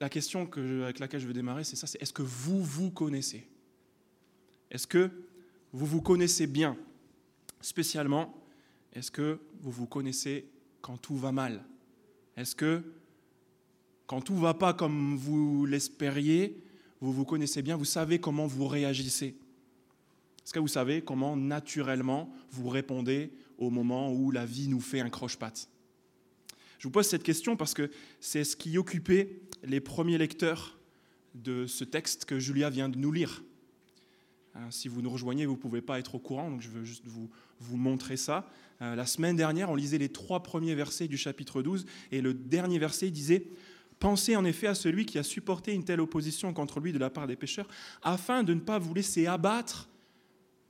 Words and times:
la 0.00 0.08
question 0.08 0.46
que 0.46 0.82
avec 0.82 0.98
laquelle 0.98 1.20
je 1.20 1.26
veux 1.26 1.32
démarrer, 1.32 1.64
c'est 1.64 1.76
ça, 1.76 1.86
c'est 1.86 2.00
est-ce 2.02 2.12
que 2.12 2.22
vous 2.22 2.62
vous 2.62 2.90
connaissez? 2.90 3.46
Est-ce 4.70 4.86
que 4.86 5.10
vous 5.72 5.86
vous 5.86 6.02
connaissez 6.02 6.46
bien? 6.46 6.76
Spécialement, 7.60 8.34
est-ce 8.92 9.10
que 9.10 9.40
vous 9.60 9.70
vous 9.70 9.86
connaissez 9.86 10.46
quand 10.80 10.96
tout 10.98 11.16
va 11.16 11.32
mal? 11.32 11.64
Est-ce 12.36 12.54
que 12.54 12.82
quand 14.06 14.20
tout 14.20 14.36
va 14.36 14.54
pas 14.54 14.72
comme 14.72 15.16
vous 15.16 15.66
l'espériez, 15.66 16.62
vous 17.00 17.12
vous 17.12 17.24
connaissez 17.24 17.62
bien, 17.62 17.76
vous 17.76 17.84
savez 17.84 18.18
comment 18.18 18.46
vous 18.46 18.66
réagissez? 18.66 19.36
Est-ce 20.44 20.52
que 20.52 20.60
vous 20.60 20.68
savez 20.68 21.02
comment 21.02 21.36
naturellement 21.36 22.32
vous 22.50 22.68
répondez 22.68 23.32
au 23.58 23.70
moment 23.70 24.12
où 24.12 24.30
la 24.30 24.46
vie 24.46 24.68
nous 24.68 24.80
fait 24.80 25.00
un 25.00 25.10
croche-patte? 25.10 25.68
Je 26.78 26.84
vous 26.84 26.92
pose 26.92 27.08
cette 27.08 27.22
question 27.22 27.56
parce 27.56 27.74
que 27.74 27.90
c'est 28.20 28.44
ce 28.44 28.54
qui 28.54 28.78
occupait 28.78 29.40
les 29.66 29.80
premiers 29.80 30.18
lecteurs 30.18 30.78
de 31.34 31.66
ce 31.66 31.84
texte 31.84 32.24
que 32.24 32.38
Julia 32.38 32.70
vient 32.70 32.88
de 32.88 32.96
nous 32.96 33.12
lire. 33.12 33.42
Hein, 34.54 34.70
si 34.70 34.88
vous 34.88 35.02
nous 35.02 35.10
rejoignez, 35.10 35.44
vous 35.44 35.54
ne 35.54 35.58
pouvez 35.58 35.82
pas 35.82 35.98
être 35.98 36.14
au 36.14 36.18
courant, 36.18 36.50
donc 36.50 36.62
je 36.62 36.70
veux 36.70 36.84
juste 36.84 37.06
vous, 37.06 37.28
vous 37.60 37.76
montrer 37.76 38.16
ça. 38.16 38.48
Euh, 38.80 38.94
la 38.94 39.04
semaine 39.06 39.36
dernière, 39.36 39.70
on 39.70 39.74
lisait 39.74 39.98
les 39.98 40.08
trois 40.08 40.42
premiers 40.42 40.74
versets 40.74 41.08
du 41.08 41.18
chapitre 41.18 41.62
12, 41.62 41.84
et 42.12 42.20
le 42.20 42.32
dernier 42.32 42.78
verset 42.78 43.10
disait 43.10 43.46
Pensez 43.98 44.36
en 44.36 44.44
effet 44.44 44.66
à 44.66 44.74
celui 44.74 45.06
qui 45.06 45.18
a 45.18 45.22
supporté 45.22 45.72
une 45.72 45.84
telle 45.84 46.00
opposition 46.00 46.52
contre 46.52 46.80
lui 46.80 46.92
de 46.92 46.98
la 46.98 47.10
part 47.10 47.26
des 47.26 47.36
pécheurs, 47.36 47.68
afin 48.02 48.42
de 48.42 48.54
ne 48.54 48.60
pas 48.60 48.78
vous 48.78 48.94
laisser 48.94 49.26
abattre 49.26 49.88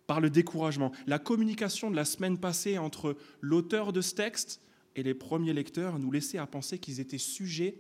par 0.07 0.21
le 0.21 0.31
découragement. 0.31 0.93
La 1.09 1.19
communication 1.19 1.91
de 1.91 1.97
la 1.97 2.05
semaine 2.05 2.39
passée 2.39 2.79
entre 2.79 3.17
l'auteur 3.41 3.93
de 3.93 4.01
ce 4.01 4.15
texte 4.15 4.61
et 4.95 5.03
les 5.03 5.15
premiers 5.15 5.53
lecteurs 5.53 5.99
nous 5.99 6.13
laissait 6.13 6.39
à 6.39 6.47
penser 6.47 6.79
qu'ils 6.79 7.01
étaient 7.01 7.19
sujets 7.19 7.75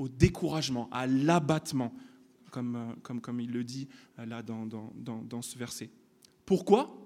au 0.00 0.08
découragement, 0.08 0.88
à 0.90 1.06
l'abattement, 1.06 1.94
comme, 2.50 2.74
euh, 2.74 2.94
comme, 3.02 3.20
comme 3.20 3.38
il 3.38 3.52
le 3.52 3.62
dit 3.62 3.86
euh, 4.18 4.24
là 4.24 4.42
dans, 4.42 4.64
dans, 4.64 4.90
dans, 4.96 5.20
dans 5.22 5.42
ce 5.42 5.58
verset. 5.58 5.90
Pourquoi? 6.46 6.96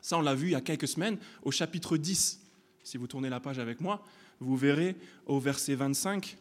Ça, 0.00 0.16
on 0.16 0.22
l'a 0.22 0.34
vu 0.34 0.48
il 0.48 0.52
y 0.52 0.56
a 0.56 0.62
quelques 0.62 0.88
semaines 0.88 1.18
au 1.42 1.50
chapitre 1.50 1.98
10. 1.98 2.40
Si 2.82 2.96
vous 2.96 3.06
tournez 3.06 3.28
la 3.28 3.40
page 3.40 3.58
avec 3.58 3.82
moi, 3.82 4.02
vous 4.40 4.56
verrez 4.56 4.96
au 5.26 5.38
verset 5.38 5.74
25 5.74 6.38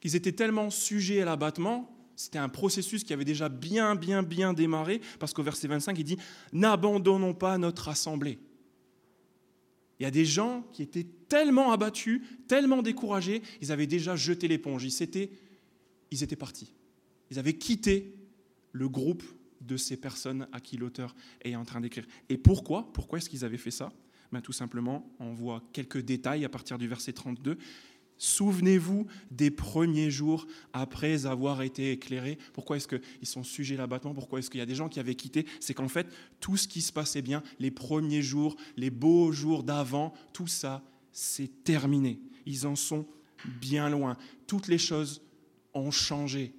qu'ils 0.00 0.16
étaient 0.16 0.32
tellement 0.32 0.68
sujets 0.68 1.22
à 1.22 1.24
l'abattement, 1.24 1.96
c'était 2.16 2.38
un 2.38 2.48
processus 2.48 3.04
qui 3.04 3.12
avait 3.12 3.24
déjà 3.24 3.48
bien, 3.48 3.94
bien, 3.94 4.24
bien 4.24 4.52
démarré, 4.52 5.00
parce 5.20 5.32
qu'au 5.32 5.44
verset 5.44 5.68
25, 5.68 5.96
il 5.96 6.04
dit, 6.04 6.18
N'abandonnons 6.52 7.34
pas 7.34 7.56
notre 7.56 7.88
assemblée. 7.88 8.40
Il 10.04 10.08
y 10.08 10.08
a 10.08 10.10
des 10.10 10.26
gens 10.26 10.66
qui 10.70 10.82
étaient 10.82 11.06
tellement 11.30 11.72
abattus, 11.72 12.20
tellement 12.46 12.82
découragés, 12.82 13.40
ils 13.62 13.72
avaient 13.72 13.86
déjà 13.86 14.16
jeté 14.16 14.48
l'éponge, 14.48 14.84
ils 14.84 15.02
étaient, 15.02 16.36
partis. 16.36 16.74
Ils 17.30 17.38
avaient 17.38 17.56
quitté 17.56 18.14
le 18.72 18.86
groupe 18.86 19.22
de 19.62 19.78
ces 19.78 19.96
personnes 19.96 20.46
à 20.52 20.60
qui 20.60 20.76
l'auteur 20.76 21.16
est 21.42 21.56
en 21.56 21.64
train 21.64 21.80
d'écrire. 21.80 22.04
Et 22.28 22.36
pourquoi 22.36 22.92
Pourquoi 22.92 23.16
est-ce 23.16 23.30
qu'ils 23.30 23.46
avaient 23.46 23.56
fait 23.56 23.70
ça? 23.70 23.94
Ben, 24.30 24.42
Tout 24.42 24.52
simplement, 24.52 25.10
on 25.20 25.32
voit 25.32 25.62
quelques 25.72 26.02
détails 26.02 26.44
à 26.44 26.50
partir 26.50 26.76
du 26.76 26.86
verset 26.86 27.14
32. 27.14 27.56
Souvenez-vous 28.16 29.06
des 29.30 29.50
premiers 29.50 30.10
jours 30.10 30.46
après 30.72 31.26
avoir 31.26 31.62
été 31.62 31.90
éclairés. 31.90 32.38
Pourquoi 32.52 32.76
est-ce 32.76 32.88
qu'ils 32.88 33.26
sont 33.26 33.42
sujets 33.42 33.74
à 33.74 33.78
l'abattement? 33.78 34.14
Pourquoi 34.14 34.38
est-ce 34.38 34.50
qu'il 34.50 34.60
y 34.60 34.62
a 34.62 34.66
des 34.66 34.74
gens 34.74 34.88
qui 34.88 35.00
avaient 35.00 35.14
quitté? 35.14 35.46
C'est 35.60 35.74
qu'en 35.74 35.88
fait, 35.88 36.06
tout 36.40 36.56
ce 36.56 36.68
qui 36.68 36.80
se 36.80 36.92
passait 36.92 37.22
bien, 37.22 37.42
les 37.58 37.70
premiers 37.70 38.22
jours, 38.22 38.56
les 38.76 38.90
beaux 38.90 39.32
jours 39.32 39.62
d'avant, 39.62 40.14
tout 40.32 40.46
ça, 40.46 40.82
c'est 41.12 41.64
terminé. 41.64 42.20
Ils 42.46 42.66
en 42.66 42.76
sont 42.76 43.06
bien 43.60 43.90
loin. 43.90 44.16
Toutes 44.46 44.68
les 44.68 44.78
choses 44.78 45.22
ont 45.74 45.90
changé. 45.90 46.52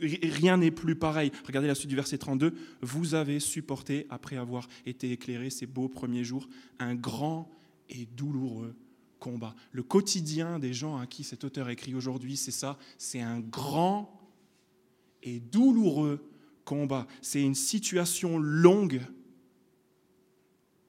Rien 0.00 0.56
n'est 0.56 0.70
plus 0.70 0.96
pareil. 0.96 1.30
Regardez 1.46 1.68
la 1.68 1.74
suite 1.74 1.90
du 1.90 1.96
verset 1.96 2.18
32. 2.18 2.54
Vous 2.80 3.14
avez 3.14 3.40
supporté, 3.40 4.06
après 4.10 4.36
avoir 4.36 4.68
été 4.86 5.12
éclairés 5.12 5.50
ces 5.50 5.66
beaux 5.66 5.88
premiers 5.88 6.24
jours, 6.24 6.48
un 6.78 6.94
grand 6.94 7.50
et 7.90 8.06
douloureux 8.06 8.74
Le 9.72 9.82
quotidien 9.82 10.58
des 10.58 10.72
gens 10.72 10.98
à 10.98 11.06
qui 11.06 11.24
cet 11.24 11.44
auteur 11.44 11.68
écrit 11.68 11.94
aujourd'hui, 11.94 12.36
c'est 12.36 12.50
ça, 12.50 12.78
c'est 12.98 13.20
un 13.20 13.40
grand 13.40 14.20
et 15.22 15.40
douloureux 15.40 16.28
combat. 16.64 17.06
C'est 17.20 17.42
une 17.42 17.54
situation 17.54 18.38
longue, 18.38 19.00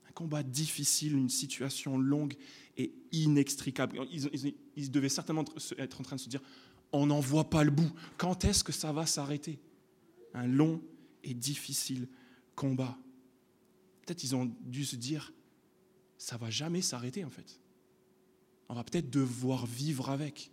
un 0.08 0.12
combat 0.14 0.44
difficile, 0.44 1.16
une 1.16 1.30
situation 1.30 1.98
longue 1.98 2.36
et 2.78 2.94
inextricable. 3.12 4.00
Ils, 4.76 4.92
devaient 4.92 5.10
certainement 5.10 5.46
être 5.78 6.00
en 6.00 6.04
train 6.04 6.16
de 6.16 6.22
se 6.22 6.30
dire, 6.30 6.42
on 6.92 7.08
n'en 7.08 7.20
voit 7.20 7.50
pas 7.50 7.64
le 7.64 7.72
bout. 7.72 7.92
Quand 8.18 8.46
est-ce 8.46 8.64
que 8.64 8.72
ça 8.72 8.92
va 8.92 9.06
s'arrêter? 9.06 9.60
Un 10.34 10.48
long 10.48 10.82
et 11.24 11.34
difficile 11.34 12.08
combat. 12.56 12.98
Peut-être 14.02 14.24
ils 14.24 14.36
ont 14.36 14.52
dû 14.62 14.86
se 14.86 14.96
dire, 14.96 15.32
ça 16.18 16.38
va 16.38 16.50
jamais 16.50 16.82
s'arrêter 16.82 17.24
en 17.24 17.30
fait 17.30 17.60
on 18.74 18.76
va 18.76 18.84
peut-être 18.84 19.12
devoir 19.12 19.68
vivre 19.68 20.10
avec. 20.10 20.50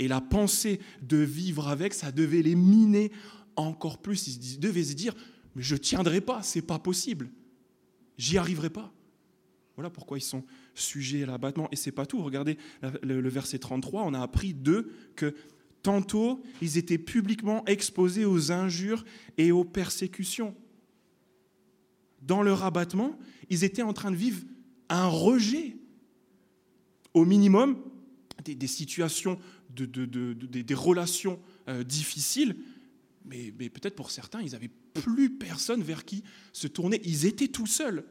Et 0.00 0.08
la 0.08 0.20
pensée 0.20 0.80
de 1.00 1.18
vivre 1.18 1.68
avec, 1.68 1.94
ça 1.94 2.10
devait 2.10 2.42
les 2.42 2.56
miner 2.56 3.12
encore 3.54 3.98
plus. 3.98 4.26
Ils 4.26 4.58
devaient 4.58 4.82
se 4.82 4.94
dire, 4.94 5.14
mais 5.54 5.62
je 5.62 5.76
tiendrai 5.76 6.20
pas, 6.20 6.42
c'est 6.42 6.62
pas 6.62 6.80
possible. 6.80 7.30
J'y 8.18 8.36
arriverai 8.36 8.68
pas. 8.68 8.92
Voilà 9.76 9.90
pourquoi 9.90 10.18
ils 10.18 10.22
sont 10.22 10.44
sujets 10.74 11.22
à 11.22 11.26
l'abattement. 11.26 11.68
Et 11.70 11.76
c'est 11.76 11.92
pas 11.92 12.04
tout. 12.04 12.20
Regardez 12.20 12.58
le 13.02 13.28
verset 13.28 13.60
33, 13.60 14.02
on 14.02 14.12
a 14.12 14.20
appris 14.20 14.52
d'eux 14.52 14.92
que 15.14 15.36
tantôt 15.82 16.42
ils 16.60 16.78
étaient 16.78 16.98
publiquement 16.98 17.64
exposés 17.66 18.24
aux 18.24 18.50
injures 18.50 19.04
et 19.38 19.52
aux 19.52 19.64
persécutions. 19.64 20.56
Dans 22.22 22.42
leur 22.42 22.64
abattement, 22.64 23.16
ils 23.50 23.62
étaient 23.62 23.82
en 23.82 23.92
train 23.92 24.10
de 24.10 24.16
vivre 24.16 24.42
un 24.88 25.06
rejet 25.06 25.76
au 27.14 27.24
minimum 27.24 27.82
des, 28.44 28.66
situations, 28.66 29.38
de, 29.70 29.84
des 29.94 30.74
relations 30.74 31.40
euh, 31.68 31.84
difficiles, 31.84 32.56
mais, 33.24 33.52
peut-être 33.52 33.94
pour 33.94 34.10
certains, 34.10 34.40
ils 34.40 34.52
n'avaient 34.52 34.70
plus 34.94 35.30
personne 35.30 35.82
vers 35.82 36.04
qui 36.04 36.24
se 36.52 36.66
tourner. 36.66 37.00
Ils 37.04 37.26
étaient 37.26 37.48
tout 37.48 37.66
seuls. 37.66 38.04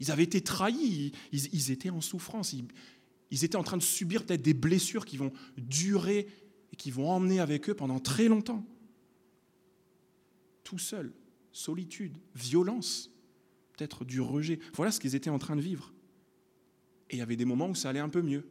Ils 0.00 0.10
avaient 0.10 0.24
été 0.24 0.40
trahis, 0.40 1.12
ils, 1.32 1.70
étaient 1.70 1.90
en 1.90 2.00
souffrance, 2.00 2.52
ils, 2.52 2.64
ils 3.30 3.44
étaient 3.44 3.56
en 3.56 3.62
train 3.62 3.76
de 3.76 3.82
subir 3.82 4.24
peut-être 4.24 4.42
des 4.42 4.54
blessures 4.54 5.04
qui 5.04 5.16
vont 5.16 5.32
durer 5.58 6.26
et 6.72 6.76
qui 6.76 6.90
vont 6.90 7.10
emmener 7.10 7.38
avec 7.38 7.68
eux 7.68 7.74
pendant 7.74 8.00
très 8.00 8.28
longtemps. 8.28 8.66
Tout 10.64 10.78
seuls, 10.78 11.12
solitude, 11.52 12.16
violence, 12.34 13.10
peut-être 13.76 14.04
du 14.04 14.20
rejet. 14.20 14.58
Voilà 14.74 14.90
ce 14.90 15.00
qu'ils 15.00 15.14
étaient 15.14 15.30
en 15.30 15.38
train 15.38 15.56
de 15.56 15.60
vivre. 15.60 15.92
Et 17.10 17.16
il 17.16 17.18
y 17.18 17.22
avait 17.22 17.36
des 17.36 17.44
moments 17.44 17.68
où 17.68 17.74
ça 17.74 17.90
allait 17.90 18.00
un 18.00 18.08
peu 18.08 18.22
mieux. 18.22 18.44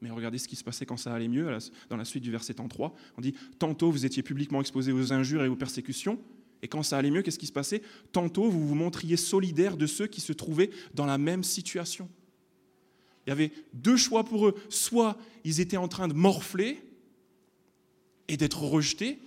Mais 0.00 0.10
regardez 0.10 0.38
ce 0.38 0.48
qui 0.48 0.56
se 0.56 0.64
passait 0.64 0.86
quand 0.86 0.96
ça 0.96 1.14
allait 1.14 1.28
mieux, 1.28 1.48
dans 1.88 1.96
la 1.96 2.04
suite 2.04 2.22
du 2.22 2.30
verset 2.30 2.54
33. 2.54 2.94
On 3.16 3.20
dit 3.20 3.34
Tantôt 3.58 3.90
vous 3.90 4.06
étiez 4.06 4.22
publiquement 4.22 4.60
exposés 4.60 4.92
aux 4.92 5.12
injures 5.12 5.44
et 5.44 5.48
aux 5.48 5.56
persécutions, 5.56 6.18
et 6.62 6.68
quand 6.68 6.82
ça 6.82 6.96
allait 6.96 7.10
mieux, 7.10 7.22
qu'est-ce 7.22 7.38
qui 7.38 7.46
se 7.46 7.52
passait? 7.52 7.82
Tantôt 8.12 8.48
vous 8.48 8.66
vous 8.66 8.74
montriez 8.74 9.16
solidaire 9.16 9.76
de 9.76 9.86
ceux 9.86 10.06
qui 10.06 10.20
se 10.20 10.32
trouvaient 10.32 10.70
dans 10.94 11.06
la 11.06 11.18
même 11.18 11.42
situation. 11.42 12.08
Il 13.26 13.30
y 13.30 13.32
avait 13.32 13.52
deux 13.72 13.96
choix 13.96 14.24
pour 14.24 14.48
eux. 14.48 14.54
Soit 14.68 15.18
ils 15.44 15.60
étaient 15.60 15.76
en 15.76 15.88
train 15.88 16.08
de 16.08 16.14
morfler 16.14 16.80
et 18.28 18.36
d'être 18.36 18.62
rejetés, 18.62 19.18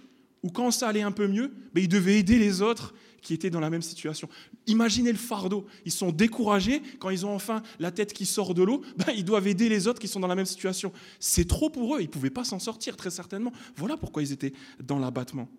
ou 0.43 0.49
quand 0.49 0.71
ça 0.71 0.87
allait 0.87 1.01
un 1.01 1.11
peu 1.11 1.27
mieux, 1.27 1.51
mais 1.73 1.83
ils 1.83 1.89
devaient 1.89 2.19
aider 2.19 2.39
les 2.39 2.61
autres 2.61 2.93
qui 3.21 3.33
étaient 3.33 3.49
dans 3.49 3.59
la 3.59 3.69
même 3.69 3.81
situation. 3.81 4.29
Imaginez 4.67 5.11
le 5.11 5.17
fardeau. 5.17 5.65
Ils 5.85 5.91
sont 5.91 6.11
découragés 6.11 6.81
quand 6.99 7.09
ils 7.09 7.25
ont 7.25 7.33
enfin 7.33 7.61
la 7.79 7.91
tête 7.91 8.13
qui 8.13 8.25
sort 8.25 8.53
de 8.53 8.63
l'eau. 8.63 8.81
Ben, 8.97 9.13
ils 9.15 9.25
doivent 9.25 9.47
aider 9.47 9.69
les 9.69 9.87
autres 9.87 9.99
qui 9.99 10.07
sont 10.07 10.19
dans 10.19 10.27
la 10.27 10.35
même 10.35 10.45
situation. 10.45 10.91
C'est 11.19 11.47
trop 11.47 11.69
pour 11.69 11.95
eux. 11.95 12.01
Ils 12.01 12.07
ne 12.07 12.11
pouvaient 12.11 12.29
pas 12.29 12.43
s'en 12.43 12.59
sortir, 12.59 12.95
très 12.95 13.11
certainement. 13.11 13.51
Voilà 13.75 13.97
pourquoi 13.97 14.23
ils 14.23 14.31
étaient 14.31 14.53
dans 14.83 14.99
l'abattement. 14.99 15.49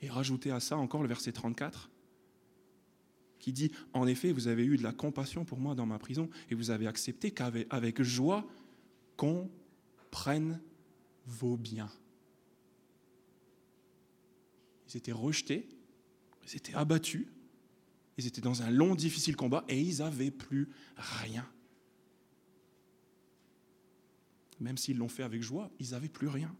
Et 0.00 0.08
rajoutez 0.08 0.50
à 0.50 0.60
ça 0.60 0.76
encore 0.76 1.02
le 1.02 1.08
verset 1.08 1.32
34 1.32 1.90
qui 3.38 3.52
dit, 3.52 3.72
en 3.94 4.06
effet, 4.06 4.32
vous 4.32 4.48
avez 4.48 4.64
eu 4.64 4.76
de 4.76 4.82
la 4.82 4.92
compassion 4.92 5.44
pour 5.44 5.58
moi 5.58 5.74
dans 5.74 5.86
ma 5.86 5.98
prison 5.98 6.28
et 6.50 6.54
vous 6.54 6.70
avez 6.70 6.86
accepté 6.86 7.30
qu'avec 7.30 7.66
avec 7.70 8.02
joie 8.02 8.46
qu'on 9.16 9.50
prenne 10.10 10.60
vos 11.26 11.56
biens. 11.56 11.90
Ils 14.88 14.96
étaient 14.96 15.12
rejetés, 15.12 15.68
ils 16.52 16.56
étaient 16.56 16.74
abattus, 16.74 17.26
ils 18.18 18.26
étaient 18.26 18.40
dans 18.40 18.62
un 18.62 18.70
long, 18.70 18.94
difficile 18.94 19.36
combat 19.36 19.64
et 19.68 19.80
ils 19.80 19.98
n'avaient 19.98 20.30
plus 20.30 20.68
rien. 20.96 21.48
Même 24.58 24.76
s'ils 24.76 24.98
l'ont 24.98 25.08
fait 25.08 25.22
avec 25.22 25.42
joie, 25.42 25.70
ils 25.78 25.92
n'avaient 25.92 26.08
plus 26.08 26.28
rien. 26.28 26.54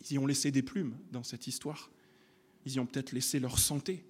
Ils 0.00 0.14
y 0.14 0.18
ont 0.18 0.26
laissé 0.26 0.50
des 0.50 0.62
plumes 0.62 0.96
dans 1.12 1.22
cette 1.22 1.46
histoire. 1.46 1.90
Ils 2.66 2.72
y 2.72 2.80
ont 2.80 2.86
peut-être 2.86 3.12
laissé 3.12 3.38
leur 3.38 3.58
santé. 3.58 4.04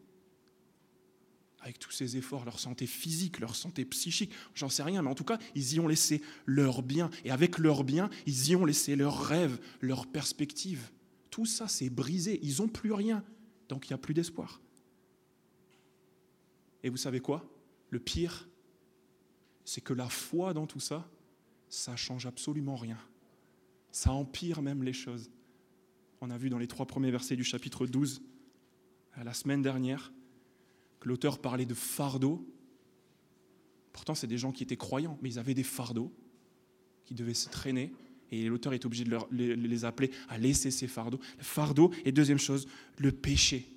avec 1.61 1.79
tous 1.79 1.93
ces 1.93 2.17
efforts, 2.17 2.45
leur 2.45 2.59
santé 2.59 2.87
physique, 2.89 3.39
leur 3.39 3.55
santé 3.55 3.85
psychique, 3.85 4.33
j'en 4.53 4.69
sais 4.69 4.83
rien, 4.83 5.01
mais 5.01 5.11
en 5.11 5.15
tout 5.15 5.23
cas, 5.23 5.39
ils 5.55 5.75
y 5.75 5.81
ont 5.81 5.87
laissé 5.87 6.21
leur 6.45 6.83
bien. 6.83 7.09
Et 7.25 7.31
avec 7.31 7.59
leur 7.59 7.85
bien, 7.85 8.11
ils 8.27 8.49
y 8.49 8.57
ont 8.57 8.65
laissé 8.65 8.97
leurs 8.97 9.23
rêves, 9.23 9.61
leurs 9.81 10.07
perspectives. 10.07 10.91
Tout 11.33 11.47
ça, 11.47 11.67
c'est 11.67 11.89
brisé. 11.89 12.39
Ils 12.43 12.61
n'ont 12.61 12.69
plus 12.69 12.93
rien. 12.93 13.25
Donc 13.69 13.89
il 13.89 13.93
n'y 13.93 13.95
a 13.95 13.99
plus 13.99 14.13
d'espoir. 14.13 14.61
Et 16.85 16.91
vous 16.91 16.99
savez 16.99 17.21
quoi? 17.21 17.51
Le 17.89 17.99
pire, 17.99 18.49
c'est 19.65 19.81
que 19.81 19.95
la 19.95 20.11
foi 20.11 20.53
dans 20.53 20.67
tout 20.67 20.79
ça, 20.79 21.09
ça 21.71 21.97
change 21.97 22.27
absolument 22.27 22.77
rien. 22.77 22.99
Ça 23.93 24.13
empire 24.13 24.61
même 24.61 24.83
les 24.83 24.93
choses. 24.93 25.31
On 26.21 26.31
a 26.31 26.37
vu 26.37 26.51
dans 26.51 26.59
les 26.59 26.69
trois 26.69 26.87
premiers 26.87 27.11
versets 27.11 27.37
du 27.37 27.45
chapitre 27.45 27.87
12, 27.87 28.23
la 29.17 29.33
semaine 29.33 29.63
dernière, 29.63 30.13
que 31.01 31.09
l'auteur 31.09 31.41
parlait 31.41 31.67
de 31.67 31.75
fardeau. 31.75 32.47
Pourtant, 33.93 34.15
c'est 34.15 34.27
des 34.27 34.39
gens 34.39 34.53
qui 34.53 34.63
étaient 34.63 34.77
croyants, 34.77 35.19
mais 35.23 35.31
ils 35.31 35.39
avaient 35.39 35.55
des 35.55 35.63
fardeaux 35.63 36.13
qui 37.07 37.15
devaient 37.15 37.33
se 37.33 37.49
traîner. 37.49 37.91
Et 38.33 38.49
l'auteur 38.49 38.73
est 38.73 38.85
obligé 38.87 39.05
de 39.05 39.19
les 39.31 39.85
appeler 39.85 40.11
à 40.29 40.39
laisser 40.39 40.71
ces 40.71 40.89
fardeaux. 40.89 41.21
Le 41.37 41.45
fardeau, 41.45 41.93
et 42.05 42.13
deuxième 42.13 42.39
chose, 42.39 42.67
le 42.99 43.13
péché. 43.13 43.69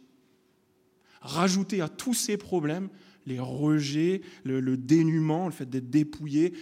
Rajouter 1.19 1.81
à 1.81 1.89
tous 1.89 2.13
ces 2.13 2.37
problèmes 2.37 2.89
les 3.25 3.39
rejets, 3.39 4.21
le, 4.43 4.77
dénuement, 4.77 5.47
le 5.47 5.51
fait 5.51 5.69
d'être 5.69 5.89
dépouillé, 5.89 6.53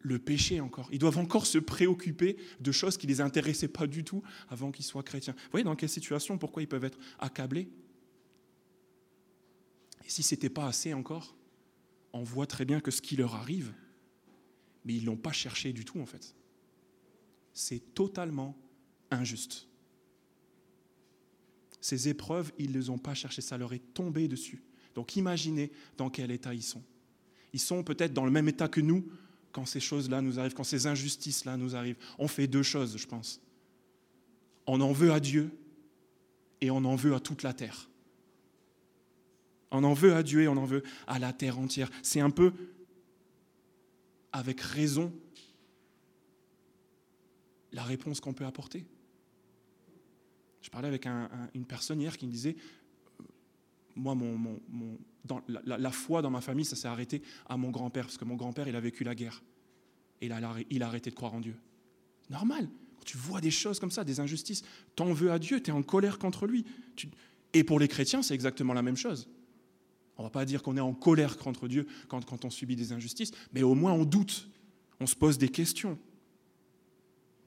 le 0.00 0.18
péché 0.18 0.60
encore. 0.60 0.88
Ils 0.90 0.98
doivent 0.98 1.18
encore 1.18 1.44
se 1.44 1.58
préoccuper 1.58 2.36
de 2.60 2.72
choses 2.72 2.96
qui 2.96 3.06
ne 3.06 3.12
les 3.12 3.20
intéressaient 3.20 3.68
pas 3.68 3.86
du 3.86 4.02
tout 4.02 4.22
avant 4.48 4.72
qu'ils 4.72 4.84
soient 4.84 5.02
chrétiens. 5.02 5.34
Vous 5.34 5.50
voyez 5.50 5.64
dans 5.64 5.76
quelle 5.76 5.88
situation, 5.90 6.38
pourquoi 6.38 6.62
ils 6.62 6.68
peuvent 6.68 6.84
être 6.84 6.98
accablés? 7.18 7.68
Et 10.06 10.08
si 10.08 10.22
ce 10.22 10.34
n'était 10.34 10.48
pas 10.48 10.66
assez 10.66 10.94
encore, 10.94 11.36
on 12.14 12.22
voit 12.22 12.46
très 12.46 12.64
bien 12.64 12.80
que 12.80 12.90
ce 12.90 13.02
qui 13.02 13.16
leur 13.16 13.34
arrive, 13.34 13.72
mais 14.84 14.94
ils 14.94 15.02
ne 15.02 15.06
l'ont 15.06 15.16
pas 15.16 15.32
cherché 15.32 15.72
du 15.72 15.84
tout 15.84 16.00
en 16.00 16.06
fait. 16.06 16.34
C'est 17.60 17.92
totalement 17.92 18.56
injuste. 19.10 19.68
Ces 21.78 22.08
épreuves, 22.08 22.52
ils 22.58 22.72
ne 22.72 22.78
les 22.78 22.88
ont 22.88 22.96
pas 22.96 23.12
cherchées, 23.12 23.42
ça 23.42 23.58
leur 23.58 23.74
est 23.74 23.92
tombé 23.92 24.28
dessus. 24.28 24.62
Donc 24.94 25.14
imaginez 25.16 25.70
dans 25.98 26.08
quel 26.08 26.30
état 26.30 26.54
ils 26.54 26.62
sont. 26.62 26.82
Ils 27.52 27.60
sont 27.60 27.84
peut-être 27.84 28.14
dans 28.14 28.24
le 28.24 28.30
même 28.30 28.48
état 28.48 28.66
que 28.66 28.80
nous 28.80 29.06
quand 29.52 29.66
ces 29.66 29.78
choses-là 29.78 30.22
nous 30.22 30.40
arrivent, 30.40 30.54
quand 30.54 30.64
ces 30.64 30.86
injustices-là 30.86 31.58
nous 31.58 31.76
arrivent. 31.76 31.98
On 32.18 32.28
fait 32.28 32.46
deux 32.46 32.62
choses, 32.62 32.96
je 32.96 33.06
pense. 33.06 33.42
On 34.66 34.80
en 34.80 34.92
veut 34.92 35.12
à 35.12 35.20
Dieu 35.20 35.50
et 36.62 36.70
on 36.70 36.82
en 36.86 36.96
veut 36.96 37.14
à 37.14 37.20
toute 37.20 37.42
la 37.42 37.52
terre. 37.52 37.90
On 39.70 39.84
en 39.84 39.92
veut 39.92 40.14
à 40.14 40.22
Dieu 40.22 40.40
et 40.40 40.48
on 40.48 40.56
en 40.56 40.64
veut 40.64 40.82
à 41.06 41.18
la 41.18 41.34
terre 41.34 41.58
entière. 41.58 41.90
C'est 42.02 42.20
un 42.20 42.30
peu, 42.30 42.54
avec 44.32 44.62
raison, 44.62 45.12
la 47.72 47.82
réponse 47.82 48.20
qu'on 48.20 48.32
peut 48.32 48.44
apporter. 48.44 48.86
Je 50.62 50.70
parlais 50.70 50.88
avec 50.88 51.06
une 51.54 51.64
personne 51.66 52.00
hier 52.00 52.16
qui 52.16 52.26
me 52.26 52.32
disait, 52.32 52.56
euh, 53.20 53.24
moi, 53.96 54.16
dans, 55.24 55.42
la, 55.48 55.90
foi 55.90 56.22
dans 56.22 56.30
ma 56.30 56.40
famille, 56.40 56.64
ça 56.64 56.76
s'est 56.76 56.88
arrêté 56.88 57.22
à 57.48 57.56
mon 57.56 57.70
grand-père, 57.70 58.04
parce 58.04 58.18
que 58.18 58.24
mon 58.24 58.36
grand-père, 58.36 58.68
il 58.68 58.76
a 58.76 58.80
vécu 58.80 59.04
la 59.04 59.14
guerre. 59.14 59.42
Et 60.20 60.26
il 60.26 60.32
a, 60.82 60.86
arrêté 60.86 61.10
de 61.10 61.14
croire 61.14 61.32
en 61.32 61.40
Dieu. 61.40 61.56
Normal. 62.28 62.68
Quand 62.98 63.04
tu 63.04 63.16
vois 63.16 63.40
des 63.40 63.50
choses 63.50 63.80
comme 63.80 63.90
ça, 63.90 64.04
des 64.04 64.20
injustices, 64.20 64.62
t'en 64.94 65.12
veux 65.12 65.32
à 65.32 65.38
Dieu, 65.38 65.62
tu 65.62 65.70
es 65.70 65.72
en 65.72 65.82
colère 65.82 66.18
contre 66.18 66.46
lui. 66.46 66.66
Et 67.54 67.64
pour 67.64 67.80
les 67.80 67.88
chrétiens, 67.88 68.22
c'est 68.22 68.34
exactement 68.34 68.74
la 68.74 68.82
même 68.82 68.96
chose. 68.96 69.28
On 70.18 70.22
ne 70.22 70.26
va 70.26 70.30
pas 70.30 70.44
dire 70.44 70.62
qu'on 70.62 70.76
est 70.76 70.80
en 70.80 70.92
colère 70.92 71.38
contre 71.38 71.66
Dieu 71.66 71.86
quand 72.08 72.44
on 72.44 72.50
subit 72.50 72.76
des 72.76 72.92
injustices, 72.92 73.30
mais 73.54 73.62
au 73.62 73.74
moins 73.74 73.94
on 73.94 74.04
doute, 74.04 74.50
on 75.00 75.06
se 75.06 75.16
pose 75.16 75.38
des 75.38 75.48
questions. 75.48 75.98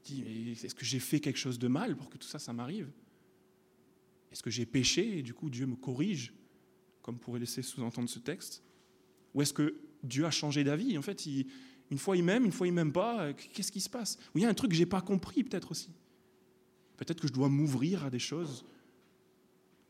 Est-ce 0.10 0.76
que 0.76 0.86
j'ai 0.86 1.00
fait 1.00 1.20
quelque 1.20 1.38
chose 1.38 1.60
de 1.60 1.68
mal 1.68 1.96
pour 1.96 2.10
que 2.10 2.18
tout 2.18 2.28
ça, 2.28 2.40
ça 2.40 2.54
m'arrive? 2.54 2.92
Est-ce 4.32 4.44
que 4.44 4.50
j'ai 4.50 4.66
péché 4.66 5.20
et 5.20 5.24
du 5.24 5.34
coup 5.34 5.50
Dieu 5.50 5.66
me 5.66 5.76
corrige, 5.76 6.34
comme 7.02 7.20
pourrait 7.20 7.40
laisser 7.40 7.62
sous-entendre 7.62 8.10
ce 8.10 8.20
texte? 8.20 8.64
Ou 9.34 9.42
est-ce 9.42 9.54
que 9.54 9.80
Dieu 10.04 10.26
a 10.26 10.32
changé 10.32 10.64
d'avis? 10.64 10.98
En 10.98 11.02
fait, 11.02 11.26
une 11.92 11.98
fois 11.98 12.18
il 12.18 12.24
m'aime, 12.24 12.46
une 12.46 12.52
fois 12.52 12.68
il 12.68 12.74
m'aime 12.74 12.92
pas, 12.92 13.34
qu'est-ce 13.34 13.72
qui 13.72 13.82
se 13.82 13.90
passe? 13.90 14.18
Ou 14.34 14.40
il 14.40 14.42
y 14.42 14.46
a 14.46 14.50
un 14.50 14.54
truc 14.54 14.72
que 14.72 14.76
je 14.76 14.82
n'ai 14.82 14.88
pas 14.88 15.02
compris 15.02 15.44
peut-être 15.44 15.72
aussi. 15.72 15.90
Peut-être 16.98 17.22
que 17.22 17.28
je 17.28 17.34
dois 17.34 17.50
m'ouvrir 17.50 18.06
à 18.06 18.10
des 18.10 18.20
choses 18.20 18.66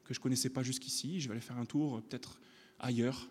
que 0.03 0.13
je 0.13 0.19
connaissais 0.19 0.49
pas 0.49 0.63
jusqu'ici, 0.63 1.21
je 1.21 1.27
vais 1.27 1.33
aller 1.33 1.41
faire 1.41 1.57
un 1.57 1.65
tour 1.65 2.01
peut-être 2.03 2.39
ailleurs, 2.79 3.29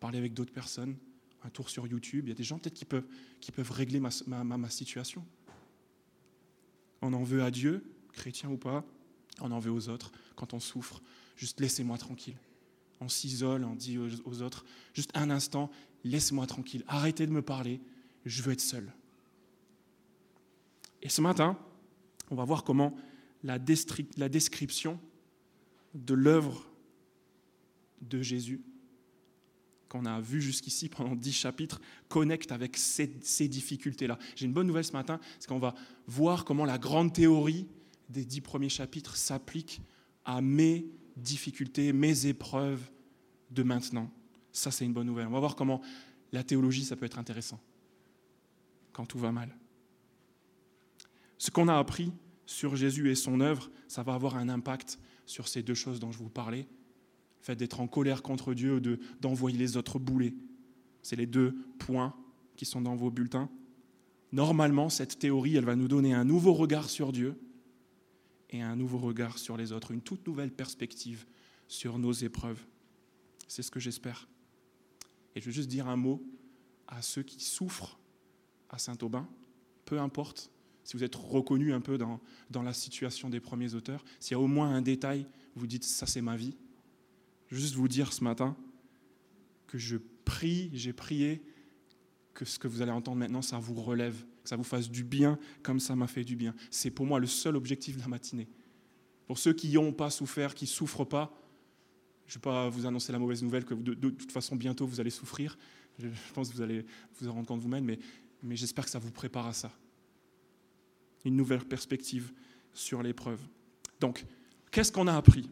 parler 0.00 0.18
avec 0.18 0.34
d'autres 0.34 0.52
personnes, 0.52 0.96
un 1.44 1.50
tour 1.50 1.70
sur 1.70 1.86
YouTube. 1.86 2.26
Il 2.26 2.28
y 2.28 2.32
a 2.32 2.36
des 2.36 2.44
gens 2.44 2.58
peut-être 2.58 2.74
qui 2.74 2.84
peuvent, 2.84 3.70
régler 3.70 4.00
ma, 4.00 4.70
situation. 4.70 5.24
On 7.02 7.12
en 7.12 7.22
veut 7.22 7.42
à 7.42 7.50
Dieu, 7.50 7.84
chrétien 8.12 8.48
ou 8.50 8.56
pas, 8.56 8.84
on 9.40 9.50
en 9.50 9.58
veut 9.58 9.70
aux 9.70 9.88
autres. 9.88 10.12
Quand 10.36 10.54
on 10.54 10.60
souffre, 10.60 11.02
juste 11.36 11.60
laissez-moi 11.60 11.98
tranquille. 11.98 12.36
On 13.00 13.08
s'isole, 13.08 13.64
on 13.64 13.74
dit 13.74 13.98
aux, 13.98 14.42
autres, 14.42 14.64
juste 14.94 15.10
un 15.14 15.28
instant, 15.30 15.70
laissez-moi 16.04 16.46
tranquille, 16.46 16.84
arrêtez 16.86 17.26
de 17.26 17.32
me 17.32 17.42
parler, 17.42 17.80
je 18.24 18.42
veux 18.42 18.52
être 18.52 18.60
seul. 18.60 18.92
Et 21.02 21.08
ce 21.08 21.20
matin, 21.20 21.58
on 22.30 22.36
va 22.36 22.44
voir 22.44 22.62
comment 22.62 22.96
la, 23.42 23.58
la 24.16 24.28
description 24.28 25.00
de 25.94 26.14
l'œuvre 26.14 26.64
de 28.02 28.22
Jésus 28.22 28.62
qu'on 29.92 30.06
a 30.06 30.22
vu 30.22 30.40
jusqu'ici 30.40 30.88
pendant 30.88 31.14
dix 31.14 31.32
chapitres 31.32 31.78
connecte 32.08 32.50
avec 32.50 32.78
ces, 32.78 33.14
ces 33.20 33.46
difficultés-là. 33.46 34.18
J'ai 34.34 34.46
une 34.46 34.54
bonne 34.54 34.66
nouvelle 34.66 34.84
ce 34.84 34.92
matin, 34.92 35.20
c'est 35.38 35.48
qu'on 35.48 35.58
va 35.58 35.74
voir 36.06 36.46
comment 36.46 36.64
la 36.64 36.78
grande 36.78 37.12
théorie 37.12 37.66
des 38.08 38.24
dix 38.24 38.40
premiers 38.40 38.70
chapitres 38.70 39.16
s'applique 39.16 39.82
à 40.24 40.40
mes 40.40 40.86
difficultés, 41.16 41.92
mes 41.92 42.26
épreuves 42.26 42.80
de 43.50 43.62
maintenant. 43.62 44.10
Ça, 44.50 44.70
c'est 44.70 44.86
une 44.86 44.94
bonne 44.94 45.06
nouvelle. 45.06 45.26
On 45.26 45.32
va 45.32 45.40
voir 45.40 45.56
comment 45.56 45.82
la 46.32 46.42
théologie, 46.42 46.84
ça 46.84 46.96
peut 46.96 47.04
être 47.04 47.18
intéressant 47.18 47.60
quand 48.94 49.04
tout 49.04 49.18
va 49.18 49.30
mal. 49.30 49.54
Ce 51.36 51.50
qu'on 51.50 51.68
a 51.68 51.76
appris 51.76 52.12
sur 52.46 52.76
Jésus 52.76 53.10
et 53.10 53.14
son 53.14 53.40
œuvre, 53.40 53.70
ça 53.88 54.02
va 54.02 54.14
avoir 54.14 54.36
un 54.36 54.48
impact 54.48 54.98
sur 55.26 55.48
ces 55.48 55.62
deux 55.62 55.74
choses 55.74 56.00
dont 56.00 56.12
je 56.12 56.18
vous 56.18 56.30
parlais, 56.30 56.66
fait 57.42 57.56
d'être 57.56 57.80
en 57.80 57.88
colère 57.88 58.22
contre 58.22 58.54
Dieu 58.54 58.76
ou 58.76 58.80
d'envoyer 59.20 59.58
les 59.58 59.76
autres 59.76 59.98
bouler. 59.98 60.34
C'est 61.02 61.16
les 61.16 61.26
deux 61.26 61.54
points 61.78 62.14
qui 62.56 62.64
sont 62.64 62.80
dans 62.80 62.94
vos 62.94 63.10
bulletins. 63.10 63.50
Normalement, 64.30 64.88
cette 64.88 65.18
théorie, 65.18 65.56
elle 65.56 65.64
va 65.64 65.76
nous 65.76 65.88
donner 65.88 66.14
un 66.14 66.24
nouveau 66.24 66.54
regard 66.54 66.88
sur 66.88 67.12
Dieu 67.12 67.36
et 68.50 68.62
un 68.62 68.76
nouveau 68.76 68.98
regard 68.98 69.38
sur 69.38 69.56
les 69.56 69.72
autres, 69.72 69.90
une 69.90 70.00
toute 70.00 70.26
nouvelle 70.26 70.52
perspective 70.52 71.26
sur 71.66 71.98
nos 71.98 72.12
épreuves. 72.12 72.64
C'est 73.48 73.62
ce 73.62 73.70
que 73.70 73.80
j'espère. 73.80 74.28
Et 75.34 75.40
je 75.40 75.46
veux 75.46 75.52
juste 75.52 75.68
dire 75.68 75.88
un 75.88 75.96
mot 75.96 76.22
à 76.86 77.02
ceux 77.02 77.22
qui 77.22 77.42
souffrent 77.42 77.98
à 78.70 78.78
Saint-Aubin, 78.78 79.28
peu 79.84 79.98
importe 79.98 80.50
si 80.84 80.96
vous 80.96 81.04
êtes 81.04 81.14
reconnu 81.14 81.72
un 81.72 81.80
peu 81.80 81.98
dans, 81.98 82.20
dans 82.50 82.62
la 82.62 82.72
situation 82.72 83.30
des 83.30 83.40
premiers 83.40 83.74
auteurs, 83.74 84.04
s'il 84.20 84.32
y 84.32 84.34
a 84.34 84.40
au 84.40 84.46
moins 84.46 84.74
un 84.74 84.82
détail, 84.82 85.26
vous 85.54 85.66
dites 85.66 85.84
ça 85.84 86.06
c'est 86.06 86.22
ma 86.22 86.36
vie, 86.36 86.56
je 87.52 87.56
veux 87.58 87.62
juste 87.64 87.74
vous 87.74 87.86
dire 87.86 88.14
ce 88.14 88.24
matin 88.24 88.56
que 89.66 89.76
je 89.76 89.98
prie, 90.24 90.70
j'ai 90.72 90.94
prié 90.94 91.42
que 92.32 92.46
ce 92.46 92.58
que 92.58 92.66
vous 92.66 92.80
allez 92.80 92.90
entendre 92.90 93.18
maintenant, 93.18 93.42
ça 93.42 93.58
vous 93.58 93.74
relève, 93.74 94.24
que 94.42 94.48
ça 94.48 94.56
vous 94.56 94.64
fasse 94.64 94.88
du 94.88 95.04
bien 95.04 95.38
comme 95.62 95.78
ça 95.78 95.94
m'a 95.94 96.06
fait 96.06 96.24
du 96.24 96.34
bien. 96.34 96.54
C'est 96.70 96.90
pour 96.90 97.04
moi 97.04 97.20
le 97.20 97.26
seul 97.26 97.54
objectif 97.54 97.96
de 97.96 98.00
la 98.00 98.08
matinée. 98.08 98.48
Pour 99.26 99.36
ceux 99.36 99.52
qui 99.52 99.70
n'ont 99.70 99.92
pas 99.92 100.08
souffert, 100.08 100.54
qui 100.54 100.64
ne 100.64 100.70
souffrent 100.70 101.04
pas, 101.04 101.38
je 102.26 102.32
ne 102.32 102.34
vais 102.38 102.40
pas 102.40 102.70
vous 102.70 102.86
annoncer 102.86 103.12
la 103.12 103.18
mauvaise 103.18 103.42
nouvelle 103.42 103.66
que 103.66 103.74
de, 103.74 103.92
toute 103.92 104.32
façon 104.32 104.56
bientôt 104.56 104.86
vous 104.86 104.98
allez 104.98 105.10
souffrir. 105.10 105.58
Je, 105.98 106.08
pense 106.32 106.48
que 106.48 106.54
vous 106.54 106.62
allez 106.62 106.86
vous 107.20 107.28
en 107.28 107.32
rendre 107.34 107.48
compte 107.48 107.60
vous-même, 107.60 107.84
mais, 107.84 107.98
mais 108.42 108.56
j'espère 108.56 108.86
que 108.86 108.90
ça 108.90 108.98
vous 108.98 109.10
prépare 109.10 109.46
à 109.46 109.52
ça. 109.52 109.70
Une 111.26 111.36
nouvelle 111.36 111.66
perspective 111.66 112.32
sur 112.72 113.02
l'épreuve. 113.02 113.40
Donc, 114.00 114.24
qu'est-ce 114.70 114.90
qu'on 114.90 115.06
a 115.06 115.14
appris? 115.14 115.50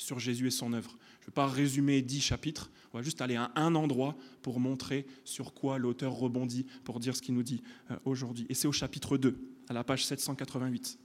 Sur 0.00 0.18
Jésus 0.18 0.46
et 0.46 0.50
son 0.50 0.72
œuvre. 0.72 0.96
Je 1.20 1.24
ne 1.24 1.26
vais 1.26 1.34
pas 1.34 1.46
résumer 1.46 2.00
dix 2.02 2.20
chapitres, 2.20 2.70
on 2.92 2.98
va 2.98 3.02
juste 3.02 3.20
aller 3.20 3.36
à 3.36 3.52
un 3.54 3.74
endroit 3.74 4.16
pour 4.42 4.58
montrer 4.58 5.06
sur 5.24 5.52
quoi 5.52 5.78
l'auteur 5.78 6.12
rebondit 6.12 6.66
pour 6.84 6.98
dire 7.00 7.14
ce 7.14 7.22
qu'il 7.22 7.34
nous 7.34 7.42
dit 7.42 7.62
euh, 7.90 7.96
aujourd'hui. 8.04 8.46
Et 8.48 8.54
c'est 8.54 8.66
au 8.66 8.72
chapitre 8.72 9.18
2, 9.18 9.38
à 9.68 9.72
la 9.74 9.84
page 9.84 10.04
788. 10.06 10.98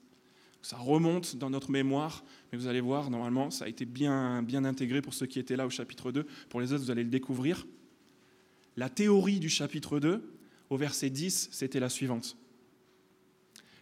Ça 0.61 0.77
remonte 0.77 1.35
dans 1.35 1.49
notre 1.49 1.69
mémoire, 1.69 2.23
mais 2.51 2.57
vous 2.57 2.67
allez 2.67 2.81
voir, 2.81 3.11
normalement, 3.11 3.51
ça 3.51 3.65
a 3.65 3.67
été 3.67 3.85
bien, 3.85 4.41
bien 4.41 4.65
intégré 4.65 5.01
pour 5.01 5.13
ceux 5.13 5.27
qui 5.27 5.39
étaient 5.39 5.57
là 5.57 5.67
au 5.67 5.69
chapitre 5.69 6.11
2. 6.11 6.25
Pour 6.49 6.61
les 6.61 6.73
autres, 6.73 6.83
vous 6.83 6.91
allez 6.91 7.03
le 7.03 7.09
découvrir. 7.09 7.67
La 8.77 8.89
théorie 8.89 9.39
du 9.39 9.49
chapitre 9.49 9.99
2, 9.99 10.23
au 10.69 10.77
verset 10.77 11.11
10, 11.11 11.49
c'était 11.51 11.79
la 11.79 11.89
suivante. 11.89 12.35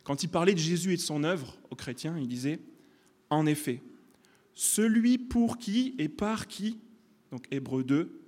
Quand 0.03 0.23
il 0.23 0.29
parlait 0.29 0.53
de 0.53 0.59
Jésus 0.59 0.93
et 0.93 0.97
de 0.97 1.01
son 1.01 1.23
œuvre 1.23 1.57
aux 1.69 1.75
chrétiens, 1.75 2.17
il 2.17 2.27
disait, 2.27 2.59
En 3.29 3.45
effet, 3.45 3.81
celui 4.53 5.17
pour 5.17 5.57
qui 5.57 5.95
et 5.97 6.09
par 6.09 6.47
qui, 6.47 6.79
Donc 7.31 7.45
Hébreu 7.51 7.83
2, 7.83 8.21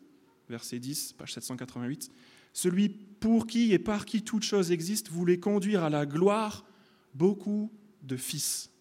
verset 0.49 0.79
10, 0.79 1.13
page 1.13 1.33
788. 1.33 2.09
Celui 2.53 2.89
pour 2.89 3.47
qui 3.47 3.73
et 3.73 3.79
par 3.79 4.05
qui 4.05 4.23
toute 4.23 4.43
chose 4.43 4.71
existe 4.71 5.09
voulait 5.09 5.39
conduire 5.39 5.83
à 5.83 5.89
la 5.89 6.05
gloire 6.05 6.65
beaucoup 7.13 7.71
de 8.01 8.17
fils. 8.17 8.71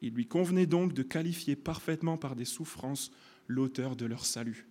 Il 0.00 0.14
lui 0.14 0.26
convenait 0.26 0.66
donc 0.66 0.92
de 0.92 1.02
qualifier 1.02 1.56
parfaitement 1.56 2.16
par 2.16 2.36
des 2.36 2.44
souffrances 2.44 3.10
l'auteur 3.46 3.96
de 3.96 4.06
leur 4.06 4.24
salut. 4.24 4.68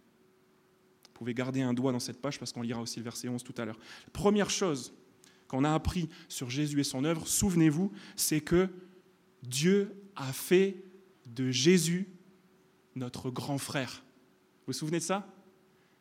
Vous 1.06 1.12
pouvez 1.14 1.34
garder 1.34 1.62
un 1.62 1.74
doigt 1.74 1.92
dans 1.92 2.00
cette 2.00 2.22
page 2.22 2.40
parce 2.40 2.54
qu'on 2.54 2.62
lira 2.62 2.82
aussi 2.82 3.00
le 3.00 3.04
verset 3.04 3.28
11 3.28 3.44
tout 3.44 3.56
à 3.58 3.66
l'heure. 3.66 3.80
Première 4.14 4.50
chose 4.50 4.94
qu'on 5.48 5.64
a 5.64 5.74
appris 5.74 6.10
sur 6.30 6.50
Jésus 6.50 6.80
et 6.80 6.84
son 6.84 7.04
œuvre, 7.04 7.28
souvenez-vous, 7.28 7.92
c'est 8.16 8.42
que 8.42 8.70
Dieu 9.44 9.92
a 10.16 10.32
fait 10.32 10.84
de 11.36 11.52
Jésus 11.52 12.08
notre 12.96 13.30
grand 13.30 13.58
frère. 13.58 14.04
Vous 14.62 14.74
vous 14.74 14.74
souvenez 14.74 15.00
de 15.00 15.04
ça? 15.04 15.28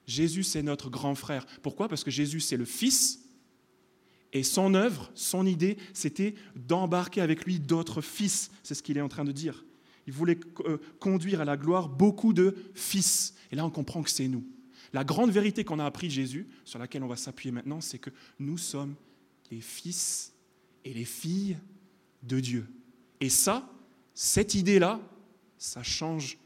Jésus, 0.06 0.44
c'est 0.44 0.62
notre 0.62 0.88
grand 0.88 1.14
frère. 1.14 1.46
Pourquoi? 1.62 1.88
Parce 1.88 2.04
que 2.04 2.10
Jésus, 2.10 2.40
c'est 2.40 2.56
le 2.56 2.64
Fils. 2.64 3.22
Et 4.32 4.42
son 4.42 4.74
œuvre, 4.74 5.10
son 5.14 5.46
idée, 5.46 5.76
c'était 5.94 6.34
d'embarquer 6.54 7.20
avec 7.20 7.44
lui 7.44 7.58
d'autres 7.58 8.00
fils. 8.00 8.50
C'est 8.62 8.74
ce 8.74 8.82
qu'il 8.82 8.98
est 8.98 9.02
en 9.02 9.08
train 9.08 9.24
de 9.24 9.32
dire. 9.32 9.64
Il 10.06 10.12
voulait 10.12 10.38
euh, 10.66 10.78
conduire 11.00 11.40
à 11.40 11.44
la 11.44 11.56
gloire 11.56 11.88
beaucoup 11.88 12.32
de 12.32 12.54
fils. 12.74 13.34
Et 13.50 13.56
là, 13.56 13.64
on 13.64 13.70
comprend 13.70 14.02
que 14.02 14.10
c'est 14.10 14.28
nous. 14.28 14.44
La 14.92 15.04
grande 15.04 15.30
vérité 15.30 15.64
qu'on 15.64 15.78
a 15.78 15.84
appris 15.84 16.10
Jésus, 16.10 16.46
sur 16.64 16.78
laquelle 16.78 17.02
on 17.02 17.08
va 17.08 17.16
s'appuyer 17.16 17.50
maintenant, 17.50 17.80
c'est 17.80 17.98
que 17.98 18.10
nous 18.38 18.58
sommes 18.58 18.94
les 19.50 19.60
fils 19.60 20.32
et 20.84 20.92
les 20.92 21.04
filles 21.04 21.56
de 22.22 22.40
Dieu. 22.40 22.66
Et 23.20 23.28
ça, 23.28 23.72
cette 24.14 24.54
idée-là, 24.54 25.00
ça 25.58 25.82
change 25.82 26.38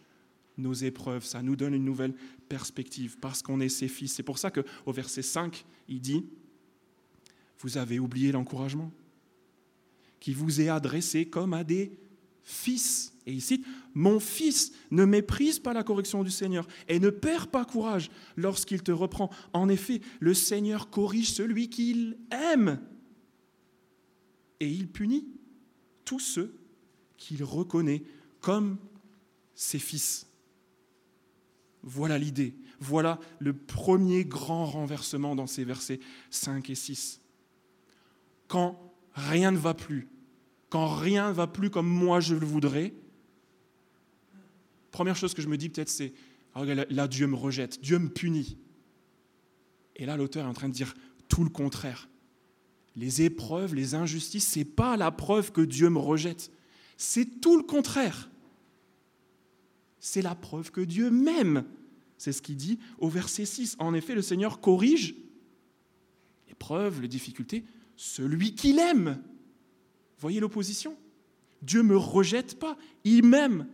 nos 0.58 0.74
épreuves, 0.74 1.24
ça 1.24 1.42
nous 1.42 1.56
donne 1.56 1.74
une 1.74 1.84
nouvelle 1.84 2.14
perspective 2.48 3.16
parce 3.18 3.42
qu'on 3.42 3.60
est 3.60 3.68
ses 3.68 3.88
fils. 3.88 4.14
C'est 4.14 4.22
pour 4.22 4.38
ça 4.38 4.50
qu'au 4.50 4.92
verset 4.92 5.22
5, 5.22 5.64
il 5.88 6.00
dit, 6.00 6.24
vous 7.60 7.78
avez 7.78 7.98
oublié 7.98 8.32
l'encouragement 8.32 8.90
qui 10.18 10.34
vous 10.34 10.60
est 10.60 10.68
adressé 10.68 11.26
comme 11.26 11.54
à 11.54 11.64
des 11.64 11.98
fils. 12.42 13.12
Et 13.26 13.32
il 13.32 13.40
cite, 13.40 13.64
Mon 13.94 14.20
fils, 14.20 14.72
ne 14.90 15.04
méprise 15.04 15.58
pas 15.58 15.72
la 15.72 15.82
correction 15.82 16.22
du 16.22 16.30
Seigneur 16.30 16.66
et 16.88 16.98
ne 16.98 17.10
perd 17.10 17.50
pas 17.50 17.64
courage 17.64 18.10
lorsqu'il 18.36 18.82
te 18.82 18.92
reprend. 18.92 19.30
En 19.52 19.68
effet, 19.68 20.00
le 20.20 20.34
Seigneur 20.34 20.90
corrige 20.90 21.32
celui 21.32 21.68
qu'il 21.68 22.18
aime 22.30 22.80
et 24.58 24.68
il 24.68 24.88
punit 24.88 25.26
tous 26.04 26.20
ceux 26.20 26.54
qu'il 27.16 27.44
reconnaît 27.44 28.02
comme 28.40 28.78
ses 29.60 29.78
fils. 29.78 30.26
Voilà 31.82 32.16
l'idée. 32.16 32.54
Voilà 32.80 33.20
le 33.40 33.52
premier 33.52 34.24
grand 34.24 34.64
renversement 34.64 35.36
dans 35.36 35.46
ces 35.46 35.64
versets 35.64 36.00
5 36.30 36.70
et 36.70 36.74
6. 36.74 37.20
Quand 38.48 38.80
rien 39.12 39.50
ne 39.50 39.58
va 39.58 39.74
plus, 39.74 40.08
quand 40.70 40.88
rien 40.88 41.28
ne 41.28 41.34
va 41.34 41.46
plus 41.46 41.68
comme 41.68 41.86
moi 41.86 42.20
je 42.20 42.34
le 42.34 42.46
voudrais, 42.46 42.94
première 44.92 45.14
chose 45.14 45.34
que 45.34 45.42
je 45.42 45.48
me 45.48 45.58
dis 45.58 45.68
peut-être 45.68 45.90
c'est, 45.90 46.14
ah, 46.54 46.64
là 46.64 47.06
Dieu 47.06 47.26
me 47.26 47.36
rejette, 47.36 47.82
Dieu 47.82 47.98
me 47.98 48.08
punit. 48.08 48.56
Et 49.94 50.06
là 50.06 50.16
l'auteur 50.16 50.46
est 50.46 50.48
en 50.48 50.54
train 50.54 50.70
de 50.70 50.74
dire 50.74 50.94
tout 51.28 51.44
le 51.44 51.50
contraire. 51.50 52.08
Les 52.96 53.20
épreuves, 53.20 53.74
les 53.74 53.94
injustices, 53.94 54.50
ce 54.52 54.60
n'est 54.60 54.64
pas 54.64 54.96
la 54.96 55.10
preuve 55.10 55.52
que 55.52 55.60
Dieu 55.60 55.90
me 55.90 55.98
rejette. 55.98 56.50
C'est 56.96 57.42
tout 57.42 57.58
le 57.58 57.62
contraire 57.62 58.30
c'est 60.00 60.22
la 60.22 60.34
preuve 60.34 60.70
que 60.70 60.80
Dieu 60.80 61.10
m'aime. 61.10 61.64
C'est 62.16 62.32
ce 62.32 62.42
qu'il 62.42 62.56
dit 62.56 62.78
au 62.98 63.08
verset 63.08 63.44
6. 63.44 63.76
En 63.78 63.94
effet, 63.94 64.14
le 64.14 64.22
Seigneur 64.22 64.60
corrige 64.60 65.14
les 66.48 66.54
preuves, 66.54 67.00
les 67.00 67.08
difficultés, 67.08 67.64
celui 67.96 68.54
qu'il 68.54 68.78
aime. 68.78 69.22
Voyez 70.18 70.40
l'opposition 70.40 70.96
Dieu 71.62 71.82
me 71.82 71.96
rejette 71.96 72.58
pas, 72.58 72.78
il 73.04 73.22
m'aime. 73.22 73.68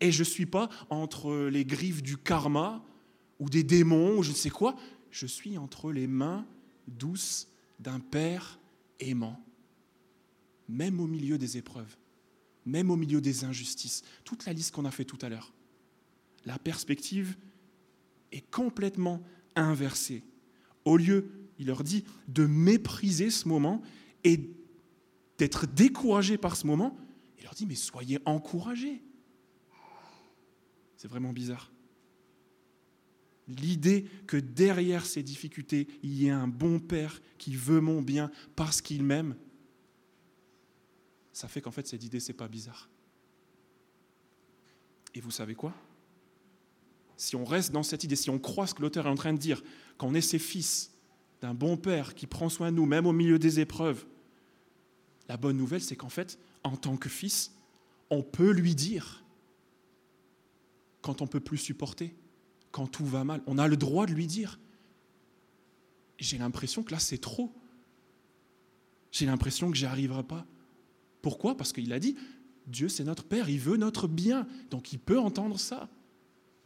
Et 0.00 0.12
je 0.12 0.20
ne 0.20 0.24
suis 0.24 0.46
pas 0.46 0.68
entre 0.90 1.48
les 1.48 1.64
griffes 1.64 2.02
du 2.02 2.16
karma 2.16 2.84
ou 3.40 3.50
des 3.50 3.64
démons 3.64 4.18
ou 4.18 4.22
je 4.22 4.30
ne 4.30 4.36
sais 4.36 4.50
quoi. 4.50 4.76
Je 5.10 5.26
suis 5.26 5.58
entre 5.58 5.90
les 5.90 6.06
mains 6.06 6.46
douces 6.86 7.48
d'un 7.80 7.98
Père 7.98 8.60
aimant, 9.00 9.42
même 10.68 11.00
au 11.00 11.06
milieu 11.08 11.36
des 11.38 11.56
épreuves 11.56 11.96
même 12.66 12.90
au 12.90 12.96
milieu 12.96 13.20
des 13.20 13.44
injustices. 13.44 14.02
Toute 14.24 14.44
la 14.44 14.52
liste 14.52 14.74
qu'on 14.74 14.84
a 14.84 14.90
fait 14.90 15.04
tout 15.04 15.18
à 15.22 15.28
l'heure. 15.28 15.52
La 16.44 16.58
perspective 16.58 17.36
est 18.32 18.48
complètement 18.50 19.22
inversée. 19.54 20.22
Au 20.84 20.96
lieu, 20.96 21.30
il 21.58 21.66
leur 21.66 21.82
dit, 21.82 22.04
de 22.28 22.46
mépriser 22.46 23.30
ce 23.30 23.48
moment 23.48 23.82
et 24.24 24.50
d'être 25.38 25.66
découragé 25.66 26.36
par 26.36 26.56
ce 26.56 26.66
moment, 26.66 26.96
il 27.38 27.44
leur 27.44 27.54
dit, 27.54 27.66
mais 27.66 27.74
soyez 27.74 28.18
encouragés. 28.24 29.02
C'est 30.96 31.08
vraiment 31.08 31.32
bizarre. 31.32 31.70
L'idée 33.48 34.06
que 34.26 34.36
derrière 34.36 35.06
ces 35.06 35.22
difficultés, 35.22 35.86
il 36.02 36.14
y 36.14 36.26
ait 36.26 36.30
un 36.30 36.48
bon 36.48 36.80
Père 36.80 37.20
qui 37.38 37.54
veut 37.54 37.80
mon 37.80 38.02
bien 38.02 38.30
parce 38.56 38.80
qu'il 38.80 39.04
m'aime, 39.04 39.36
ça 41.36 41.48
fait 41.48 41.60
qu'en 41.60 41.70
fait 41.70 41.86
cette 41.86 42.02
idée, 42.02 42.18
c'est 42.18 42.32
pas 42.32 42.48
bizarre. 42.48 42.88
Et 45.14 45.20
vous 45.20 45.30
savez 45.30 45.54
quoi? 45.54 45.74
Si 47.18 47.36
on 47.36 47.44
reste 47.44 47.72
dans 47.72 47.82
cette 47.82 48.04
idée, 48.04 48.16
si 48.16 48.30
on 48.30 48.38
croit 48.38 48.66
ce 48.66 48.72
que 48.72 48.80
l'auteur 48.80 49.06
est 49.06 49.10
en 49.10 49.16
train 49.16 49.34
de 49.34 49.38
dire, 49.38 49.62
qu'on 49.98 50.14
est 50.14 50.22
ses 50.22 50.38
fils 50.38 50.94
d'un 51.42 51.52
bon 51.52 51.76
père 51.76 52.14
qui 52.14 52.26
prend 52.26 52.48
soin 52.48 52.70
de 52.72 52.76
nous, 52.76 52.86
même 52.86 53.04
au 53.04 53.12
milieu 53.12 53.38
des 53.38 53.60
épreuves, 53.60 54.06
la 55.28 55.36
bonne 55.36 55.58
nouvelle, 55.58 55.82
c'est 55.82 55.94
qu'en 55.94 56.08
fait, 56.08 56.38
en 56.64 56.74
tant 56.74 56.96
que 56.96 57.10
fils, 57.10 57.52
on 58.08 58.22
peut 58.22 58.52
lui 58.52 58.74
dire 58.74 59.22
quand 61.02 61.20
on 61.20 61.26
peut 61.26 61.40
plus 61.40 61.58
supporter, 61.58 62.16
quand 62.70 62.86
tout 62.86 63.04
va 63.04 63.24
mal, 63.24 63.42
on 63.46 63.58
a 63.58 63.68
le 63.68 63.76
droit 63.76 64.06
de 64.06 64.14
lui 64.14 64.26
dire. 64.26 64.58
J'ai 66.18 66.38
l'impression 66.38 66.82
que 66.82 66.92
là, 66.92 66.98
c'est 66.98 67.18
trop. 67.18 67.52
J'ai 69.12 69.26
l'impression 69.26 69.70
que 69.70 69.76
j'y 69.76 69.84
arriverai 69.84 70.22
pas. 70.22 70.46
Pourquoi? 71.26 71.56
Parce 71.56 71.72
qu'il 71.72 71.92
a 71.92 71.98
dit, 71.98 72.14
Dieu 72.68 72.88
c'est 72.88 73.02
notre 73.02 73.24
Père, 73.24 73.48
il 73.48 73.58
veut 73.58 73.76
notre 73.76 74.06
bien, 74.06 74.46
donc 74.70 74.92
il 74.92 75.00
peut 75.00 75.18
entendre 75.18 75.58
ça 75.58 75.88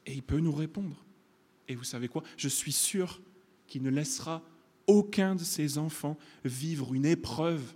et 0.05 0.13
il 0.13 0.23
peut 0.23 0.39
nous 0.39 0.53
répondre. 0.53 1.03
Et 1.67 1.75
vous 1.75 1.83
savez 1.83 2.09
quoi? 2.09 2.23
Je 2.37 2.49
suis 2.49 2.73
sûr 2.73 3.23
qu'il 3.67 3.83
ne 3.83 3.89
laissera 3.89 4.43
aucun 4.87 5.35
de 5.35 5.43
ses 5.43 5.79
enfants 5.79 6.19
vivre 6.45 6.93
une 6.93 7.07
épreuve, 7.07 7.73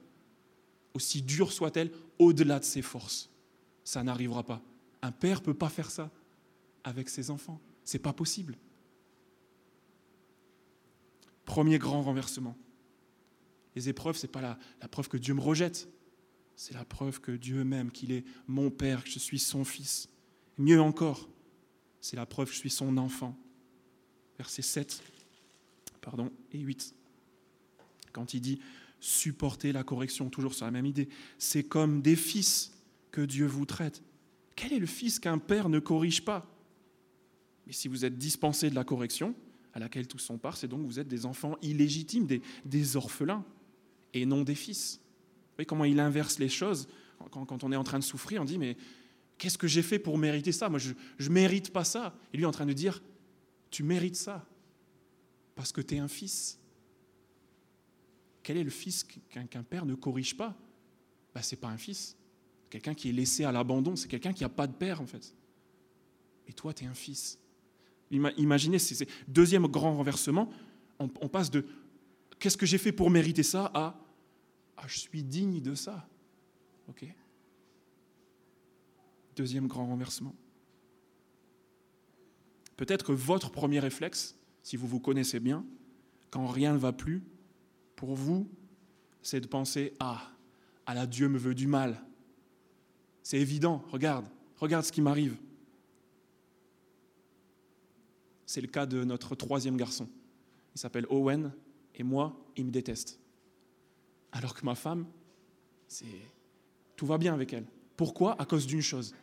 aussi 0.92 1.22
dure 1.22 1.52
soit-elle, 1.52 1.90
au-delà 2.18 2.60
de 2.60 2.66
ses 2.66 2.82
forces. 2.82 3.30
Ça 3.82 4.02
n'arrivera 4.02 4.42
pas. 4.42 4.60
Un 5.00 5.10
père 5.10 5.40
ne 5.40 5.44
peut 5.46 5.54
pas 5.54 5.70
faire 5.70 5.90
ça 5.90 6.10
avec 6.84 7.08
ses 7.08 7.30
enfants. 7.30 7.62
Ce 7.86 7.96
n'est 7.96 8.02
pas 8.02 8.12
possible. 8.12 8.58
Premier 11.46 11.78
grand 11.78 12.02
renversement. 12.02 12.58
Les 13.74 13.88
épreuves, 13.88 14.18
ce 14.18 14.26
n'est 14.26 14.32
pas 14.32 14.42
la, 14.42 14.58
la 14.82 14.88
preuve 14.88 15.08
que 15.08 15.16
Dieu 15.16 15.32
me 15.32 15.40
rejette. 15.40 15.88
C'est 16.56 16.74
la 16.74 16.84
preuve 16.84 17.20
que 17.20 17.32
Dieu 17.32 17.64
m'aime, 17.64 17.90
qu'il 17.90 18.12
est 18.12 18.24
mon 18.46 18.70
Père, 18.70 19.04
que 19.04 19.10
je 19.10 19.18
suis 19.18 19.38
son 19.38 19.64
Fils. 19.64 20.08
Mieux 20.58 20.80
encore, 20.80 21.28
c'est 22.00 22.16
la 22.16 22.26
preuve 22.26 22.48
que 22.48 22.54
je 22.54 22.58
suis 22.58 22.70
son 22.70 22.96
enfant. 22.96 23.36
Versets 24.38 24.62
7 24.62 25.02
pardon, 26.04 26.30
et 26.52 26.58
8. 26.58 26.94
Quand 28.12 28.34
il 28.34 28.40
dit 28.40 28.60
supporter 29.00 29.72
la 29.72 29.84
correction, 29.84 30.28
toujours 30.28 30.54
sur 30.54 30.66
la 30.66 30.70
même 30.70 30.86
idée, 30.86 31.08
c'est 31.38 31.64
comme 31.64 32.02
des 32.02 32.16
fils 32.16 32.72
que 33.10 33.22
Dieu 33.22 33.46
vous 33.46 33.64
traite. 33.64 34.02
Quel 34.54 34.72
est 34.72 34.78
le 34.78 34.86
fils 34.86 35.18
qu'un 35.18 35.38
père 35.38 35.68
ne 35.68 35.78
corrige 35.78 36.24
pas? 36.24 36.46
Mais 37.66 37.72
si 37.72 37.88
vous 37.88 38.04
êtes 38.04 38.18
dispensé 38.18 38.68
de 38.68 38.74
la 38.74 38.84
correction, 38.84 39.34
à 39.72 39.78
laquelle 39.78 40.06
tous 40.06 40.18
sont 40.18 40.38
part, 40.38 40.56
c'est 40.56 40.68
donc 40.68 40.84
vous 40.84 41.00
êtes 41.00 41.08
des 41.08 41.26
enfants 41.26 41.56
illégitimes, 41.62 42.28
des 42.64 42.96
orphelins, 42.96 43.44
et 44.12 44.26
non 44.26 44.42
des 44.42 44.54
fils 44.54 45.00
voyez 45.56 45.66
comment 45.66 45.84
il 45.84 46.00
inverse 46.00 46.38
les 46.38 46.48
choses 46.48 46.88
quand, 47.30 47.64
on 47.64 47.72
est 47.72 47.76
en 47.76 47.84
train 47.84 47.98
de 47.98 48.04
souffrir, 48.04 48.42
on 48.42 48.44
dit 48.44 48.58
mais 48.58 48.76
qu'est-ce 49.38 49.58
que 49.58 49.66
j'ai 49.66 49.82
fait 49.82 49.98
pour 49.98 50.18
mériter 50.18 50.52
ça? 50.52 50.68
Moi, 50.68 50.78
je 50.78 50.92
ne 50.92 51.34
mérite 51.34 51.70
pas 51.70 51.84
ça. 51.84 52.14
Et 52.32 52.36
lui 52.36 52.44
est 52.44 52.46
en 52.46 52.52
train 52.52 52.66
de 52.66 52.72
dire, 52.72 53.02
tu 53.70 53.82
mérites 53.82 54.16
ça 54.16 54.46
parce 55.54 55.72
que 55.72 55.80
tu 55.80 55.96
es 55.96 55.98
un 55.98 56.08
fils. 56.08 56.58
Quel 58.42 58.56
est 58.56 58.64
le 58.64 58.70
fils 58.70 59.04
qu'un 59.04 59.62
père 59.62 59.86
ne 59.86 59.94
corrige 59.94 60.36
pas? 60.36 60.54
Ben, 61.34 61.42
Ce 61.42 61.54
n'est 61.54 61.60
pas 61.60 61.68
un 61.68 61.78
fils. 61.78 62.16
Quelqu'un 62.70 62.94
qui 62.94 63.08
est 63.08 63.12
laissé 63.12 63.44
à 63.44 63.52
l'abandon, 63.52 63.96
c'est 63.96 64.08
quelqu'un 64.08 64.32
qui 64.32 64.42
n'a 64.42 64.48
pas 64.48 64.66
de 64.66 64.72
père 64.72 65.00
en 65.00 65.06
fait. 65.06 65.34
Et 66.46 66.52
toi, 66.52 66.74
tu 66.74 66.84
es 66.84 66.86
un 66.86 66.94
fils. 66.94 67.38
Imaginez, 68.10 68.78
c'est 68.78 69.08
deuxième 69.26 69.66
grand 69.66 69.96
renversement, 69.96 70.50
on, 70.98 71.08
on 71.20 71.28
passe 71.28 71.50
de 71.50 71.64
qu'est-ce 72.38 72.56
que 72.56 72.66
j'ai 72.66 72.78
fait 72.78 72.92
pour 72.92 73.10
mériter 73.10 73.42
ça? 73.42 73.70
À 73.74 73.98
ah, 74.84 74.86
je 74.86 74.98
suis 74.98 75.22
digne 75.22 75.62
de 75.62 75.74
ça. 75.74 76.06
OK 76.88 77.06
Deuxième 79.34 79.66
grand 79.66 79.86
renversement. 79.86 80.34
Peut-être 82.76 83.06
que 83.06 83.12
votre 83.12 83.50
premier 83.50 83.80
réflexe, 83.80 84.36
si 84.62 84.76
vous 84.76 84.86
vous 84.86 85.00
connaissez 85.00 85.40
bien, 85.40 85.64
quand 86.30 86.46
rien 86.46 86.74
ne 86.74 86.78
va 86.78 86.92
plus, 86.92 87.22
pour 87.96 88.14
vous, 88.14 88.46
c'est 89.22 89.40
de 89.40 89.46
penser 89.46 89.94
Ah, 90.00 90.30
à 90.84 90.92
la 90.94 91.06
Dieu 91.06 91.28
me 91.28 91.38
veut 91.38 91.54
du 91.54 91.66
mal. 91.66 92.04
C'est 93.22 93.40
évident, 93.40 93.82
regarde, 93.88 94.26
regarde 94.58 94.84
ce 94.84 94.92
qui 94.92 95.00
m'arrive. 95.00 95.38
C'est 98.44 98.60
le 98.60 98.68
cas 98.68 98.84
de 98.84 99.02
notre 99.02 99.34
troisième 99.34 99.78
garçon. 99.78 100.10
Il 100.74 100.78
s'appelle 100.78 101.06
Owen, 101.08 101.54
et 101.94 102.02
moi, 102.02 102.38
il 102.56 102.66
me 102.66 102.70
déteste. 102.70 103.23
Alors 104.34 104.54
que 104.54 104.64
ma 104.66 104.74
femme, 104.74 105.06
c'est 105.88 106.04
tout 106.96 107.06
va 107.06 107.18
bien 107.18 107.32
avec 107.32 107.52
elle. 107.52 107.64
Pourquoi? 107.96 108.40
À 108.40 108.44
cause 108.44 108.66
d'une 108.66 108.82
chose. 108.82 109.14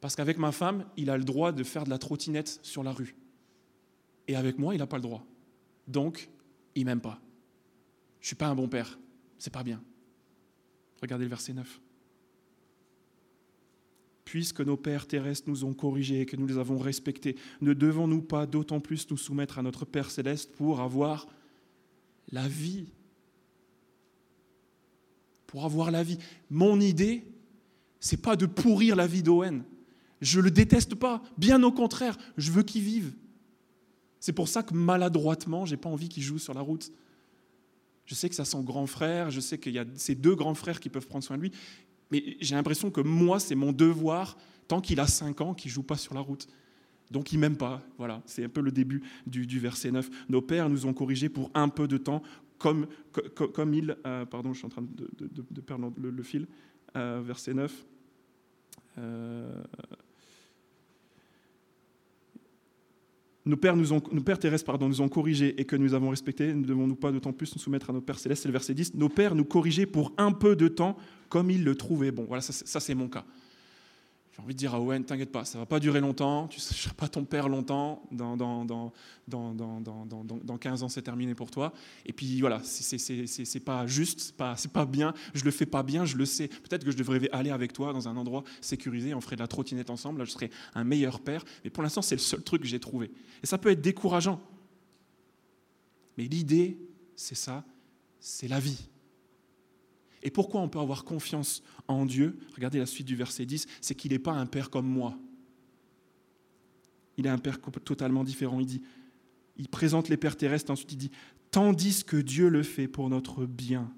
Parce 0.00 0.16
qu'avec 0.16 0.38
ma 0.38 0.52
femme, 0.52 0.86
il 0.96 1.10
a 1.10 1.16
le 1.16 1.24
droit 1.24 1.52
de 1.52 1.62
faire 1.62 1.84
de 1.84 1.90
la 1.90 1.98
trottinette 1.98 2.60
sur 2.62 2.82
la 2.82 2.92
rue. 2.92 3.14
Et 4.26 4.36
avec 4.36 4.58
moi, 4.58 4.74
il 4.74 4.78
n'a 4.78 4.86
pas 4.86 4.96
le 4.96 5.02
droit. 5.02 5.24
Donc, 5.86 6.30
il 6.74 6.86
m'aime 6.86 7.00
pas. 7.00 7.20
Je 8.20 8.28
suis 8.28 8.36
pas 8.36 8.48
un 8.48 8.54
bon 8.54 8.68
père. 8.68 8.98
C'est 9.38 9.52
pas 9.52 9.62
bien. 9.62 9.82
Regardez 11.02 11.24
le 11.24 11.30
verset 11.30 11.52
9. 11.52 11.80
Puisque 14.24 14.62
nos 14.62 14.78
pères 14.78 15.06
terrestres 15.06 15.48
nous 15.48 15.64
ont 15.64 15.74
corrigés 15.74 16.22
et 16.22 16.26
que 16.26 16.36
nous 16.36 16.46
les 16.46 16.56
avons 16.56 16.78
respectés, 16.78 17.36
ne 17.60 17.74
devons-nous 17.74 18.22
pas 18.22 18.46
d'autant 18.46 18.80
plus 18.80 19.10
nous 19.10 19.18
soumettre 19.18 19.58
à 19.58 19.62
notre 19.62 19.84
Père 19.84 20.10
céleste 20.10 20.52
pour 20.52 20.80
avoir 20.80 21.26
la 22.32 22.48
vie 22.48 22.86
Pour 25.46 25.64
avoir 25.64 25.90
la 25.90 26.02
vie. 26.02 26.18
Mon 26.50 26.80
idée, 26.80 27.24
c'est 28.00 28.20
pas 28.20 28.36
de 28.36 28.46
pourrir 28.46 28.96
la 28.96 29.06
vie 29.06 29.22
d'Owen. 29.22 29.64
Je 30.20 30.40
le 30.40 30.50
déteste 30.50 30.94
pas, 30.94 31.22
bien 31.36 31.62
au 31.62 31.72
contraire, 31.72 32.16
je 32.36 32.50
veux 32.50 32.62
qu'il 32.62 32.82
vive. 32.82 33.12
C'est 34.20 34.32
pour 34.32 34.48
ça 34.48 34.62
que 34.62 34.74
maladroitement, 34.74 35.66
j'ai 35.66 35.76
pas 35.76 35.90
envie 35.90 36.08
qu'il 36.08 36.22
joue 36.22 36.38
sur 36.38 36.54
la 36.54 36.62
route. 36.62 36.90
Je 38.06 38.14
sais 38.14 38.28
que 38.28 38.34
ça 38.34 38.44
son 38.44 38.62
grand 38.62 38.86
frère, 38.86 39.30
je 39.30 39.40
sais 39.40 39.58
qu'il 39.58 39.74
y 39.74 39.78
a 39.78 39.84
ces 39.96 40.14
deux 40.14 40.34
grands 40.34 40.54
frères 40.54 40.80
qui 40.80 40.88
peuvent 40.88 41.06
prendre 41.06 41.24
soin 41.24 41.36
de 41.36 41.42
lui, 41.42 41.52
mais 42.10 42.36
j'ai 42.40 42.54
l'impression 42.54 42.90
que 42.90 43.00
moi, 43.00 43.40
c'est 43.40 43.54
mon 43.54 43.72
devoir, 43.72 44.36
tant 44.68 44.80
qu'il 44.80 45.00
a 45.00 45.06
5 45.06 45.40
ans, 45.40 45.54
qu'il 45.54 45.70
joue 45.70 45.82
pas 45.82 45.96
sur 45.96 46.14
la 46.14 46.20
route. 46.20 46.46
Donc 47.10 47.32
il 47.32 47.38
m'aime 47.38 47.56
pas. 47.56 47.82
Voilà, 47.98 48.22
c'est 48.26 48.44
un 48.44 48.48
peu 48.48 48.60
le 48.60 48.72
début 48.72 49.02
du, 49.26 49.58
verset 49.58 49.90
9. 49.90 50.08
Nos 50.28 50.42
pères 50.42 50.68
nous 50.68 50.86
ont 50.86 50.94
corrigés 50.94 51.28
pour 51.28 51.50
un 51.54 51.68
peu 51.68 51.86
de 51.86 51.98
temps, 51.98 52.22
comme, 52.58 52.86
il... 53.74 53.96
Euh, 54.06 54.24
pardon, 54.24 54.52
je 54.52 54.58
suis 54.58 54.66
en 54.66 54.70
train 54.70 54.82
de, 54.82 55.60
perdre 55.60 55.92
le, 55.96 56.22
fil. 56.22 56.46
Euh, 56.96 57.20
verset 57.24 57.54
9. 57.54 57.86
nos 63.46 63.56
pères, 63.56 63.76
nous 63.76 63.92
ont, 63.92 64.02
nos 64.12 64.22
pères 64.22 64.38
terrestres 64.38 64.64
pardon, 64.64 64.88
nous 64.88 65.00
ont 65.00 65.08
corrigés 65.08 65.60
et 65.60 65.64
que 65.64 65.76
nous 65.76 65.94
avons 65.94 66.10
respectés, 66.10 66.54
ne 66.54 66.64
devons-nous 66.64 66.96
pas 66.96 67.12
d'autant 67.12 67.32
plus 67.32 67.54
nous 67.54 67.60
soumettre 67.60 67.90
à 67.90 67.92
nos 67.92 68.00
pères 68.00 68.18
célestes 68.18 68.42
C'est 68.42 68.48
le 68.48 68.52
verset 68.52 68.74
10. 68.74 68.94
Nos 68.94 69.08
pères 69.08 69.34
nous 69.34 69.44
corrigeaient 69.44 69.86
pour 69.86 70.12
un 70.16 70.32
peu 70.32 70.56
de 70.56 70.68
temps 70.68 70.96
comme 71.28 71.50
ils 71.50 71.64
le 71.64 71.74
trouvaient 71.74 72.12
bon. 72.12 72.24
Voilà, 72.24 72.40
ça 72.40 72.80
c'est 72.80 72.94
mon 72.94 73.08
cas. 73.08 73.24
J'ai 74.34 74.42
envie 74.42 74.54
de 74.54 74.58
dire 74.58 74.74
à 74.74 74.80
Owen, 74.80 75.04
t'inquiète 75.04 75.30
pas, 75.30 75.44
ça 75.44 75.58
va 75.58 75.66
pas 75.66 75.78
durer 75.78 76.00
longtemps, 76.00 76.48
tu 76.48 76.58
ne 76.58 76.62
seras 76.62 76.92
pas 76.94 77.06
ton 77.06 77.24
père 77.24 77.48
longtemps, 77.48 78.02
dans, 78.10 78.36
dans, 78.36 78.64
dans, 78.64 78.92
dans 79.28 80.58
15 80.58 80.82
ans 80.82 80.88
c'est 80.88 81.02
terminé 81.02 81.36
pour 81.36 81.52
toi. 81.52 81.72
Et 82.04 82.12
puis 82.12 82.40
voilà, 82.40 82.60
c'est 82.64 83.60
pas 83.60 83.86
juste, 83.86 84.20
c'est 84.20 84.36
pas, 84.36 84.56
pas 84.72 84.86
bien, 84.86 85.14
je 85.34 85.44
le 85.44 85.52
fais 85.52 85.66
pas 85.66 85.84
bien, 85.84 86.04
je 86.04 86.16
le 86.16 86.26
sais. 86.26 86.48
Peut-être 86.48 86.84
que 86.84 86.90
je 86.90 86.96
devrais 86.96 87.28
aller 87.30 87.50
avec 87.50 87.72
toi 87.72 87.92
dans 87.92 88.08
un 88.08 88.16
endroit 88.16 88.42
sécurisé, 88.60 89.14
on 89.14 89.20
ferait 89.20 89.36
de 89.36 89.40
la 89.40 89.46
trottinette 89.46 89.88
ensemble, 89.88 90.18
là 90.18 90.24
je 90.24 90.32
serais 90.32 90.50
un 90.74 90.82
meilleur 90.82 91.20
père. 91.20 91.44
Mais 91.62 91.70
pour 91.70 91.84
l'instant 91.84 92.02
c'est 92.02 92.16
le 92.16 92.20
seul 92.20 92.42
truc 92.42 92.62
que 92.62 92.68
j'ai 92.68 92.80
trouvé. 92.80 93.12
Et 93.40 93.46
ça 93.46 93.56
peut 93.56 93.70
être 93.70 93.82
décourageant. 93.82 94.40
Mais 96.18 96.24
l'idée, 96.24 96.76
c'est 97.14 97.36
ça, 97.36 97.64
c'est 98.18 98.48
la 98.48 98.58
vie. 98.58 98.88
Et 100.24 100.30
pourquoi 100.30 100.62
on 100.62 100.68
peut 100.68 100.80
avoir 100.80 101.04
confiance 101.04 101.62
en 101.86 102.06
Dieu? 102.06 102.38
Regardez 102.54 102.78
la 102.78 102.86
suite 102.86 103.06
du 103.06 103.14
verset 103.14 103.44
10, 103.44 103.66
c'est 103.82 103.94
qu'il 103.94 104.12
n'est 104.12 104.18
pas 104.18 104.32
un 104.32 104.46
père 104.46 104.70
comme 104.70 104.88
moi. 104.88 105.16
Il 107.18 107.26
est 107.26 107.30
un 107.30 107.38
père 107.38 107.60
totalement 107.84 108.24
différent. 108.24 108.58
Il 108.58 108.66
dit, 108.66 108.82
il 109.56 109.68
présente 109.68 110.08
les 110.08 110.16
pères 110.16 110.36
terrestres, 110.36 110.72
ensuite 110.72 110.92
il 110.92 110.96
dit, 110.96 111.10
tandis 111.50 112.04
que 112.04 112.16
Dieu 112.16 112.48
le 112.48 112.62
fait 112.62 112.88
pour 112.88 113.10
notre 113.10 113.44
bien, 113.44 113.92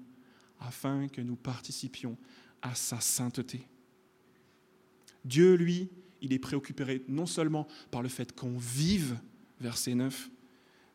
afin 0.59 1.07
que 1.07 1.21
nous 1.21 1.35
participions 1.35 2.17
à 2.61 2.75
sa 2.75 2.99
sainteté. 2.99 3.67
Dieu, 5.23 5.55
lui, 5.55 5.89
il 6.21 6.33
est 6.33 6.39
préoccupé 6.39 7.03
non 7.07 7.25
seulement 7.25 7.67
par 7.89 8.01
le 8.01 8.09
fait 8.09 8.35
qu'on 8.35 8.57
vive, 8.57 9.17
verset 9.59 9.95
9, 9.95 10.29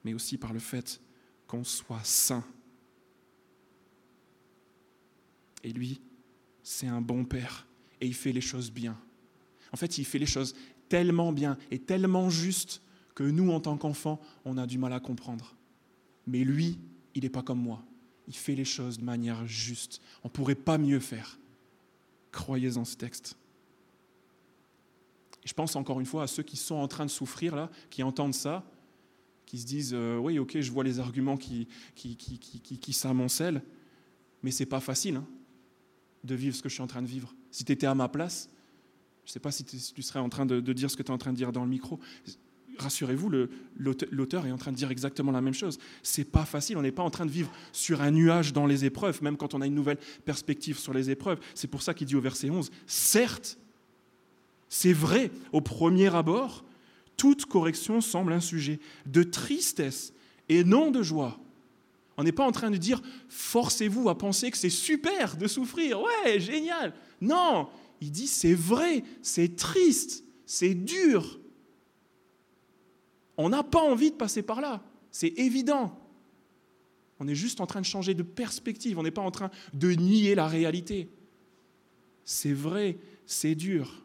mais 0.05 0.14
aussi 0.14 0.37
par 0.37 0.53
le 0.53 0.59
fait 0.59 1.01
qu'on 1.47 1.64
soit 1.64 2.05
saint. 2.05 2.45
Et 5.62 5.72
lui, 5.72 6.01
c'est 6.62 6.87
un 6.87 7.01
bon 7.01 7.25
père 7.25 7.66
et 8.01 8.07
il 8.07 8.14
fait 8.14 8.33
les 8.33 8.40
choses 8.40 8.70
bien. 8.70 8.98
En 9.72 9.77
fait, 9.77 9.98
il 9.98 10.05
fait 10.05 10.18
les 10.18 10.27
choses 10.27 10.55
tellement 10.88 11.33
bien 11.33 11.57
et 11.70 11.79
tellement 11.79 12.31
justes 12.31 12.83
que 13.14 13.25
nous, 13.25 13.51
en 13.51 13.61
tant 13.61 13.77
qu'enfants, 13.77 14.20
on 14.44 14.59
a 14.59 14.66
du 14.66 14.79
mal 14.79 14.92
à 14.92 15.01
comprendre. 15.01 15.55
Mais 16.27 16.44
lui, 16.44 16.79
il 17.14 17.22
n'est 17.22 17.31
pas 17.31 17.42
comme 17.42 17.61
moi. 17.61 17.83
Il 18.29 18.35
fait 18.35 18.55
les 18.55 18.64
choses 18.64 18.98
de 18.98 19.05
manière 19.05 19.46
juste. 19.46 20.01
On 20.22 20.29
ne 20.29 20.33
pourrait 20.33 20.55
pas 20.55 20.79
mieux 20.79 21.01
faire. 21.01 21.38
Croyez 22.31 22.77
en 22.77 22.85
ce 22.85 22.96
texte. 22.96 23.37
je 25.44 25.53
pense 25.53 25.77
encore 25.77 26.01
une 26.01 26.07
fois 26.07 26.22
à 26.22 26.27
ceux 26.27 26.42
qui 26.42 26.57
sont 26.57 26.77
en 26.77 26.88
train 26.88 27.05
de 27.05 27.11
souffrir, 27.11 27.55
là, 27.55 27.70
qui 27.90 28.03
entendent 28.03 28.35
ça, 28.35 28.64
qui 29.44 29.59
se 29.59 29.66
disent 29.66 29.92
euh, 29.92 30.16
Oui, 30.16 30.38
ok, 30.38 30.61
je 30.61 30.72
vois 30.72 30.85
les 30.85 30.98
arguments 30.98 31.37
qui, 31.37 31.68
qui, 31.94 32.16
qui, 32.16 32.38
qui, 32.38 32.92
s'amoncellent, 32.92 33.62
mais 34.42 34.51
c'est 34.51 34.66
pas 34.66 34.81
facile. 34.81 35.16
Hein 35.16 35.27
de 36.24 36.35
vivre 36.35 36.54
ce 36.54 36.62
que 36.62 36.68
je 36.68 36.74
suis 36.74 36.82
en 36.82 36.87
train 36.87 37.02
de 37.02 37.06
vivre. 37.06 37.35
Si 37.50 37.64
tu 37.64 37.72
étais 37.72 37.87
à 37.87 37.94
ma 37.94 38.08
place, 38.08 38.48
je 39.24 39.30
ne 39.30 39.32
sais 39.32 39.40
pas 39.40 39.52
si 39.52 39.64
tu 39.64 40.02
serais 40.02 40.20
en 40.20 40.28
train 40.28 40.46
de, 40.46 40.61
dire 40.72 40.90
ce 40.90 40.96
que 40.96 41.02
tu 41.02 41.08
es 41.08 41.14
en 41.14 41.18
train 41.18 41.32
de 41.32 41.37
dire 41.37 41.52
dans 41.52 41.64
le 41.64 41.70
micro. 41.70 42.00
Rassurez-vous, 42.78 43.30
l'auteur 44.11 44.46
est 44.46 44.50
en 44.50 44.56
train 44.56 44.72
de 44.72 44.76
dire 44.76 44.90
exactement 44.90 45.30
la 45.30 45.40
même 45.40 45.54
chose. 45.54 45.78
C'est 46.02 46.24
pas 46.24 46.44
facile, 46.44 46.76
on 46.76 46.82
n'est 46.82 46.92
pas 46.92 47.02
en 47.02 47.11
train 47.11 47.26
de 47.26 47.30
vivre 47.30 47.52
sur 47.72 48.00
un 48.02 48.11
nuage 48.11 48.52
dans 48.52 48.66
les 48.66 48.85
épreuves, 48.85 49.22
même 49.22 49.37
quand 49.37 49.54
on 49.54 49.61
a 49.61 49.66
une 49.66 49.74
nouvelle 49.74 49.98
perspective 50.24 50.78
sur 50.78 50.92
les 50.92 51.11
épreuves. 51.11 51.38
C'est 51.54 51.68
pour 51.68 51.82
ça 51.82 51.94
qu'il 51.94 52.06
dit 52.06 52.16
au 52.16 52.20
verset 52.20 52.50
11, 52.50 52.70
certes, 52.87 53.58
c'est 54.68 54.92
vrai, 54.92 55.30
au 55.52 55.61
premier 55.61 56.14
abord, 56.14 56.64
toute 57.16 57.44
correction 57.44 58.00
semble 58.00 58.32
un 58.32 58.40
sujet 58.40 58.80
de 59.06 59.22
tristesse 59.22 60.12
et 60.48 60.64
non 60.64 60.90
de 60.90 61.02
joie. 61.02 61.38
On 62.16 62.25
n'est 62.25 62.33
pas 62.33 62.46
en 62.46 62.53
train 62.53 62.70
de 62.70 62.77
dire 62.77 63.01
forcez-vous 63.29 64.09
à 64.09 64.18
penser 64.18 64.51
que 64.51 64.59
c'est 64.59 64.70
super 64.70 65.37
de 65.37 65.46
souffrir. 65.46 66.01
Ouais, 66.01 66.40
génial. 66.40 66.94
Non, 67.20 67.68
il 68.01 68.11
dit 68.11 68.27
c'est 68.27 68.55
vrai, 68.55 69.03
c'est 69.22 69.57
triste, 69.57 70.25
c'est 70.46 70.75
dur. 70.75 71.40
On 73.37 73.48
n'a 73.48 73.62
pas 73.62 73.81
envie 73.81 74.11
de 74.11 74.16
passer 74.16 74.42
par 74.42 74.61
là. 74.61 74.83
C'est 75.11 75.38
évident. 75.38 75.98
On 77.18 77.29
est 77.29 77.35
juste 77.35 77.61
en 77.61 77.66
train 77.66 77.81
de 77.81 77.87
changer 77.87 78.14
de 78.14 78.22
perspective. 78.22 78.98
On 78.98 79.03
n'est 79.03 79.11
pas 79.11 79.22
en 79.22 79.31
train 79.31 79.51
de 79.72 79.92
nier 79.92 80.35
la 80.35 80.48
réalité. 80.48 81.09
C'est 82.25 82.53
vrai, 82.53 82.98
c'est 83.27 83.55
dur. 83.55 84.05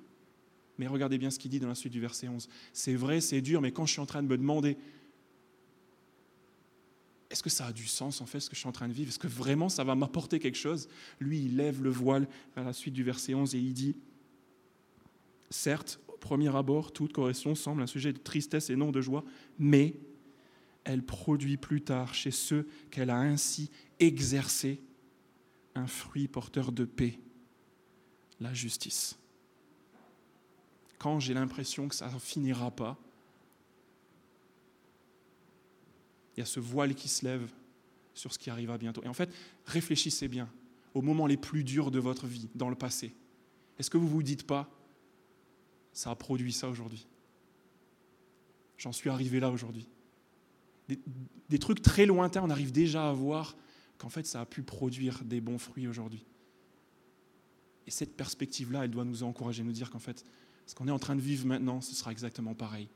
Mais 0.78 0.88
regardez 0.88 1.18
bien 1.18 1.32
ce 1.32 1.40
qu'il 1.40 1.50
dit 1.50 1.60
dans 1.60 1.68
la 1.68 1.76
suite 1.76 1.94
du 1.94 2.00
verset 2.00 2.28
11. 2.28 2.48
C'est 2.74 2.94
vrai, 2.94 3.20
c'est 3.20 3.42
dur, 3.42 3.62
mais 3.62 3.72
quand 3.72 3.86
je 3.86 3.94
suis 3.94 4.02
en 4.02 4.06
train 4.06 4.22
de 4.22 4.28
me 4.28 4.38
demander 4.38 4.78
est-ce 7.30 7.44
que 7.44 7.50
ça 7.50 7.68
a 7.68 7.74
du 7.74 7.88
sens 7.88 8.22
en 8.22 8.26
fait 8.26 8.40
ce 8.40 8.50
que 8.50 8.56
je 8.56 8.62
suis 8.62 8.70
en 8.70 8.74
train 8.74 8.88
de 8.88 8.94
vivre? 8.94 9.10
Est-ce 9.10 9.20
que 9.20 9.28
vraiment 9.28 9.70
ça 9.70 9.84
va 9.84 9.96
m'apporter 9.96 10.40
quelque 10.40 10.58
chose? 10.58 10.88
Lui, 11.20 11.46
il 11.46 11.58
lève 11.58 11.84
le 11.84 11.90
voile 11.90 12.28
à 12.56 12.64
la 12.64 12.74
suite 12.74 12.94
du 12.94 13.04
verset 13.04 13.34
11 13.34 13.54
et 13.56 13.60
il 13.60 13.74
dit, 13.74 13.96
certes, 15.50 16.00
au 16.08 16.18
premier 16.18 16.56
abord, 16.56 16.92
toute 16.92 17.14
correction 17.14 17.54
semble 17.56 17.82
un 17.82 17.88
sujet 17.88 18.14
de 18.14 18.18
tristesse 18.18 18.70
et 18.70 18.76
non 18.76 18.92
de 18.92 19.02
joie, 19.02 19.24
mais 19.60 19.96
elle 20.84 21.04
produit 21.04 21.58
plus 21.58 21.82
tard 21.82 22.14
chez 22.14 22.32
ceux 22.32 22.68
qu'elle 22.92 23.10
a 23.10 23.18
ainsi 23.18 23.70
exercé 24.00 24.80
un 25.76 25.88
fruit 25.88 26.28
porteur 26.28 26.72
de 26.72 26.86
paix, 26.86 27.20
la 28.40 28.54
justice. 28.54 29.18
Quand 30.98 31.20
j'ai 31.20 31.34
l'impression 31.34 31.90
que 31.90 31.96
ça 31.96 32.10
ne 32.12 32.20
finira 32.20 32.72
pas, 32.72 32.98
il 36.38 36.42
y 36.42 36.44
a 36.44 36.46
ce 36.46 36.60
voile 36.60 36.94
qui 36.94 37.10
se 37.10 37.26
lève 37.26 37.50
sur 38.14 38.32
ce 38.32 38.40
qui 38.40 38.50
arrivera 38.50 38.78
bientôt. 38.78 39.04
Et 39.04 39.08
en 39.08 39.14
fait, 39.14 39.30
réfléchissez 39.66 40.28
bien 40.28 40.48
aux 40.94 41.02
moments 41.02 41.28
les 41.28 41.38
plus 41.38 41.64
durs 41.64 41.92
de 41.92 42.00
votre 42.00 42.28
vie 42.28 42.48
dans 42.56 42.70
le 42.70 42.76
passé. 42.76 43.14
Est-ce 43.80 43.90
que 43.90 43.98
vous 43.98 44.06
ne 44.06 44.12
vous 44.12 44.24
dites 44.24 44.46
pas, 44.46 44.70
ça 45.94 46.12
a 46.12 46.16
produit 46.16 46.54
ça 46.54 46.70
aujourd'hui? 46.70 47.08
J'en 48.78 48.92
suis 48.92 49.10
arrivé 49.10 49.40
là 49.40 49.50
aujourd'hui. 49.50 49.88
Des, 51.50 51.60
trucs 51.60 51.82
très 51.82 52.06
lointains, 52.06 52.44
on 52.44 52.50
arrive 52.50 52.72
déjà 52.72 53.10
à 53.10 53.14
voir 53.14 53.58
qu'en 53.98 54.10
fait, 54.10 54.26
ça 54.26 54.42
a 54.42 54.46
pu 54.46 54.62
produire 54.62 55.24
des 55.24 55.42
bons 55.42 55.58
fruits 55.58 55.88
aujourd'hui. 55.88 56.24
Et 57.88 57.92
cette 57.92 58.16
perspective-là, 58.16 58.86
elle 58.86 58.92
doit 58.92 59.06
nous 59.06 59.24
encourager, 59.24 59.64
nous 59.64 59.72
dire 59.72 59.90
qu'en 59.90 60.00
fait, 60.00 60.24
ce 60.66 60.76
qu'on 60.76 60.88
est 60.88 60.92
en 60.92 61.00
train 61.00 61.16
de 61.16 61.22
vivre 61.22 61.46
maintenant, 61.46 61.82
ce 61.82 61.96
sera 61.96 62.12
exactement 62.12 62.54
pareil 62.54 62.90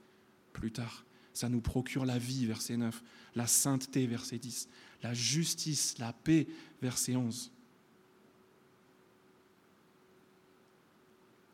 plus 0.54 0.72
tard. 0.72 1.06
Ça 1.34 1.50
nous 1.50 1.62
procure 1.62 2.06
la 2.06 2.18
vie, 2.18 2.46
verset 2.46 2.78
9, 2.78 3.04
la 3.36 3.48
sainteté, 3.48 4.06
verset 4.08 4.38
10, 4.38 4.68
la 5.04 5.14
justice, 5.14 5.98
la 5.98 6.14
paix, 6.14 6.48
verset 6.82 7.16
11. 7.16 7.52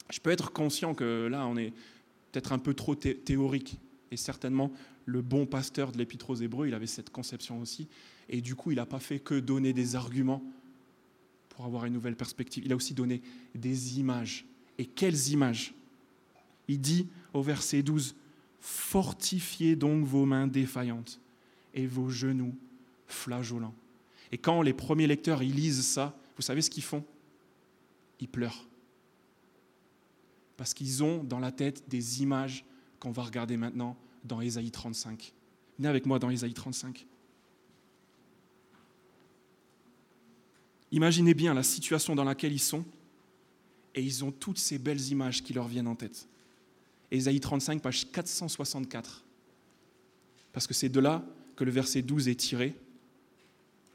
Je 0.10 0.20
peux 0.20 0.32
être 0.32 0.52
conscient 0.52 0.94
que 0.94 1.28
là, 1.28 1.46
on 1.46 1.58
est 1.58 1.74
peut-être 2.32 2.54
un 2.54 2.60
peu 2.60 2.74
trop 2.74 2.96
théorique. 2.96 3.78
Et 4.10 4.18
certainement, 4.18 4.72
le 5.06 5.22
bon 5.22 5.46
pasteur 5.46 5.92
de 5.92 5.98
l'Épître 5.98 6.30
aux 6.30 6.36
Hébreux, 6.36 6.68
il 6.68 6.74
avait 6.74 6.88
cette 6.88 7.10
conception 7.10 7.60
aussi. 7.60 7.88
Et 8.30 8.42
du 8.42 8.56
coup, 8.56 8.72
il 8.72 8.76
n'a 8.76 8.86
pas 8.86 9.00
fait 9.00 9.20
que 9.20 9.36
donner 9.40 9.74
des 9.74 9.96
arguments 9.96 10.44
pour 11.50 11.66
avoir 11.66 11.86
une 11.86 11.94
nouvelle 11.94 12.16
perspective. 12.16 12.66
Il 12.66 12.72
a 12.72 12.76
aussi 12.76 12.94
donné 12.94 13.22
des 13.56 14.00
images. 14.00 14.46
Et 14.78 14.86
quelles 14.86 15.30
images? 15.30 15.74
Il 16.68 16.80
dit 16.80 17.08
au 17.34 17.42
verset 17.42 17.84
12, 17.84 18.16
Fortifiez 18.70 19.78
donc 19.78 20.04
vos 20.04 20.26
mains 20.26 20.46
défaillantes 20.46 21.22
et 21.74 21.88
vos 21.88 22.10
genoux 22.10 22.54
flageolants. 23.08 23.74
Et 24.34 24.38
quand 24.38 24.62
les 24.62 24.74
premiers 24.74 25.08
lecteurs 25.08 25.40
lisent 25.40 25.86
ça, 25.86 26.20
vous 26.36 26.42
savez 26.42 26.62
ce 26.62 26.70
qu'ils 26.70 26.84
font? 26.84 27.06
Ils 28.20 28.28
pleurent 28.28 28.68
parce 30.58 30.74
qu'ils 30.74 31.02
ont 31.02 31.24
dans 31.24 31.40
la 31.40 31.54
tête 31.54 31.88
des 31.88 32.22
images 32.22 32.66
qu'on 33.00 33.12
va 33.12 33.24
regarder 33.24 33.56
maintenant 33.56 33.96
dans 34.26 34.42
Ésaïe 34.42 34.72
35. 34.72 35.32
Venez 35.78 35.88
avec 35.88 36.06
moi 36.06 36.20
dans 36.20 36.30
Ésaïe 36.30 36.54
35. 36.54 37.06
Imaginez 40.92 41.34
bien 41.34 41.54
la 41.54 41.64
situation 41.64 42.16
dans 42.16 42.26
laquelle 42.26 42.52
ils 42.52 42.60
sont 42.60 42.84
et 43.96 44.04
ils 44.04 44.26
ont 44.26 44.32
toutes 44.32 44.58
ces 44.58 44.78
belles 44.78 45.08
images 45.10 45.42
qui 45.42 45.54
leur 45.54 45.70
viennent 45.70 45.88
en 45.88 45.96
tête. 45.96 46.28
Ésaïe 47.12 47.40
35, 47.40 47.82
page 47.82 48.12
464. 48.12 49.24
Parce 50.52 50.68
que 50.68 50.74
c'est 50.74 50.90
de 50.90 51.00
là 51.00 51.24
que 51.56 51.64
le 51.64 51.72
verset 51.72 52.02
12 52.02 52.28
est 52.28 52.36
tiré. 52.36 52.76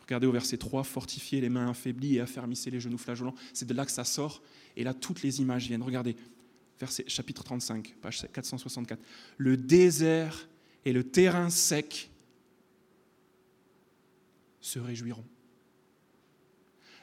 Regardez 0.01 0.27
au 0.27 0.33
verset 0.33 0.57
3, 0.57 0.85
fortifiez 0.85 1.41
les 1.41 1.49
mains 1.49 1.71
affaiblies 1.71 2.17
et 2.17 2.21
affermissez 2.21 2.71
les 2.71 2.81
genoux 2.81 2.99
flageolants. 2.99 3.35
C'est 3.53 3.67
de 3.67 3.75
là 3.75 3.85
que 3.85 3.93
ça 3.93 4.05
sort. 4.05 4.43
Et 4.77 4.85
là, 4.85 4.95
toutes 4.95 5.23
les 5.23 5.41
images 5.41 5.67
viennent. 5.67 5.83
Regardez, 5.83 6.17
verset, 6.79 7.05
chapitre 7.07 7.45
35, 7.45 7.95
page 8.01 8.27
464. 8.33 9.01
Le 9.39 9.57
désert 9.57 10.49
et 10.85 10.93
le 10.93 11.05
terrain 11.05 11.51
sec 11.51 12.11
se 14.61 14.79
réjouiront. 14.79 15.25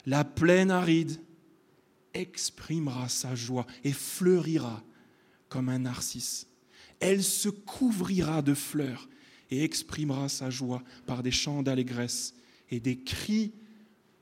La 0.06 0.24
plaine 0.24 0.70
aride 0.70 1.20
exprimera 2.14 3.08
sa 3.08 3.34
joie 3.34 3.66
et 3.84 3.92
fleurira 3.92 4.82
comme 5.50 5.68
un 5.68 5.80
narcisse. 5.80 6.46
Elle 7.00 7.22
se 7.22 7.50
couvrira 7.50 8.40
de 8.40 8.54
fleurs 8.54 9.08
et 9.50 9.62
exprimera 9.62 10.30
sa 10.30 10.48
joie 10.48 10.82
par 11.06 11.22
des 11.22 11.30
chants 11.30 11.62
d'allégresse 11.62 12.34
et 12.70 12.80
des 12.80 12.96
cris 12.96 13.52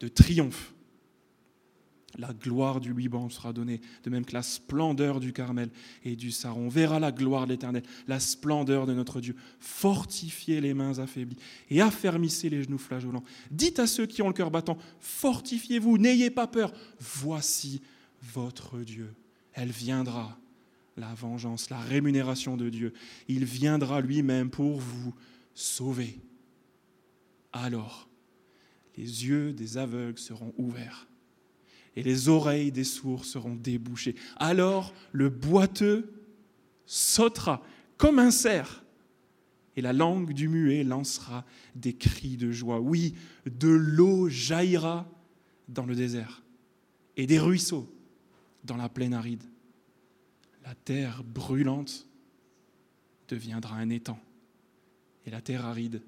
de 0.00 0.08
triomphe. 0.08 0.72
La 2.16 2.32
gloire 2.32 2.80
du 2.80 2.94
Liban 2.94 3.28
sera 3.28 3.52
donnée, 3.52 3.80
de 4.02 4.10
même 4.10 4.24
que 4.24 4.32
la 4.32 4.42
splendeur 4.42 5.20
du 5.20 5.32
Carmel 5.32 5.68
et 6.04 6.16
du 6.16 6.30
Saron. 6.30 6.66
On 6.66 6.68
verra 6.68 6.98
la 6.98 7.12
gloire 7.12 7.46
de 7.46 7.52
l'Éternel, 7.52 7.82
la 8.08 8.18
splendeur 8.18 8.86
de 8.86 8.94
notre 8.94 9.20
Dieu. 9.20 9.36
Fortifiez 9.60 10.60
les 10.60 10.72
mains 10.72 10.98
affaiblies 10.98 11.36
et 11.68 11.80
affermissez 11.80 12.48
les 12.48 12.62
genoux 12.62 12.78
flageolants. 12.78 13.22
Dites 13.50 13.78
à 13.78 13.86
ceux 13.86 14.06
qui 14.06 14.22
ont 14.22 14.28
le 14.28 14.34
cœur 14.34 14.50
battant, 14.50 14.78
fortifiez-vous, 15.00 15.98
n'ayez 15.98 16.30
pas 16.30 16.46
peur. 16.46 16.72
Voici 16.98 17.82
votre 18.22 18.78
Dieu. 18.80 19.14
Elle 19.52 19.70
viendra, 19.70 20.38
la 20.98 21.14
vengeance, 21.14 21.70
la 21.70 21.80
rémunération 21.80 22.56
de 22.56 22.68
Dieu. 22.68 22.92
Il 23.28 23.44
viendra 23.44 24.00
lui-même 24.00 24.50
pour 24.50 24.78
vous 24.78 25.14
sauver. 25.54 26.20
Alors, 27.52 28.08
les 28.96 29.26
yeux 29.26 29.52
des 29.52 29.78
aveugles 29.78 30.18
seront 30.18 30.52
ouverts 30.58 31.08
et 31.98 32.02
les 32.04 32.28
oreilles 32.28 32.70
des 32.70 32.84
sourds 32.84 33.24
seront 33.24 33.56
débouchées. 33.56 34.14
Alors 34.36 34.94
le 35.10 35.30
boiteux 35.30 36.12
sautera 36.86 37.60
comme 37.96 38.20
un 38.20 38.30
cerf, 38.30 38.84
et 39.74 39.80
la 39.80 39.92
langue 39.92 40.32
du 40.32 40.48
muet 40.48 40.84
lancera 40.84 41.44
des 41.74 41.94
cris 41.94 42.36
de 42.36 42.52
joie. 42.52 42.78
Oui, 42.78 43.14
de 43.46 43.68
l'eau 43.68 44.28
jaillira 44.28 45.10
dans 45.66 45.86
le 45.86 45.96
désert, 45.96 46.44
et 47.16 47.26
des 47.26 47.40
ruisseaux 47.40 47.92
dans 48.62 48.76
la 48.76 48.88
plaine 48.88 49.14
aride. 49.14 49.42
Terre 50.88 51.22
brûlante 51.22 52.08
deviendra 53.28 53.76
un 53.76 53.90
étang, 53.90 54.18
et 55.26 55.30
la 55.30 55.42
terre 55.42 55.66
aride 55.66 56.00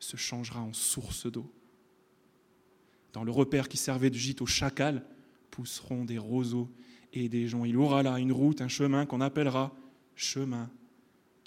se 0.00 0.16
changera 0.16 0.60
en 0.60 0.72
source 0.72 1.30
d'eau. 1.30 1.48
Dans 3.12 3.22
le 3.22 3.30
repère 3.30 3.68
qui 3.68 3.76
servait 3.76 4.10
de 4.10 4.16
gîte 4.16 4.42
au 4.42 4.46
chacal, 4.46 5.06
pousseront 5.52 6.04
des 6.04 6.18
roseaux 6.18 6.68
et 7.12 7.28
des 7.28 7.46
joncs. 7.46 7.68
Il 7.68 7.76
aura 7.76 8.02
là 8.02 8.18
une 8.18 8.32
route, 8.32 8.60
un 8.60 8.66
chemin 8.66 9.06
qu'on 9.06 9.20
appellera 9.20 9.72
chemin 10.16 10.68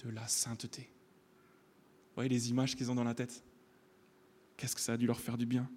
de 0.05 0.09
la 0.09 0.25
sainteté. 0.29 0.83
Vous 0.83 2.15
voyez 2.15 2.29
les 2.29 2.51
images 2.51 2.77
qu'ils 2.77 2.89
ont 2.89 2.95
dans 2.95 3.03
la 3.03 3.15
tête? 3.15 3.43
Qu'est-ce 4.55 4.75
que 4.75 4.81
ça 4.81 4.93
a 4.93 4.97
dû 4.97 5.07
leur 5.07 5.19
faire 5.19 5.37
du 5.37 5.45
bien? 5.45 5.69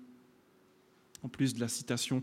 En 1.25 1.29
plus 1.29 1.55
de 1.55 1.61
la 1.61 1.67
citation 1.67 2.23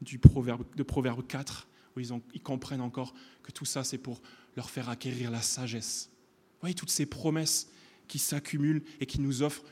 du 0.00 0.18
proverbe, 0.18 0.64
de 0.74 0.82
Proverbe 0.82 1.24
4, 1.24 1.67
ils, 2.00 2.42
comprennent 2.42 2.80
encore 2.80 3.14
que 3.42 3.52
tout 3.52 3.64
ça, 3.64 3.84
c'est 3.84 3.98
pour 3.98 4.20
leur 4.56 4.70
faire 4.70 4.88
acquérir 4.88 5.30
la 5.30 5.42
sagesse. 5.42 6.10
Vous 6.12 6.60
voyez 6.62 6.74
toutes 6.74 6.90
ces 6.90 7.06
promesses 7.06 7.70
qui 8.08 8.18
s'accumulent 8.18 8.82
et 9.00 9.06
qui 9.06 9.20
nous 9.20 9.42
offrent 9.42 9.64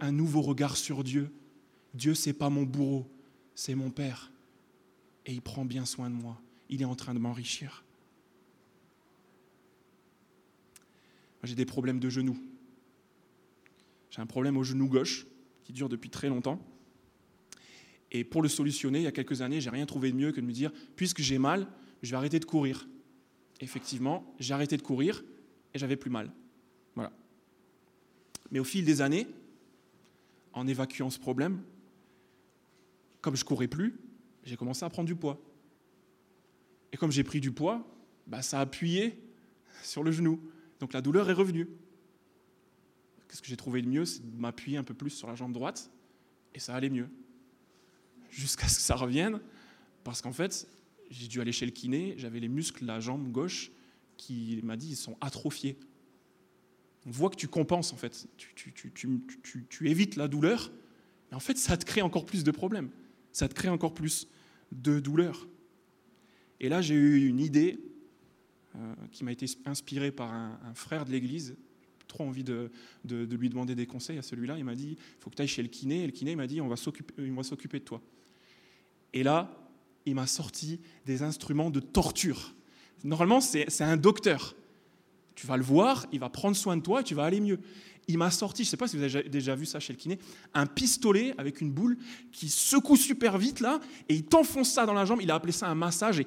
un 0.00 0.12
nouveau 0.12 0.42
regard 0.42 0.76
sur 0.76 1.04
Dieu. 1.04 1.30
Dieu, 1.94 2.14
c'est 2.14 2.32
pas 2.32 2.50
mon 2.50 2.64
bourreau, 2.64 3.10
c'est 3.54 3.74
mon 3.74 3.90
Père 3.90 4.32
et 5.26 5.32
il 5.32 5.42
prend 5.42 5.64
bien 5.64 5.84
soin 5.84 6.08
de 6.08 6.14
moi. 6.14 6.40
Il 6.68 6.80
est 6.80 6.86
en 6.86 6.94
train 6.94 7.14
de 7.14 7.18
m'enrichir. 7.18 7.84
J'ai 11.42 11.54
des 11.54 11.66
problèmes 11.66 12.00
de 12.00 12.08
genoux. 12.08 12.38
J'ai 14.10 14.20
un 14.20 14.26
problème 14.26 14.56
au 14.56 14.64
genou 14.64 14.88
gauche 14.88 15.26
qui 15.64 15.72
dure 15.72 15.88
depuis 15.88 16.10
très 16.10 16.28
longtemps. 16.28 16.60
Et 18.12 18.24
pour 18.24 18.42
le 18.42 18.48
solutionner, 18.48 19.00
il 19.00 19.04
y 19.04 19.08
a 19.08 19.12
quelques 19.12 19.42
années, 19.42 19.60
j'ai 19.60 19.70
rien 19.70 19.86
trouvé 19.86 20.12
de 20.12 20.16
mieux 20.16 20.32
que 20.32 20.40
de 20.40 20.46
me 20.46 20.52
dire 20.52 20.72
puisque 20.94 21.20
j'ai 21.20 21.38
mal, 21.38 21.66
je 22.02 22.10
vais 22.10 22.16
arrêter 22.16 22.38
de 22.38 22.44
courir. 22.44 22.88
Effectivement, 23.60 24.34
j'ai 24.38 24.54
arrêté 24.54 24.76
de 24.76 24.82
courir 24.82 25.24
et 25.74 25.78
j'avais 25.78 25.96
plus 25.96 26.10
mal. 26.10 26.30
Voilà. 26.94 27.12
Mais 28.50 28.58
au 28.58 28.64
fil 28.64 28.84
des 28.84 29.00
années, 29.00 29.26
en 30.52 30.66
évacuant 30.66 31.10
ce 31.10 31.18
problème, 31.18 31.62
comme 33.20 33.36
je 33.36 33.44
courais 33.44 33.68
plus, 33.68 33.98
j'ai 34.44 34.56
commencé 34.56 34.84
à 34.84 34.90
prendre 34.90 35.06
du 35.06 35.16
poids. 35.16 35.40
Et 36.92 36.96
comme 36.96 37.10
j'ai 37.10 37.24
pris 37.24 37.40
du 37.40 37.50
poids, 37.50 37.86
bah, 38.26 38.42
ça 38.42 38.58
a 38.58 38.62
appuyé 38.62 39.18
sur 39.82 40.02
le 40.02 40.12
genou. 40.12 40.40
Donc 40.80 40.92
la 40.92 41.00
douleur 41.00 41.28
est 41.28 41.34
revenue. 41.34 41.68
Qu'est-ce 43.28 43.42
que 43.42 43.48
j'ai 43.48 43.56
trouvé 43.56 43.82
de 43.82 43.88
mieux 43.88 44.04
C'est 44.04 44.20
de 44.20 44.40
m'appuyer 44.40 44.78
un 44.78 44.84
peu 44.84 44.94
plus 44.94 45.10
sur 45.10 45.28
la 45.28 45.34
jambe 45.34 45.52
droite, 45.52 45.90
et 46.54 46.60
ça 46.60 46.74
allait 46.74 46.90
mieux. 46.90 47.08
Jusqu'à 48.30 48.68
ce 48.68 48.76
que 48.76 48.82
ça 48.82 48.96
revienne, 48.96 49.40
parce 50.04 50.22
qu'en 50.22 50.32
fait, 50.32 50.68
j'ai 51.10 51.28
dû 51.28 51.40
aller 51.40 51.52
chez 51.52 51.66
le 51.66 51.72
kiné, 51.72 52.14
j'avais 52.18 52.40
les 52.40 52.48
muscles 52.48 52.84
la 52.84 53.00
jambe 53.00 53.30
gauche 53.30 53.70
qui 54.16 54.60
m'a 54.62 54.76
dit 54.76 54.90
ils 54.90 54.96
sont 54.96 55.16
atrophiés. 55.20 55.78
On 57.06 57.10
voit 57.10 57.30
que 57.30 57.36
tu 57.36 57.48
compenses 57.48 57.92
en 57.92 57.96
fait, 57.96 58.26
tu, 58.36 58.72
tu 59.68 59.88
évites 59.88 60.16
la 60.16 60.28
douleur, 60.28 60.72
mais 61.30 61.36
en 61.36 61.40
fait 61.40 61.56
ça 61.56 61.76
te 61.76 61.84
crée 61.84 62.02
encore 62.02 62.26
plus 62.26 62.42
de 62.42 62.50
problèmes, 62.50 62.90
ça 63.32 63.48
te 63.48 63.54
crée 63.54 63.68
encore 63.68 63.94
plus 63.94 64.28
de 64.72 64.98
douleur. 65.00 65.46
Et 66.60 66.68
là, 66.68 66.80
j'ai 66.80 66.94
eu 66.94 67.26
une 67.26 67.40
idée 67.40 67.78
euh, 68.74 68.94
qui 69.12 69.24
m'a 69.24 69.32
été 69.32 69.46
inspirée 69.64 70.10
par 70.10 70.32
un, 70.32 70.74
frère 70.74 71.04
de 71.04 71.10
l'Église. 71.10 71.56
Trop 72.08 72.24
envie 72.24 72.44
de, 72.44 72.70
lui 73.04 73.48
demander 73.48 73.74
des 73.74 73.86
conseils 73.86 74.18
à 74.18 74.22
celui-là. 74.22 74.56
Il 74.58 74.64
m'a 74.64 74.74
dit, 74.74 74.96
il 74.98 75.20
faut 75.20 75.30
que 75.30 75.36
tu 75.36 75.42
ailles 75.42 75.48
chez 75.48 75.62
le 75.62 75.68
kiné. 75.68 76.04
Et 76.04 76.06
le 76.06 76.12
kiné 76.12 76.36
m'a 76.36 76.46
dit, 76.46 76.60
on 76.60 76.68
va 76.68 76.76
s'occuper 76.76 77.78
de 77.78 77.84
toi. 77.84 78.00
Et 79.12 79.22
là, 79.22 79.50
il 80.04 80.14
m'a 80.14 80.26
sorti 80.26 80.80
des 81.04 81.22
instruments 81.22 81.70
de 81.70 81.80
torture. 81.80 82.54
Normalement, 83.04 83.40
c'est 83.40 83.82
un 83.82 83.96
docteur. 83.96 84.54
Tu 85.34 85.46
vas 85.46 85.56
le 85.56 85.62
voir, 85.62 86.06
il 86.12 86.20
va 86.20 86.30
prendre 86.30 86.56
soin 86.56 86.76
de 86.76 86.82
toi 86.82 87.02
et 87.02 87.04
tu 87.04 87.14
vas 87.14 87.24
aller 87.24 87.40
mieux 87.40 87.60
il 88.08 88.18
m'a 88.18 88.30
sorti, 88.30 88.62
je 88.62 88.68
ne 88.68 88.70
sais 88.70 88.76
pas 88.76 88.88
si 88.88 88.96
vous 88.96 89.02
avez 89.02 89.28
déjà 89.28 89.54
vu 89.54 89.66
ça 89.66 89.80
chez 89.80 89.92
le 89.92 89.98
kiné, 89.98 90.18
un 90.54 90.66
pistolet 90.66 91.34
avec 91.38 91.60
une 91.60 91.70
boule 91.70 91.96
qui 92.32 92.48
secoue 92.48 92.96
super 92.96 93.36
vite 93.38 93.60
là, 93.60 93.80
et 94.08 94.14
il 94.14 94.24
t'enfonce 94.24 94.70
ça 94.70 94.86
dans 94.86 94.92
la 94.92 95.04
jambe. 95.04 95.20
Il 95.22 95.30
a 95.30 95.34
appelé 95.34 95.52
ça 95.52 95.68
un 95.68 95.74
massage 95.74 96.20
et 96.20 96.26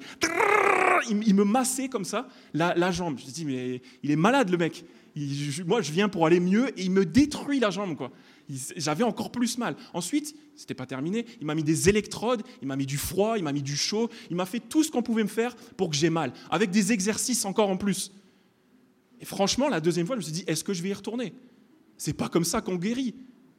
il 1.08 1.34
me 1.34 1.44
massait 1.44 1.88
comme 1.88 2.04
ça 2.04 2.28
la, 2.52 2.90
jambe. 2.90 3.18
Je 3.18 3.26
me 3.26 3.30
dit, 3.30 3.44
mais 3.44 3.82
il 4.02 4.10
est 4.10 4.16
malade 4.16 4.50
le 4.50 4.58
mec. 4.58 4.84
Moi, 5.66 5.82
je 5.82 5.92
viens 5.92 6.08
pour 6.08 6.26
aller 6.26 6.40
mieux 6.40 6.68
et 6.78 6.84
il 6.84 6.90
me 6.90 7.04
détruit 7.04 7.60
la 7.60 7.70
jambe. 7.70 8.10
J'avais 8.76 9.04
encore 9.04 9.30
plus 9.30 9.58
mal. 9.58 9.76
Ensuite, 9.94 10.36
c'était 10.56 10.74
pas 10.74 10.86
terminé. 10.86 11.26
Il 11.40 11.46
m'a 11.46 11.54
mis 11.54 11.62
des 11.62 11.88
électrodes, 11.88 12.42
il 12.62 12.68
m'a 12.68 12.76
mis 12.76 12.86
du 12.86 12.98
froid, 12.98 13.38
il 13.38 13.44
m'a 13.44 13.52
mis 13.52 13.62
du 13.62 13.76
chaud, 13.76 14.08
il 14.30 14.36
m'a 14.36 14.46
fait 14.46 14.60
tout 14.60 14.82
ce 14.82 14.90
qu'on 14.90 15.02
pouvait 15.02 15.22
me 15.22 15.28
faire 15.28 15.54
pour 15.76 15.90
que 15.90 15.96
j'ai 15.96 16.10
mal, 16.10 16.32
avec 16.50 16.70
des 16.70 16.92
exercices 16.92 17.44
encore 17.44 17.70
en 17.70 17.76
plus. 17.76 18.12
Et 19.20 19.24
franchement, 19.24 19.68
la 19.68 19.80
deuxième 19.80 20.06
fois, 20.06 20.16
je 20.16 20.20
me 20.20 20.24
suis 20.24 20.32
dit, 20.32 20.44
est-ce 20.46 20.64
que 20.64 20.72
je 20.72 20.82
vais 20.82 20.88
y 20.88 20.94
retourner? 20.94 21.34
C'est 21.96 22.14
pas 22.14 22.28
comme 22.28 22.44
ça 22.44 22.60
qu'on 22.60 22.76
guérit. 22.76 23.14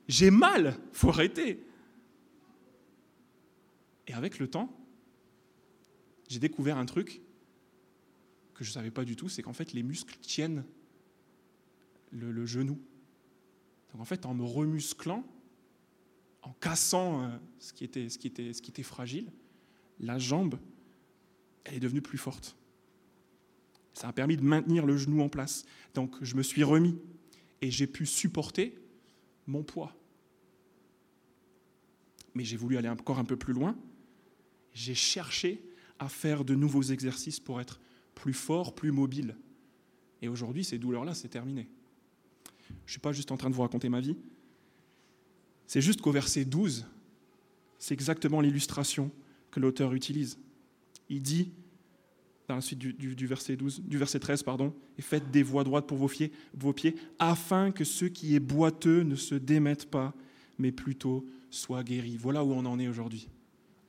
J'ai 0.08 0.32
mal, 0.32 0.78
faut 0.94 1.10
arrêter. 1.10 1.64
Et 4.08 4.14
avec 4.14 4.40
le 4.40 4.48
temps, 4.48 4.76
j'ai 6.28 6.40
découvert 6.40 6.78
un 6.78 6.86
truc 6.86 7.22
que 8.54 8.64
je 8.64 8.72
savais 8.72 8.92
pas 8.92 9.06
du 9.06 9.16
tout, 9.16 9.30
c'est 9.30 9.42
qu'en 9.42 9.54
fait 9.54 9.74
les 9.74 9.84
muscles 9.84 10.18
tiennent 10.22 10.64
le, 12.12 12.46
genou. 12.46 12.80
Donc 13.92 14.02
en 14.02 14.06
fait, 14.06 14.26
en 14.26 14.34
me 14.34 14.44
remusclant, 14.44 15.26
en 16.42 16.54
cassant 16.54 17.24
euh, 17.24 17.30
ce, 17.60 17.74
qui 17.74 17.84
était, 17.84 18.10
ce, 18.10 18.18
qui 18.18 18.28
était, 18.28 18.54
ce 18.54 18.62
qui 18.62 18.72
était 18.72 18.84
fragile, 18.84 19.32
la 20.00 20.18
jambe, 20.18 20.60
elle 21.64 21.76
est 21.76 21.80
devenue 21.80 22.02
plus 22.02 22.18
forte. 22.18 22.58
Ça 23.94 24.08
a 24.08 24.14
permis 24.14 24.38
de 24.38 24.44
maintenir 24.44 24.86
le 24.86 24.98
genou 24.98 25.22
en 25.22 25.30
place. 25.30 25.66
Donc 25.94 26.16
je 26.22 26.36
me 26.36 26.44
suis 26.44 26.64
remis 26.64 26.98
et 27.62 27.70
j'ai 27.70 27.88
pu 27.88 28.06
supporter 28.06 28.78
mon 29.48 29.64
poids. 29.64 29.96
Mais 32.34 32.44
j'ai 32.44 32.58
voulu 32.58 32.78
aller 32.78 32.90
encore 32.90 33.20
un 33.20 33.26
peu 33.26 33.36
plus 33.36 33.54
loin. 33.54 33.78
J'ai 34.74 34.96
cherché 34.96 35.64
à 36.00 36.08
faire 36.08 36.46
de 36.46 36.56
nouveaux 36.56 36.82
exercices 36.82 37.40
pour 37.40 37.60
être 37.60 37.80
plus 38.16 38.34
fort, 38.34 38.74
plus 38.74 38.92
mobile. 38.92 39.38
Et 40.22 40.30
aujourd'hui, 40.30 40.64
ces 40.64 40.78
douleurs-là, 40.78 41.14
c'est 41.14 41.28
terminé. 41.28 41.70
Je 42.86 42.90
ne 42.90 42.92
suis 42.92 43.00
pas 43.00 43.12
juste 43.12 43.32
en 43.32 43.38
train 43.38 43.50
de 43.50 43.56
vous 43.56 43.62
raconter 43.62 43.90
ma 43.90 44.02
vie. 44.02 44.16
C'est 45.68 45.82
juste 45.82 46.02
qu'au 46.02 46.12
verset 46.12 46.46
12, 46.46 46.86
c'est 47.80 47.94
exactement 47.94 48.42
l'illustration 48.42 49.12
que 49.52 49.60
l'auteur 49.60 49.94
utilise. 49.94 50.38
Il 51.10 51.22
dit, 51.22 51.52
dans 52.48 52.56
la 52.56 52.62
suite 52.62 52.80
du, 52.80 53.28
verset 53.28 53.56
12, 53.56 53.82
du 53.82 53.98
verset 53.98 54.20
13, 54.20 54.44
pardon, 54.44 54.74
et 54.98 55.02
faites 55.02 55.32
des 55.32 55.44
voies 55.44 55.64
droites 55.64 55.88
pour 55.88 55.98
vos 55.98 56.08
pieds, 56.08 56.32
vos 56.54 56.74
pieds, 56.74 56.96
afin 57.20 57.72
que 57.72 57.84
ceux 57.84 58.10
qui 58.10 58.36
est 58.36 58.40
boiteux 58.40 59.04
ne 59.04 59.16
se 59.16 59.36
démettent 59.36 59.90
pas, 59.90 60.14
mais 60.60 60.72
plutôt 60.72 61.26
soient 61.50 61.84
guéris. 61.84 62.18
Voilà 62.18 62.44
où 62.44 62.52
on 62.52 62.66
en 62.66 62.80
est 62.80 62.88
aujourd'hui. 62.88 63.30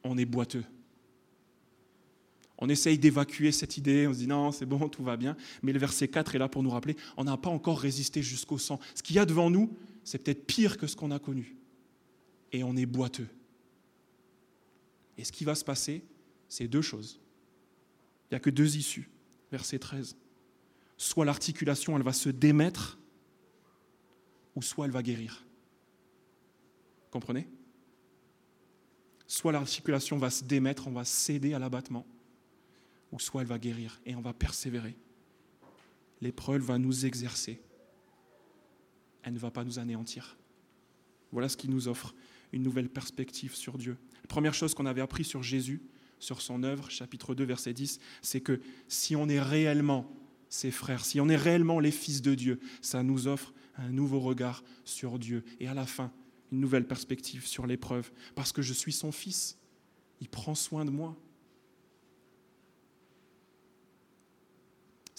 On 0.05 0.16
est 0.18 0.25
boiteux 0.25 0.64
on 2.62 2.68
essaye 2.68 2.96
d'évacuer 2.96 3.51
cette 3.51 3.77
idée, 3.77 4.07
on 4.07 4.12
se 4.12 4.18
dit 4.18 4.29
non, 4.29 4.53
c'est 4.53 4.66
bon, 4.66 4.88
tout 4.88 5.03
va 5.03 5.16
bien. 5.16 5.37
Mais 5.64 5.72
le 5.72 5.81
verset 5.81 6.07
4 6.07 6.37
est 6.37 6.38
là 6.38 6.48
pour 6.48 6.62
nous 6.62 6.70
rappeler, 6.70 6.96
on 7.16 7.25
n'a 7.25 7.37
pas 7.37 7.51
encore 7.51 7.81
résisté 7.81 8.22
jusqu'au 8.22 8.57
sang. 8.57 8.79
Ce 8.94 9.03
qu'il 9.03 9.16
y 9.16 9.18
a 9.18 9.27
devant 9.27 9.51
nous, 9.51 9.77
c'est 10.05 10.18
peut-être 10.18 10.46
pire 10.46 10.79
que 10.79 10.87
ce 10.87 10.94
qu'on 10.94 11.11
a 11.11 11.18
connu. 11.18 11.57
Et 12.53 12.62
on 12.62 12.77
est 12.77 12.87
boiteux. 12.87 13.27
Et 15.18 15.25
ce 15.25 15.33
qui 15.33 15.44
va 15.44 15.57
se 15.57 15.64
passer, 15.64 16.05
c'est 16.48 16.68
deux 16.68 16.83
choses. 16.83 17.18
Il 18.31 18.35
n'y 18.35 18.37
a 18.37 18.40
que 18.40 18.51
deux 18.51 18.77
issues. 18.77 19.11
Verset 19.51 19.81
13. 19.81 20.16
Soit 20.96 21.25
l'articulation, 21.25 21.96
elle 21.96 22.05
va 22.05 22.12
se 22.12 22.29
démettre, 22.29 22.96
ou 24.55 24.62
soit 24.62 24.87
elle 24.87 24.92
va 24.92 25.03
guérir. 25.03 25.44
Comprenez? 27.11 27.48
Soit 29.27 29.51
l'articulation 29.51 30.16
va 30.16 30.31
se 30.31 30.44
démettre, 30.44 30.87
on 30.87 30.92
va 30.92 31.05
céder 31.05 31.55
à 31.55 31.59
l'abattement, 31.59 32.07
ou 33.12 33.20
soit 33.20 33.42
elle 33.42 33.48
va 33.48 33.59
guérir 33.59 34.01
et 34.05 34.14
on 34.16 34.20
va 34.20 34.33
persévérer. 34.33 34.96
L'épreuve 36.20 36.62
va 36.62 36.79
nous 36.79 37.07
exercer. 37.07 37.61
Elle 39.22 39.35
ne 39.35 39.38
va 39.38 39.51
pas 39.51 39.64
nous 39.64 39.79
anéantir. 39.79 40.37
Voilà 41.31 41.48
ce 41.48 41.57
qui 41.57 41.68
nous 41.68 41.88
offre 41.88 42.14
une 42.53 42.62
nouvelle 42.62 42.88
perspective 42.88 43.55
sur 43.55 43.79
Dieu. 43.79 43.96
La 44.22 44.29
première 44.29 44.55
chose 44.55 44.75
qu'on 44.75 44.87
avait 44.87 45.01
appris 45.01 45.25
sur 45.25 45.42
Jésus, 45.42 45.83
sur 46.18 46.40
son 46.40 46.62
œuvre, 46.62 46.90
chapitre 46.90 47.35
2, 47.35 47.44
verset 47.44 47.72
10, 47.72 47.98
c'est 48.20 48.40
que 48.40 48.61
si 48.88 49.16
on 49.16 49.29
est 49.29 49.40
réellement 49.40 50.11
ses 50.48 50.70
frères, 50.70 51.05
si 51.05 51.20
on 51.20 51.29
est 51.29 51.37
réellement 51.37 51.81
les 51.81 51.90
fils 51.90 52.22
de 52.22 52.35
Dieu, 52.35 52.61
ça 52.81 53.03
nous 53.03 53.27
offre 53.27 53.53
un 53.77 53.88
nouveau 53.90 54.20
regard 54.20 54.62
sur 54.85 55.18
Dieu. 55.18 55.44
Et 55.61 55.66
à 55.66 55.75
la 55.75 55.87
fin, 55.87 56.12
une 56.53 56.61
nouvelle 56.61 56.87
perspective 56.87 57.46
sur 57.46 57.66
l'épreuve. 57.66 58.12
Parce 58.35 58.53
que 58.53 58.62
je 58.62 58.72
suis 58.72 58.92
son 58.92 59.11
fils. 59.11 59.59
Il 60.20 60.29
prend 60.29 60.55
soin 60.55 60.85
de 60.85 60.90
moi. 60.90 61.16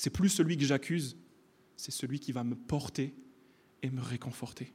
C'est 0.03 0.09
plus 0.09 0.27
celui 0.27 0.57
que 0.57 0.65
j'accuse, 0.65 1.15
c'est 1.77 1.93
celui 1.93 2.19
qui 2.19 2.33
va 2.33 2.43
me 2.43 2.55
porter 2.55 3.13
et 3.81 3.89
me 3.89 4.01
réconforter. 4.01 4.73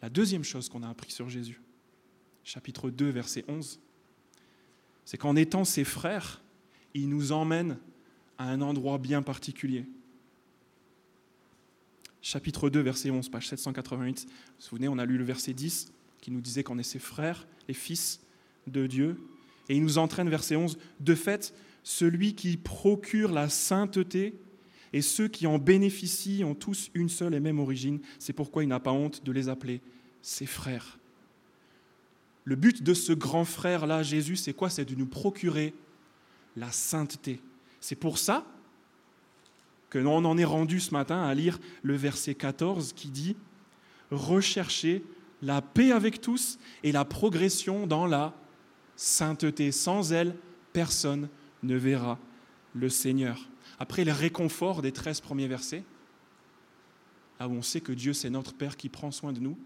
La 0.00 0.08
deuxième 0.08 0.42
chose 0.42 0.70
qu'on 0.70 0.82
a 0.82 0.88
appris 0.88 1.10
sur 1.10 1.28
Jésus, 1.28 1.60
chapitre 2.44 2.88
2, 2.88 3.10
verset 3.10 3.44
11, 3.46 3.78
c'est 5.04 5.18
qu'en 5.18 5.36
étant 5.36 5.66
ses 5.66 5.84
frères, 5.84 6.42
il 6.94 7.10
nous 7.10 7.30
emmène 7.30 7.76
à 8.38 8.48
un 8.48 8.62
endroit 8.62 8.96
bien 8.96 9.20
particulier. 9.20 9.84
Chapitre 12.22 12.70
2, 12.70 12.80
verset 12.80 13.10
11, 13.10 13.28
page 13.28 13.48
788. 13.48 14.24
Vous 14.24 14.30
vous 14.30 14.62
souvenez, 14.62 14.88
on 14.88 14.96
a 14.96 15.04
lu 15.04 15.18
le 15.18 15.24
verset 15.24 15.52
10 15.52 15.92
qui 16.22 16.30
nous 16.30 16.40
disait 16.40 16.62
qu'on 16.62 16.78
est 16.78 16.82
ses 16.82 16.98
frères, 16.98 17.46
les 17.68 17.74
fils 17.74 18.22
de 18.66 18.86
Dieu. 18.86 19.20
Et 19.68 19.76
il 19.76 19.82
nous 19.82 19.98
entraîne, 19.98 20.30
verset 20.30 20.56
11, 20.56 20.78
de 21.00 21.14
fait, 21.14 21.52
celui 21.82 22.34
qui 22.34 22.56
procure 22.56 23.32
la 23.32 23.48
sainteté, 23.48 24.34
et 24.92 25.02
ceux 25.02 25.28
qui 25.28 25.46
en 25.46 25.58
bénéficient 25.58 26.44
ont 26.44 26.54
tous 26.54 26.90
une 26.94 27.08
seule 27.08 27.34
et 27.34 27.40
même 27.40 27.58
origine. 27.58 28.00
C'est 28.18 28.32
pourquoi 28.32 28.62
il 28.62 28.68
n'a 28.68 28.80
pas 28.80 28.92
honte 28.92 29.24
de 29.24 29.32
les 29.32 29.48
appeler 29.48 29.80
ses 30.22 30.46
frères. 30.46 30.98
Le 32.44 32.56
but 32.56 32.82
de 32.82 32.94
ce 32.94 33.12
grand 33.12 33.44
frère-là, 33.44 34.02
Jésus, 34.02 34.36
c'est 34.36 34.54
quoi? 34.54 34.70
C'est 34.70 34.86
de 34.86 34.94
nous 34.94 35.06
procurer 35.06 35.74
la 36.56 36.70
sainteté. 36.70 37.40
C'est 37.80 37.96
pour 37.96 38.18
ça 38.18 38.46
que 39.90 39.98
l'on 39.98 40.24
en 40.24 40.38
est 40.38 40.44
rendu 40.44 40.80
ce 40.80 40.92
matin 40.92 41.22
à 41.22 41.34
lire 41.34 41.58
le 41.82 41.94
verset 41.94 42.34
14 42.34 42.92
qui 42.94 43.08
dit 43.08 43.36
Recherchez 44.10 45.04
la 45.42 45.60
paix 45.60 45.92
avec 45.92 46.20
tous 46.20 46.58
et 46.82 46.92
la 46.92 47.04
progression 47.04 47.86
dans 47.86 48.06
la 48.06 48.34
sainteté. 48.96 49.70
Sans 49.70 50.12
elle, 50.12 50.34
personne 50.72 51.28
ne 51.62 51.76
verra 51.76 52.18
le 52.74 52.88
Seigneur. 52.88 53.48
Après 53.78 54.04
le 54.04 54.12
réconfort 54.12 54.82
des 54.82 54.92
13 54.92 55.20
premiers 55.20 55.48
versets, 55.48 55.84
là 57.40 57.48
où 57.48 57.52
on 57.52 57.62
sait 57.62 57.80
que 57.80 57.92
Dieu 57.92 58.12
c'est 58.12 58.30
notre 58.30 58.54
Père 58.54 58.76
qui 58.76 58.88
prend 58.88 59.10
soin 59.10 59.32
de 59.32 59.40
nous, 59.40 59.56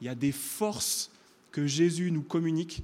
il 0.00 0.06
y 0.06 0.08
a 0.08 0.14
des 0.14 0.32
forces 0.32 1.10
que 1.52 1.66
Jésus 1.66 2.10
nous 2.10 2.22
communique 2.22 2.82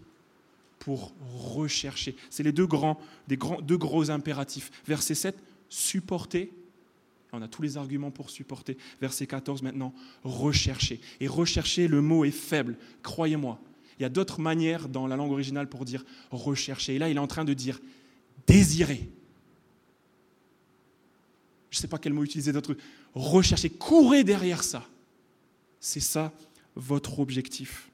pour 0.79 1.13
rechercher. 1.35 2.17
C'est 2.31 2.43
les 2.43 2.53
deux 2.53 2.67
grands, 2.67 3.01
grands, 3.31 3.61
deux 3.61 3.79
gros 3.79 4.11
impératifs. 4.11 4.71
Verset 4.87 5.15
7, 5.15 5.37
supporter. 5.69 6.53
On 7.33 7.43
a 7.43 7.49
tous 7.49 7.63
les 7.63 7.77
arguments 7.77 8.11
pour 8.11 8.31
supporter. 8.31 8.77
Verset 9.01 9.27
14 9.27 9.63
maintenant, 9.63 9.93
rechercher. 10.23 11.01
Et 11.21 11.27
rechercher, 11.27 11.89
le 11.89 12.01
mot 12.01 12.25
est 12.25 12.31
faible, 12.31 12.77
croyez-moi. 13.03 13.59
Il 13.99 14.03
y 14.03 14.07
a 14.07 14.09
d'autres 14.11 14.41
manières 14.41 14.89
dans 14.89 15.07
la 15.07 15.17
langue 15.17 15.33
originale 15.33 15.69
pour 15.69 15.85
dire 15.85 16.05
rechercher. 16.31 16.97
Et 16.97 16.99
là, 16.99 17.09
il 17.09 17.17
est 17.17 17.21
en 17.21 17.27
train 17.27 17.45
de 17.45 17.55
dire 17.55 17.81
désirer. 18.47 19.09
Je 21.71 21.79
ne 21.79 21.81
sais 21.83 21.89
pas 21.89 21.99
quel 21.99 22.13
mot 22.13 22.25
utiliser 22.25 22.53
d'autre. 22.53 22.77
Rechercher, 23.15 23.71
courez 23.71 24.25
derrière 24.25 24.63
ça. 24.63 24.87
C'est 25.81 26.01
ça 26.01 26.33
votre 26.75 27.19
objectif. 27.19 27.91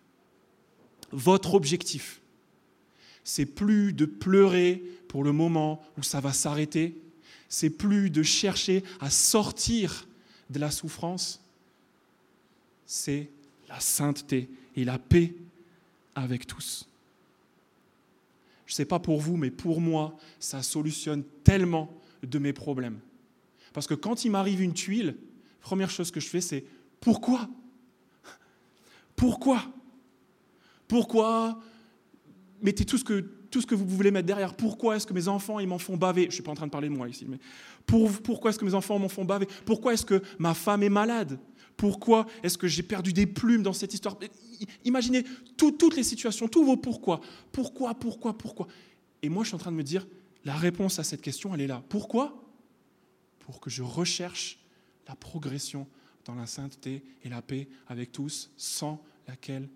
Votre 1.10 1.54
objectif, 1.54 2.20
c'est 3.24 3.46
plus 3.46 3.92
de 3.92 4.06
pleurer 4.06 4.82
pour 5.08 5.24
le 5.24 5.32
moment 5.32 5.82
où 5.98 6.02
ça 6.02 6.20
va 6.20 6.32
s'arrêter, 6.32 6.96
c'est 7.48 7.70
plus 7.70 8.10
de 8.10 8.22
chercher 8.22 8.82
à 9.00 9.10
sortir 9.10 10.08
de 10.48 10.58
la 10.58 10.70
souffrance, 10.70 11.40
c'est 12.86 13.28
la 13.68 13.78
sainteté 13.78 14.48
et 14.74 14.84
la 14.84 14.98
paix 14.98 15.34
avec 16.14 16.46
tous. 16.46 16.88
Je 18.72 18.74
ne 18.74 18.76
sais 18.78 18.84
pas 18.86 19.00
pour 19.00 19.20
vous, 19.20 19.36
mais 19.36 19.50
pour 19.50 19.82
moi, 19.82 20.16
ça 20.40 20.62
solutionne 20.62 21.24
tellement 21.44 21.90
de 22.22 22.38
mes 22.38 22.54
problèmes. 22.54 23.00
Parce 23.74 23.86
que 23.86 23.92
quand 23.92 24.24
il 24.24 24.30
m'arrive 24.30 24.62
une 24.62 24.72
tuile, 24.72 25.18
première 25.60 25.90
chose 25.90 26.10
que 26.10 26.20
je 26.20 26.26
fais, 26.26 26.40
c'est 26.40 26.64
pourquoi? 26.98 27.50
Pourquoi? 29.14 29.62
Pourquoi? 30.88 31.60
Mettez 32.62 32.86
tout 32.86 32.96
ce, 32.96 33.04
que, 33.04 33.74
vous 33.74 33.86
voulez 33.86 34.10
mettre 34.10 34.26
derrière. 34.26 34.54
Pourquoi 34.54 34.96
est-ce 34.96 35.06
que 35.06 35.12
mes 35.12 35.28
enfants, 35.28 35.58
ils 35.58 35.68
m'en 35.68 35.76
font 35.76 35.98
baver? 35.98 36.22
Je 36.22 36.28
ne 36.28 36.32
suis 36.32 36.42
pas 36.42 36.52
en 36.52 36.54
train 36.54 36.66
de 36.66 36.72
parler 36.72 36.88
de 36.88 36.94
moi 36.94 37.10
ici, 37.10 37.26
mais 37.28 37.40
pourquoi 37.84 38.48
est-ce 38.48 38.58
que 38.58 38.64
mes 38.64 38.72
enfants 38.72 38.98
m'en 38.98 39.10
font 39.10 39.26
baver? 39.26 39.48
Pourquoi 39.66 39.92
est-ce 39.92 40.06
que 40.06 40.22
ma 40.38 40.54
femme 40.54 40.82
est 40.82 40.88
malade? 40.88 41.38
Pourquoi 41.82 42.28
est-ce 42.44 42.56
que 42.56 42.68
j'ai 42.68 42.84
perdu 42.84 43.12
des 43.12 43.26
plumes 43.26 43.64
dans 43.64 43.72
cette 43.72 43.92
histoire? 43.92 44.16
Imaginez 44.84 45.24
toutes 45.56 45.96
les 45.96 46.04
situations, 46.04 46.46
tous 46.46 46.64
vos 46.64 46.76
pourquoi. 46.76 47.20
Pourquoi, 47.50 47.92
pourquoi, 47.96 48.38
pourquoi? 48.38 48.68
Et 49.20 49.28
moi, 49.28 49.42
je 49.42 49.48
suis 49.48 49.56
en 49.56 49.58
train 49.58 49.72
de 49.72 49.76
me 49.76 49.82
dire, 49.82 50.06
la 50.44 50.54
réponse 50.54 51.00
à 51.00 51.02
cette 51.02 51.20
question, 51.20 51.52
elle 51.52 51.60
est 51.60 51.66
là. 51.66 51.82
Pourquoi? 51.88 52.40
Pour 53.40 53.58
que 53.58 53.68
je 53.68 53.82
recherche 53.82 54.60
la 55.08 55.16
progression 55.16 55.88
dans 56.24 56.36
la 56.36 56.46
sainteté 56.46 57.02
et 57.24 57.28
la 57.28 57.42
paix 57.42 57.66
avec 57.88 58.12
tous, 58.12 58.52
sans 58.56 59.02
laquelle 59.26 59.68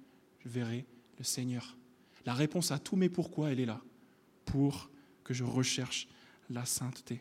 je 0.45 0.49
verrai 0.49 0.85
le 1.19 1.25
Seigneur. 1.25 1.77
La 2.25 2.35
réponse 2.35 2.71
à 2.71 2.79
tous 2.79 2.95
mes 2.95 3.09
pourquoi, 3.09 3.51
elle 3.51 3.59
est 3.59 3.66
là. 3.66 3.81
Pour 4.45 4.90
que 5.25 5.35
je 5.35 5.42
recherche 5.42 6.07
la 6.51 6.66
sainteté. 6.66 7.21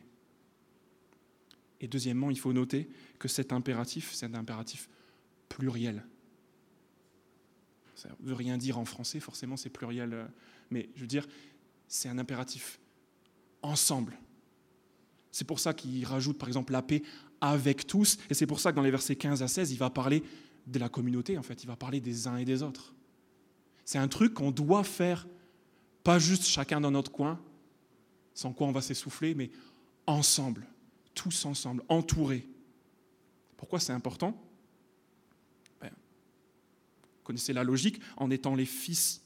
Et 1.86 1.88
deuxièmement, 1.88 2.32
il 2.32 2.40
faut 2.40 2.52
noter 2.52 2.90
que 3.20 3.28
cet 3.28 3.54
impératif, 3.54 4.12
c'est 4.12 4.26
un 4.26 4.34
impératif 4.34 4.90
pluriel. 5.50 6.04
Ça 7.94 8.10
ne 8.20 8.28
veut 8.28 8.34
rien 8.34 8.58
dire 8.58 8.80
en 8.80 8.86
français, 8.86 9.20
forcément 9.20 9.56
c'est 9.56 9.70
pluriel, 9.70 10.14
euh, 10.16 10.26
mais 10.72 10.90
je 10.96 11.02
veux 11.02 11.08
dire, 11.08 11.28
c'est 11.88 12.10
un 12.10 12.18
impératif 12.18 12.80
ensemble. 13.62 14.18
C'est 15.32 15.46
pour 15.46 15.60
ça 15.60 15.76
qu'il 15.76 16.04
rajoute 16.08 16.40
par 16.40 16.50
exemple 16.50 16.74
la 16.74 16.82
paix 16.82 17.04
avec 17.40 17.86
tous, 17.86 18.18
et 18.32 18.34
c'est 18.34 18.48
pour 18.48 18.60
ça 18.60 18.72
que 18.72 18.78
dans 18.78 18.82
les 18.82 18.90
versets 18.90 19.16
15 19.16 19.44
à 19.44 19.48
16, 19.48 19.72
il 19.72 19.78
va 19.78 19.92
parler 19.92 20.24
de 20.66 20.80
la 20.80 20.90
communauté, 20.90 21.38
en 21.38 21.44
fait, 21.44 21.64
il 21.64 21.68
va 21.68 21.76
parler 21.76 22.02
des 22.02 22.26
uns 22.28 22.38
et 22.38 22.46
des 22.46 22.64
autres. 22.64 22.96
C'est 23.84 24.00
un 24.00 24.08
truc 24.08 24.34
qu'on 24.34 24.50
doit 24.50 24.84
faire, 24.84 25.28
pas 26.04 26.18
juste 26.18 26.46
chacun 26.46 26.82
dans 26.82 26.90
notre 26.90 27.12
coin, 27.12 27.40
sans 28.34 28.54
quoi 28.54 28.66
on 28.66 28.72
va 28.72 28.82
s'essouffler, 28.82 29.36
mais 29.36 29.52
ensemble, 30.08 30.66
tous 31.16 31.46
ensemble, 31.46 31.84
entourés. 31.90 32.48
Pourquoi 33.58 33.80
c'est 33.80 33.94
important? 33.94 34.40
Ben, 35.82 35.90
Vous 35.90 37.24
connaissez 37.24 37.54
la 37.54 37.64
logique, 37.64 38.00
en 38.18 38.30
étant 38.30 38.54
les 38.54 38.66
fils 38.66 39.22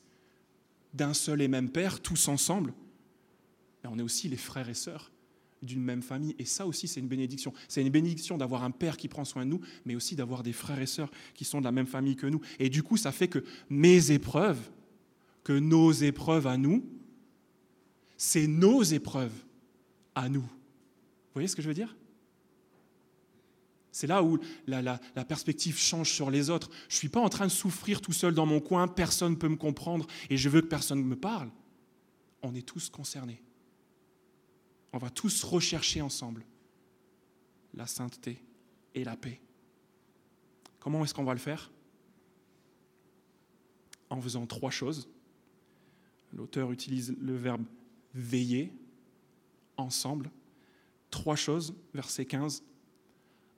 d'un 0.93 1.13
seul 1.13 1.41
et 1.41 1.47
même 1.47 1.69
Père, 1.69 2.01
tous 2.01 2.27
ensemble, 2.29 2.73
ben, 3.83 3.89
on 3.91 3.99
est 3.99 4.03
aussi 4.03 4.29
les 4.29 4.37
frères 4.37 4.69
et 4.69 4.73
sœurs 4.73 5.11
d'une 5.61 5.83
même 5.83 6.01
famille. 6.01 6.35
Et 6.39 6.45
ça 6.45 6.65
aussi, 6.65 6.87
c'est 6.87 6.99
une 6.99 7.07
bénédiction. 7.07 7.53
C'est 7.67 7.81
une 7.81 7.89
bénédiction 7.89 8.37
d'avoir 8.37 8.63
un 8.63 8.71
père 8.71 8.97
qui 8.97 9.07
prend 9.07 9.25
soin 9.25 9.45
de 9.45 9.51
nous, 9.51 9.61
mais 9.85 9.95
aussi 9.95 10.15
d'avoir 10.15 10.43
des 10.43 10.53
frères 10.53 10.79
et 10.79 10.85
sœurs 10.85 11.11
qui 11.33 11.43
sont 11.43 11.59
de 11.59 11.65
la 11.65 11.71
même 11.71 11.87
famille 11.87 12.15
que 12.15 12.27
nous. 12.27 12.41
Et 12.59 12.69
du 12.69 12.83
coup, 12.83 12.97
ça 12.97 13.11
fait 13.11 13.27
que 13.27 13.43
mes 13.69 14.11
épreuves, 14.11 14.59
que 15.43 15.53
nos 15.53 15.91
épreuves 15.91 16.47
à 16.47 16.57
nous, 16.57 16.85
c'est 18.17 18.47
nos 18.47 18.83
épreuves 18.83 19.33
à 20.15 20.29
nous. 20.29 20.45
Vous 21.29 21.35
voyez 21.35 21.47
ce 21.47 21.55
que 21.55 21.61
je 21.61 21.67
veux 21.67 21.73
dire? 21.73 21.95
C'est 23.91 24.07
là 24.07 24.23
où 24.23 24.39
la, 24.67 24.99
perspective 25.27 25.77
change 25.77 26.11
sur 26.11 26.31
les 26.31 26.49
autres. 26.49 26.69
Je 26.87 26.95
ne 26.95 26.99
suis 26.99 27.09
pas 27.09 27.19
en 27.19 27.29
train 27.29 27.45
de 27.45 27.51
souffrir 27.51 28.01
tout 28.01 28.13
seul 28.13 28.33
dans 28.33 28.45
mon 28.45 28.59
coin, 28.59 28.87
personne 28.87 29.33
ne 29.33 29.37
peut 29.37 29.49
me 29.49 29.55
comprendre 29.57 30.07
et 30.29 30.37
je 30.37 30.49
veux 30.49 30.61
que 30.61 30.67
personne 30.67 31.03
me 31.03 31.15
parle. 31.15 31.49
On 32.41 32.55
est 32.55 32.65
tous 32.65 32.89
concernés. 32.89 33.41
On 34.93 34.97
va 34.97 35.09
tous 35.09 35.43
rechercher 35.43 36.01
ensemble 36.01 36.45
la 37.73 37.87
sainteté 37.87 38.43
et 38.95 39.03
la 39.03 39.15
paix. 39.15 39.41
Comment 40.79 41.03
est-ce 41.03 41.13
qu'on 41.13 41.23
va 41.23 41.33
le 41.33 41.39
faire? 41.39 41.71
En 44.09 44.21
faisant 44.21 44.45
trois 44.47 44.71
choses. 44.71 45.09
L'auteur 46.33 46.71
utilise 46.71 47.15
le 47.19 47.35
verbe 47.35 47.65
veiller 48.13 48.73
ensemble. 49.77 50.31
Trois 51.09 51.35
choses, 51.35 51.73
verset 51.93 52.25
15, 52.25 52.63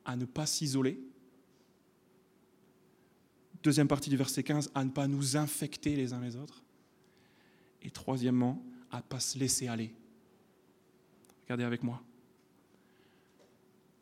à 0.05 0.15
ne 0.15 0.25
pas 0.25 0.45
s'isoler. 0.45 0.99
Deuxième 3.63 3.87
partie 3.87 4.09
du 4.09 4.17
verset 4.17 4.43
15, 4.43 4.71
à 4.73 4.83
ne 4.83 4.89
pas 4.89 5.07
nous 5.07 5.37
infecter 5.37 5.95
les 5.95 6.13
uns 6.13 6.21
les 6.21 6.35
autres. 6.35 6.63
Et 7.81 7.91
troisièmement, 7.91 8.63
à 8.89 8.97
ne 8.97 9.01
pas 9.03 9.19
se 9.19 9.37
laisser 9.37 9.67
aller. 9.67 9.93
Regardez 11.43 11.63
avec 11.63 11.83
moi. 11.83 12.01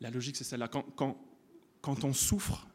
La 0.00 0.10
logique, 0.10 0.36
c'est 0.36 0.44
celle-là. 0.44 0.68
Quand, 0.68 0.82
quand, 0.96 1.18
quand, 1.82 2.04
on 2.04 2.14
souffre, 2.14 2.68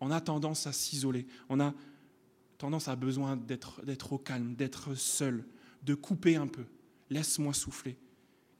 on 0.00 0.10
a 0.10 0.20
tendance 0.20 0.66
à 0.66 0.72
s'isoler. 0.72 1.26
On 1.48 1.60
a 1.60 1.74
tendance 2.58 2.88
à 2.88 2.96
besoin 2.96 3.36
d'être 3.36 4.12
au 4.12 4.18
calme, 4.18 4.54
d'être 4.54 4.94
seul, 4.94 5.46
de 5.82 5.94
couper 5.94 6.36
un 6.36 6.46
peu. 6.46 6.64
Laisse-moi 7.10 7.54
souffler. 7.54 7.96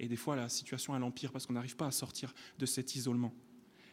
Et 0.01 0.09
des 0.09 0.17
fois, 0.17 0.35
la 0.35 0.49
situation, 0.49 0.97
elle 0.97 1.05
empire 1.05 1.31
parce 1.31 1.47
qu'on 1.47 1.53
n'arrive 1.53 1.77
pas 1.77 1.87
à 1.87 1.93
sortir 1.93 2.35
de 2.59 2.67
cet 2.67 2.97
isolement 2.97 3.33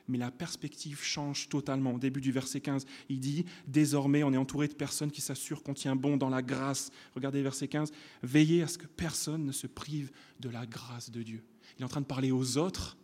mais 0.08 0.18
la 0.18 0.32
perspective 0.32 1.02
change 1.02 1.50
totalement. 1.50 1.94
Au 1.94 2.00
début 2.00 2.22
du 2.22 2.32
verset 2.32 2.62
15, 2.62 2.86
il 3.10 3.20
dit 3.20 3.46
Désormais, 3.68 4.24
on 4.24 4.34
est 4.34 4.38
entouré 4.38 4.68
de 4.68 4.74
personnes 4.74 5.12
qui 5.12 5.22
s'assurent 5.22 5.64
qu'on 5.64 5.74
tient 5.74 5.96
bon 5.96 6.18
dans 6.18 6.30
la 6.30 6.42
grâce. 6.42 6.92
Regardez 7.16 7.42
verset 7.42 7.68
15 7.68 7.92
Veillez 8.24 8.64
à 8.64 8.68
ce 8.68 8.78
que 8.78 8.88
personne 8.88 9.46
ne 9.46 9.52
se 9.52 9.68
prive 9.68 10.12
de 10.40 10.50
la 10.50 10.66
grâce 10.66 11.10
de 11.10 11.22
Dieu. 11.24 11.44
Il 11.78 11.82
est 11.82 11.86
en 11.86 11.90
train 11.90 12.02
de 12.02 12.06
parler 12.06 12.32
aux 12.32 12.58
autres 12.58 12.98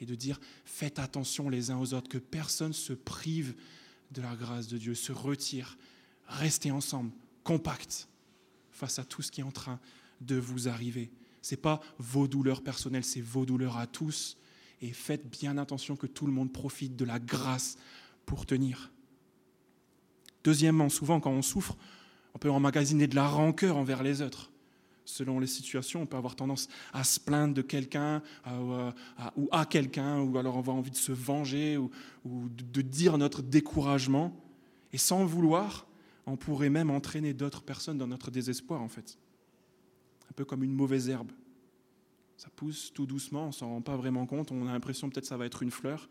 et 0.00 0.06
de 0.06 0.14
dire 0.14 0.38
Faites 0.64 0.98
attention 0.98 1.48
les 1.48 1.70
uns 1.70 1.78
aux 1.78 1.94
autres, 1.94 2.08
que 2.08 2.18
personne 2.18 2.72
se 2.72 2.92
prive 2.92 3.54
de 4.10 4.22
la 4.22 4.36
grâce 4.36 4.68
de 4.68 4.78
Dieu, 4.78 4.94
se 4.94 5.12
retire. 5.12 5.78
Restez 6.26 6.70
ensemble, 6.70 7.10
compacts, 7.42 8.08
face 8.70 8.98
à 8.98 9.04
tout 9.04 9.22
ce 9.22 9.30
qui 9.30 9.40
est 9.40 9.44
en 9.44 9.52
train 9.52 9.80
de 10.20 10.36
vous 10.36 10.68
arriver. 10.68 11.10
Ce 11.44 11.54
n'est 11.54 11.60
pas 11.60 11.82
vos 11.98 12.26
douleurs 12.26 12.62
personnelles, 12.62 13.04
c'est 13.04 13.20
vos 13.20 13.44
douleurs 13.44 13.76
à 13.76 13.86
tous 13.86 14.38
et 14.80 14.94
faites 14.94 15.28
bien 15.28 15.58
attention 15.58 15.94
que 15.94 16.06
tout 16.06 16.24
le 16.24 16.32
monde 16.32 16.50
profite 16.50 16.96
de 16.96 17.04
la 17.04 17.18
grâce 17.18 17.76
pour 18.24 18.46
tenir. 18.46 18.90
Deuxièmement, 20.42 20.88
souvent 20.88 21.20
quand 21.20 21.32
on 21.32 21.42
souffre, 21.42 21.76
on 22.32 22.38
peut 22.38 22.50
emmagasiner 22.50 23.08
de 23.08 23.14
la 23.14 23.28
rancœur 23.28 23.76
envers 23.76 24.02
les 24.02 24.22
autres. 24.22 24.52
Selon 25.04 25.38
les 25.38 25.46
situations, 25.46 26.00
on 26.00 26.06
peut 26.06 26.16
avoir 26.16 26.34
tendance 26.34 26.66
à 26.94 27.04
se 27.04 27.20
plaindre 27.20 27.52
de 27.52 27.60
quelqu'un 27.60 28.22
ou 29.36 29.48
à 29.52 29.66
quelqu'un, 29.66 30.20
ou 30.20 30.38
alors 30.38 30.56
avoir 30.56 30.76
envie 30.76 30.92
de 30.92 30.96
se 30.96 31.12
venger 31.12 31.76
ou, 31.76 31.90
ou 32.24 32.48
de 32.48 32.80
dire 32.80 33.18
notre 33.18 33.42
découragement. 33.42 34.34
Et 34.94 34.98
sans 34.98 35.26
vouloir, 35.26 35.86
on 36.24 36.38
pourrait 36.38 36.70
même 36.70 36.88
entraîner 36.88 37.34
d'autres 37.34 37.64
personnes 37.64 37.98
dans 37.98 38.06
notre 38.06 38.30
désespoir, 38.30 38.80
en 38.80 38.88
fait. 38.88 39.18
Un 40.34 40.36
peu 40.36 40.44
comme 40.44 40.64
une 40.64 40.74
mauvaise 40.74 41.08
herbe. 41.08 41.30
Ça 42.36 42.50
pousse 42.50 42.92
tout 42.92 43.06
doucement, 43.06 43.46
on 43.46 43.52
s'en 43.52 43.68
rend 43.68 43.82
pas 43.82 43.96
vraiment 43.96 44.26
compte, 44.26 44.50
on 44.50 44.66
a 44.66 44.72
l'impression 44.72 45.08
peut-être 45.08 45.22
que 45.22 45.28
ça 45.28 45.36
va 45.36 45.46
être 45.46 45.62
une 45.62 45.70
fleur, 45.70 46.08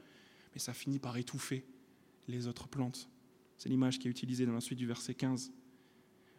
mais 0.54 0.60
ça 0.60 0.74
finit 0.74 0.98
par 0.98 1.18
étouffer 1.18 1.66
les 2.30 2.48
autres 2.48 2.70
plantes. 2.70 3.10
C'est 3.58 3.68
l'image 3.68 4.00
qui 4.00 4.08
est 4.08 4.12
utilisée 4.12 4.46
dans 4.46 4.54
la 4.54 4.62
suite 4.62 4.80
du 4.80 4.88
verset 4.88 5.14
15. 5.14 5.52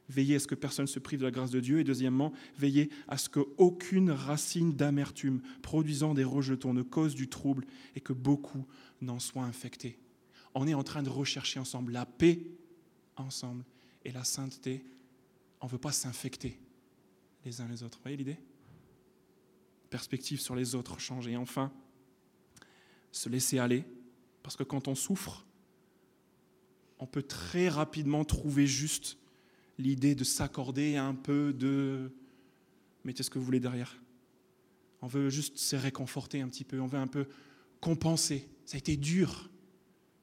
Veillez 0.08 0.36
à 0.36 0.38
ce 0.38 0.46
que 0.46 0.54
personne 0.54 0.84
ne 0.84 0.90
se 0.90 0.98
prive 0.98 1.20
de 1.20 1.24
la 1.24 1.30
grâce 1.30 1.50
de 1.50 1.60
Dieu. 1.60 1.80
Et 1.80 1.84
deuxièmement, 1.84 2.32
veillez 2.58 2.90
à 3.08 3.16
ce 3.16 3.28
qu'aucune 3.28 4.10
racine 4.10 4.74
d'amertume 4.74 5.40
produisant 5.62 6.14
des 6.14 6.24
rejetons 6.24 6.74
ne 6.74 6.82
cause 6.82 7.14
du 7.14 7.28
trouble 7.28 7.66
et 7.94 8.00
que 8.00 8.12
beaucoup 8.12 8.66
n'en 9.00 9.18
soient 9.18 9.44
infectés. 9.44 9.98
On 10.54 10.66
est 10.66 10.74
en 10.74 10.82
train 10.82 11.02
de 11.02 11.08
rechercher 11.08 11.60
ensemble 11.60 11.92
la 11.92 12.06
paix 12.06 12.40
ensemble 13.16 13.64
et 14.04 14.12
la 14.12 14.24
sainteté. 14.24 14.84
On 15.60 15.66
ne 15.66 15.70
veut 15.70 15.78
pas 15.78 15.92
s'infecter 15.92 16.58
les 17.44 17.60
uns 17.60 17.68
les 17.68 17.82
autres. 17.82 17.98
Vous 17.98 18.02
voyez 18.02 18.16
l'idée? 18.16 18.38
Perspective 19.90 20.40
sur 20.40 20.54
les 20.54 20.74
autres 20.74 20.98
change. 20.98 21.28
Et 21.28 21.36
enfin, 21.36 21.72
se 23.12 23.28
laisser 23.28 23.58
aller, 23.58 23.84
parce 24.42 24.56
que 24.56 24.62
quand 24.62 24.88
on 24.88 24.94
souffre, 24.94 25.46
on 26.98 27.06
peut 27.06 27.22
très 27.22 27.68
rapidement 27.68 28.24
trouver 28.24 28.66
juste 28.66 29.18
l'idée 29.78 30.14
de 30.14 30.24
s'accorder 30.24 30.96
un 30.96 31.14
peu 31.14 31.52
de... 31.52 32.12
Mettez 33.04 33.22
ce 33.22 33.30
que 33.30 33.38
vous 33.38 33.44
voulez 33.44 33.60
derrière. 33.60 34.00
On 35.02 35.06
veut 35.06 35.28
juste 35.28 35.58
se 35.58 35.76
réconforter 35.76 36.40
un 36.40 36.48
petit 36.48 36.64
peu, 36.64 36.80
on 36.80 36.86
veut 36.86 36.98
un 36.98 37.06
peu 37.06 37.26
compenser. 37.80 38.48
Ça 38.64 38.76
a 38.76 38.78
été 38.78 38.96
dur 38.96 39.50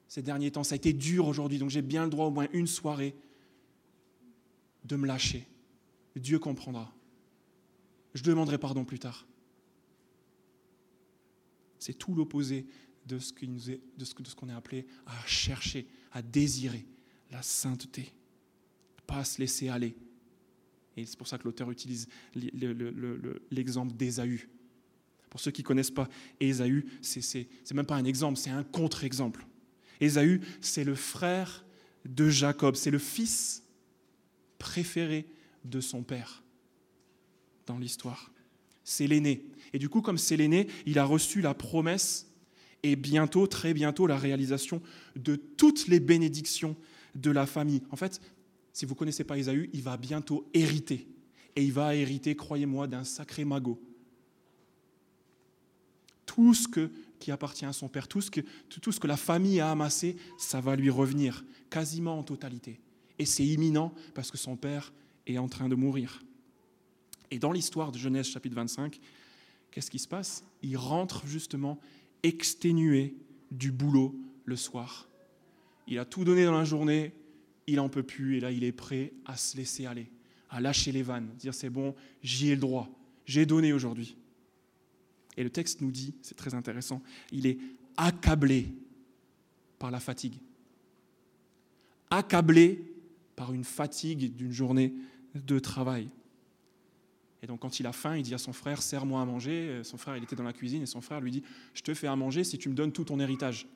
ces 0.07 0.21
derniers 0.21 0.51
temps, 0.51 0.63
ça 0.63 0.73
a 0.73 0.75
été 0.75 0.91
dur 0.91 1.27
aujourd'hui, 1.27 1.57
donc 1.57 1.69
j'ai 1.69 1.81
bien 1.81 2.03
le 2.03 2.09
droit 2.09 2.25
au 2.25 2.31
moins 2.31 2.47
une 2.51 2.67
soirée 2.67 3.15
de 4.83 4.95
me 4.95 5.07
lâcher. 5.07 5.47
Dieu 6.15 6.39
comprendra. 6.39 6.93
Je 8.13 8.23
demanderai 8.23 8.57
pardon 8.57 8.83
plus 8.85 8.99
tard. 8.99 9.25
C'est 11.79 11.93
tout 11.93 12.13
l'opposé 12.13 12.65
de 13.05 13.17
ce 13.17 13.33
qu'on 14.35 14.49
est, 14.49 14.53
appelé 14.53 14.85
à 15.05 15.25
chercher, 15.25 15.87
à 16.11 16.21
désirer, 16.21 16.85
la 17.31 17.41
sainteté. 17.41 18.13
Pas 19.07 19.17
à 19.17 19.23
se 19.23 19.39
laisser 19.39 19.69
aller. 19.69 19.95
Et 20.97 21.05
c'est 21.05 21.17
pour 21.17 21.27
ça 21.27 21.37
que 21.37 21.45
l'auteur 21.45 21.71
utilise 21.71 22.07
l'exemple 22.35 23.93
d'Ésaü. 23.95 24.49
Pour 25.29 25.39
ceux 25.39 25.51
qui 25.51 25.61
ne 25.61 25.67
connaissent 25.67 25.91
pas 25.91 26.09
Ésaü, 26.39 26.85
c'est 27.01 27.47
même 27.73 27.85
pas 27.85 27.95
un 27.95 28.05
exemple, 28.05 28.37
c'est 28.37 28.49
un 28.49 28.63
contre-exemple. 28.63 29.47
Ésaü, 30.01 30.41
c'est 30.59 30.83
le 30.83 30.95
frère 30.95 31.65
de 32.05 32.29
Jacob, 32.29 32.75
c'est 32.75 32.91
le 32.91 32.99
fils 32.99 33.63
préféré 34.59 35.25
de 35.63 35.79
son 35.79 36.03
père 36.03 36.40
l'histoire 37.77 38.31
c'est 38.83 39.07
l'aîné. 39.07 39.45
Et 39.73 39.79
du 39.79 39.89
coup, 39.89 40.01
comme 40.01 40.17
c'est 40.17 40.37
l'aîné, 40.37 40.67
il 40.85 40.99
a 40.99 41.05
reçu 41.05 41.41
la 41.41 41.53
promesse 41.53 42.27
et 42.83 42.95
bientôt, 42.95 43.47
très 43.47 43.73
bientôt, 43.73 44.07
la 44.07 44.17
réalisation 44.17 44.81
de 45.15 45.35
toutes 45.35 45.87
les 45.87 45.99
bénédictions 45.99 46.75
de 47.15 47.31
la 47.31 47.45
famille. 47.45 47.81
En 47.91 47.95
fait, 47.95 48.21
si 48.73 48.85
vous 48.85 48.93
ne 48.93 48.99
connaissez 48.99 49.23
pas 49.23 49.37
Ésaü, 49.37 49.69
il 49.73 49.81
va 49.81 49.97
bientôt 49.97 50.47
hériter. 50.53 51.07
Et 51.55 51.63
il 51.63 51.73
va 51.73 51.95
hériter, 51.95 52.35
croyez-moi, 52.35 52.87
d'un 52.87 53.03
sacré 53.03 53.45
magot. 53.45 53.79
Tout 56.25 56.53
ce 56.53 56.67
que, 56.67 56.89
qui 57.19 57.31
appartient 57.31 57.65
à 57.65 57.73
son 57.73 57.89
père, 57.89 58.07
tout 58.07 58.21
ce, 58.21 58.31
que, 58.31 58.41
tout 58.69 58.91
ce 58.91 58.99
que 58.99 59.07
la 59.07 59.17
famille 59.17 59.59
a 59.59 59.69
amassé, 59.69 60.15
ça 60.37 60.61
va 60.61 60.75
lui 60.75 60.89
revenir 60.89 61.43
quasiment 61.69 62.17
en 62.17 62.23
totalité. 62.23 62.79
Et 63.19 63.25
c'est 63.25 63.45
imminent 63.45 63.93
parce 64.15 64.31
que 64.31 64.37
son 64.37 64.55
père 64.55 64.93
est 65.27 65.37
en 65.37 65.49
train 65.49 65.69
de 65.69 65.75
mourir. 65.75 66.23
Et 67.31 67.39
dans 67.39 67.53
l'histoire 67.53 67.91
de 67.91 67.97
Genèse 67.97 68.27
chapitre 68.27 68.55
25, 68.55 68.99
qu'est-ce 69.71 69.89
qui 69.89 69.99
se 69.99 70.07
passe? 70.07 70.43
Il 70.61 70.77
rentre 70.77 71.25
justement 71.25 71.79
exténué 72.23 73.15
du 73.49 73.71
boulot 73.71 74.15
le 74.45 74.55
soir. 74.57 75.07
Il 75.87 75.97
a 75.97 76.05
tout 76.05 76.25
donné 76.25 76.45
dans 76.45 76.57
la 76.57 76.65
journée, 76.65 77.13
il 77.67 77.77
n'en 77.77 77.89
peut 77.89 78.03
plus, 78.03 78.37
et 78.37 78.39
là 78.41 78.51
il 78.51 78.63
est 78.63 78.71
prêt 78.71 79.13
à 79.25 79.37
se 79.37 79.57
laisser 79.57 79.85
aller, 79.85 80.11
à 80.49 80.59
lâcher 80.61 80.91
les 80.91 81.03
vannes, 81.03 81.29
dire 81.37 81.53
c'est 81.53 81.69
bon, 81.69 81.95
j'y 82.21 82.49
ai 82.49 82.55
le 82.55 82.61
droit, 82.61 82.89
j'ai 83.25 83.45
donné 83.45 83.73
aujourd'hui. 83.73 84.17
Et 85.37 85.43
le 85.43 85.49
texte 85.49 85.81
nous 85.81 85.91
dit, 85.91 86.13
c'est 86.21 86.35
très 86.35 86.53
intéressant, 86.53 87.01
il 87.31 87.47
est 87.47 87.57
accablé 87.97 88.73
par 89.79 89.89
la 89.89 89.99
fatigue. 89.99 90.35
Accablé 92.09 92.83
par 93.35 93.53
une 93.53 93.63
fatigue 93.63 94.35
d'une 94.35 94.51
journée 94.51 94.93
de 95.33 95.59
travail. 95.59 96.09
Et 97.43 97.47
donc 97.47 97.59
quand 97.59 97.79
il 97.79 97.87
a 97.87 97.91
faim, 97.91 98.17
il 98.17 98.23
dit 98.23 98.33
à 98.33 98.37
son 98.37 98.53
frère, 98.53 98.81
serre-moi 98.81 99.21
à 99.21 99.25
manger. 99.25 99.81
Son 99.83 99.97
frère, 99.97 100.15
il 100.17 100.23
était 100.23 100.35
dans 100.35 100.43
la 100.43 100.53
cuisine, 100.53 100.83
et 100.83 100.85
son 100.85 101.01
frère 101.01 101.21
lui 101.21 101.31
dit, 101.31 101.43
je 101.73 101.81
te 101.81 101.93
fais 101.93 102.07
à 102.07 102.15
manger 102.15 102.43
si 102.43 102.57
tu 102.57 102.69
me 102.69 102.75
donnes 102.75 102.91
tout 102.91 103.03
ton 103.03 103.19
héritage. 103.19 103.67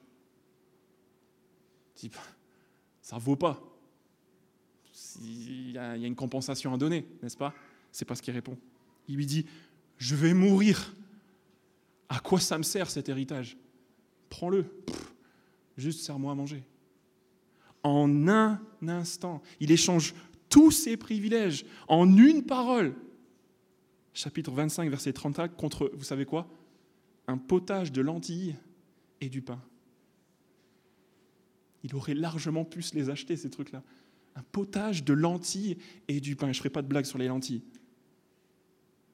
Il 1.98 2.10
dit, 2.10 2.16
ça 3.02 3.18
vaut 3.18 3.36
pas. 3.36 3.62
Il 5.22 5.72
y 5.72 5.78
a 5.78 5.96
une 5.96 6.16
compensation 6.16 6.74
à 6.74 6.78
donner, 6.78 7.06
n'est-ce 7.24 7.38
pas? 7.38 7.54
C'est 7.92 8.06
pas 8.06 8.16
ce 8.16 8.22
qu'il 8.22 8.34
répond. 8.34 8.58
Il 9.08 9.16
lui 9.16 9.26
dit, 9.26 9.46
je 9.98 10.16
vais 10.16 10.34
mourir. 10.34 10.94
À 12.08 12.20
quoi 12.20 12.40
ça 12.40 12.58
me 12.58 12.64
sert 12.64 12.90
cet 12.90 13.10
héritage? 13.10 13.58
Prends-le. 14.30 14.66
Juste 15.78 16.02
serre-moi 16.02 16.32
à 16.32 16.36
manger. 16.36 16.64
En 17.82 18.28
un 18.28 18.62
instant, 18.88 19.42
il 19.60 19.72
échange 19.72 20.14
tous 20.50 20.72
ses 20.72 20.98
privilèges 20.98 21.66
en 21.88 22.18
une 22.18 22.46
parole 22.46 22.96
chapitre 24.16 24.52
25, 24.52 24.90
verset 24.90 25.14
34, 25.14 25.56
contre, 25.56 25.92
vous 25.94 26.04
savez 26.04 26.26
quoi? 26.26 26.48
Un 27.28 27.38
potage 27.38 27.92
de 27.92 28.02
lentilles 28.02 28.56
et 29.22 29.30
du 29.30 29.42
pain. 29.42 29.62
Il 31.84 31.94
aurait 31.96 32.16
largement 32.16 32.66
pu 32.66 32.82
se 32.82 32.96
les 32.96 33.10
acheter, 33.10 33.38
ces 33.38 33.50
trucs-là. 33.50 33.84
Un 34.36 34.44
potage 34.52 35.04
de 35.04 35.14
lentilles 35.14 35.78
et 36.08 36.20
du 36.20 36.36
pain. 36.36 36.48
Je 36.48 36.52
ne 36.52 36.56
ferai 36.56 36.70
pas 36.70 36.82
de 36.82 36.88
blague 36.88 37.06
sur 37.06 37.20
les 37.20 37.28
lentilles. 37.28 37.62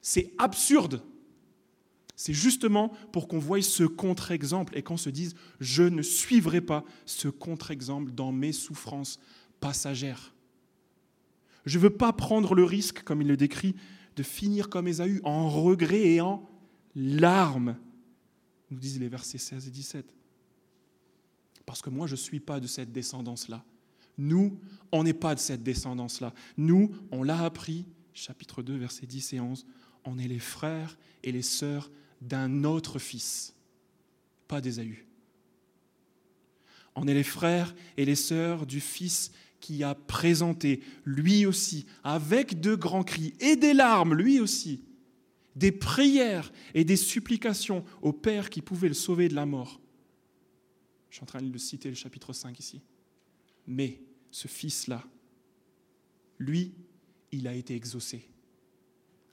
C'est 0.00 0.32
absurde. 0.38 1.02
C'est 2.14 2.32
justement 2.32 2.90
pour 3.12 3.28
qu'on 3.28 3.38
voie 3.38 3.60
ce 3.60 3.84
contre-exemple 3.84 4.76
et 4.76 4.82
qu'on 4.82 4.96
se 4.96 5.10
dise, 5.10 5.34
je 5.60 5.82
ne 5.82 6.02
suivrai 6.02 6.60
pas 6.60 6.84
ce 7.06 7.28
contre-exemple 7.28 8.12
dans 8.12 8.32
mes 8.32 8.52
souffrances 8.52 9.18
passagères. 9.60 10.32
Je 11.66 11.78
ne 11.78 11.82
veux 11.82 11.90
pas 11.90 12.12
prendre 12.12 12.54
le 12.54 12.64
risque, 12.64 13.02
comme 13.02 13.22
il 13.22 13.28
le 13.28 13.36
décrit, 13.36 13.74
de 14.16 14.22
finir 14.22 14.68
comme 14.68 14.88
Ésaü, 14.88 15.20
en 15.24 15.48
regret 15.48 16.02
et 16.02 16.20
en 16.20 16.48
larmes, 16.94 17.76
nous 18.70 18.78
disent 18.78 19.00
les 19.00 19.08
versets 19.08 19.38
16 19.38 19.68
et 19.68 19.70
17. 19.70 20.14
Parce 21.66 21.82
que 21.82 21.90
moi, 21.90 22.06
je 22.06 22.12
ne 22.12 22.18
suis 22.18 22.40
pas 22.40 22.60
de 22.60 22.66
cette 22.66 22.92
descendance-là. 22.92 23.64
Nous, 24.18 24.58
on 24.90 25.04
n'est 25.04 25.14
pas 25.14 25.34
de 25.34 25.40
cette 25.40 25.62
descendance-là. 25.62 26.34
Nous, 26.56 26.90
on 27.10 27.22
l'a 27.22 27.44
appris, 27.44 27.86
chapitre 28.12 28.62
2, 28.62 28.76
versets 28.76 29.06
10 29.06 29.34
et 29.34 29.40
11, 29.40 29.66
on 30.04 30.18
est 30.18 30.28
les 30.28 30.38
frères 30.38 30.98
et 31.22 31.32
les 31.32 31.42
sœurs 31.42 31.90
d'un 32.20 32.64
autre 32.64 32.98
fils, 32.98 33.54
pas 34.48 34.60
d'Ésaü. 34.60 35.06
On 36.94 37.06
est 37.08 37.14
les 37.14 37.22
frères 37.22 37.74
et 37.96 38.04
les 38.04 38.16
sœurs 38.16 38.66
du 38.66 38.80
fils 38.80 39.32
qui 39.62 39.82
a 39.84 39.94
présenté, 39.94 40.82
lui 41.06 41.46
aussi, 41.46 41.86
avec 42.04 42.60
de 42.60 42.74
grands 42.74 43.04
cris 43.04 43.32
et 43.40 43.56
des 43.56 43.72
larmes, 43.72 44.14
lui 44.14 44.40
aussi, 44.40 44.84
des 45.56 45.72
prières 45.72 46.52
et 46.74 46.84
des 46.84 46.96
supplications 46.96 47.84
au 48.02 48.12
Père 48.12 48.50
qui 48.50 48.60
pouvait 48.60 48.88
le 48.88 48.94
sauver 48.94 49.28
de 49.28 49.34
la 49.34 49.46
mort. 49.46 49.80
Je 51.08 51.16
suis 51.16 51.22
en 51.22 51.26
train 51.26 51.40
de 51.42 51.58
citer 51.58 51.88
le 51.88 51.94
chapitre 51.94 52.32
5 52.32 52.58
ici. 52.58 52.82
Mais 53.66 54.00
ce 54.30 54.48
fils-là, 54.48 55.06
lui, 56.38 56.74
il 57.30 57.46
a 57.46 57.54
été 57.54 57.76
exaucé 57.76 58.28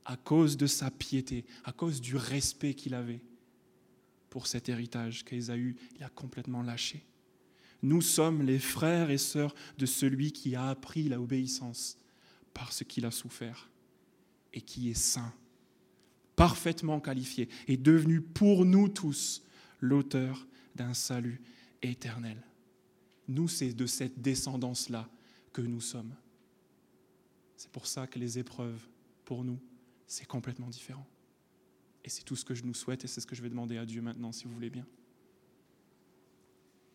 à 0.05 0.15
cause 0.15 0.57
de 0.57 0.67
sa 0.67 0.91
piété, 0.91 1.45
à 1.63 1.71
cause 1.71 2.01
du 2.01 2.15
respect 2.15 2.73
qu'il 2.73 2.93
avait 2.93 3.21
pour 4.29 4.45
cet 4.45 4.69
héritage 4.69 5.25
qu'Ésaü 5.25 5.75
a 6.01 6.09
complètement 6.09 6.61
lâché. 6.61 7.03
Nous 7.81 8.01
sommes 8.01 8.41
les 8.41 8.59
frères 8.59 9.09
et 9.09 9.17
sœurs 9.17 9.55
de 9.77 9.85
celui 9.85 10.31
qui 10.31 10.55
a 10.55 10.67
appris 10.69 11.07
la 11.07 11.21
obéissance 11.21 11.97
parce 12.53 12.83
qu'il 12.83 13.05
a 13.05 13.11
souffert 13.11 13.69
et 14.53 14.61
qui 14.61 14.89
est 14.89 14.95
saint, 14.95 15.33
parfaitement 16.35 16.99
qualifié 16.99 17.47
et 17.67 17.77
devenu 17.77 18.21
pour 18.21 18.65
nous 18.65 18.89
tous 18.89 19.43
l'auteur 19.79 20.45
d'un 20.75 20.93
salut 20.93 21.41
éternel. 21.81 22.43
Nous, 23.27 23.47
c'est 23.47 23.73
de 23.73 23.85
cette 23.85 24.21
descendance-là 24.21 25.07
que 25.53 25.61
nous 25.61 25.81
sommes. 25.81 26.13
C'est 27.55 27.71
pour 27.71 27.87
ça 27.87 28.07
que 28.07 28.19
les 28.19 28.39
épreuves, 28.39 28.81
pour 29.23 29.43
nous, 29.43 29.59
c'est 30.07 30.25
complètement 30.25 30.69
différent. 30.69 31.05
Et 32.03 32.09
c'est 32.09 32.23
tout 32.23 32.35
ce 32.35 32.45
que 32.45 32.55
je 32.55 32.63
nous 32.63 32.73
souhaite 32.73 33.03
et 33.03 33.07
c'est 33.07 33.21
ce 33.21 33.27
que 33.27 33.35
je 33.35 33.41
vais 33.41 33.49
demander 33.49 33.77
à 33.77 33.85
Dieu 33.85 34.01
maintenant, 34.01 34.31
si 34.31 34.45
vous 34.45 34.53
voulez 34.53 34.69
bien. 34.69 34.85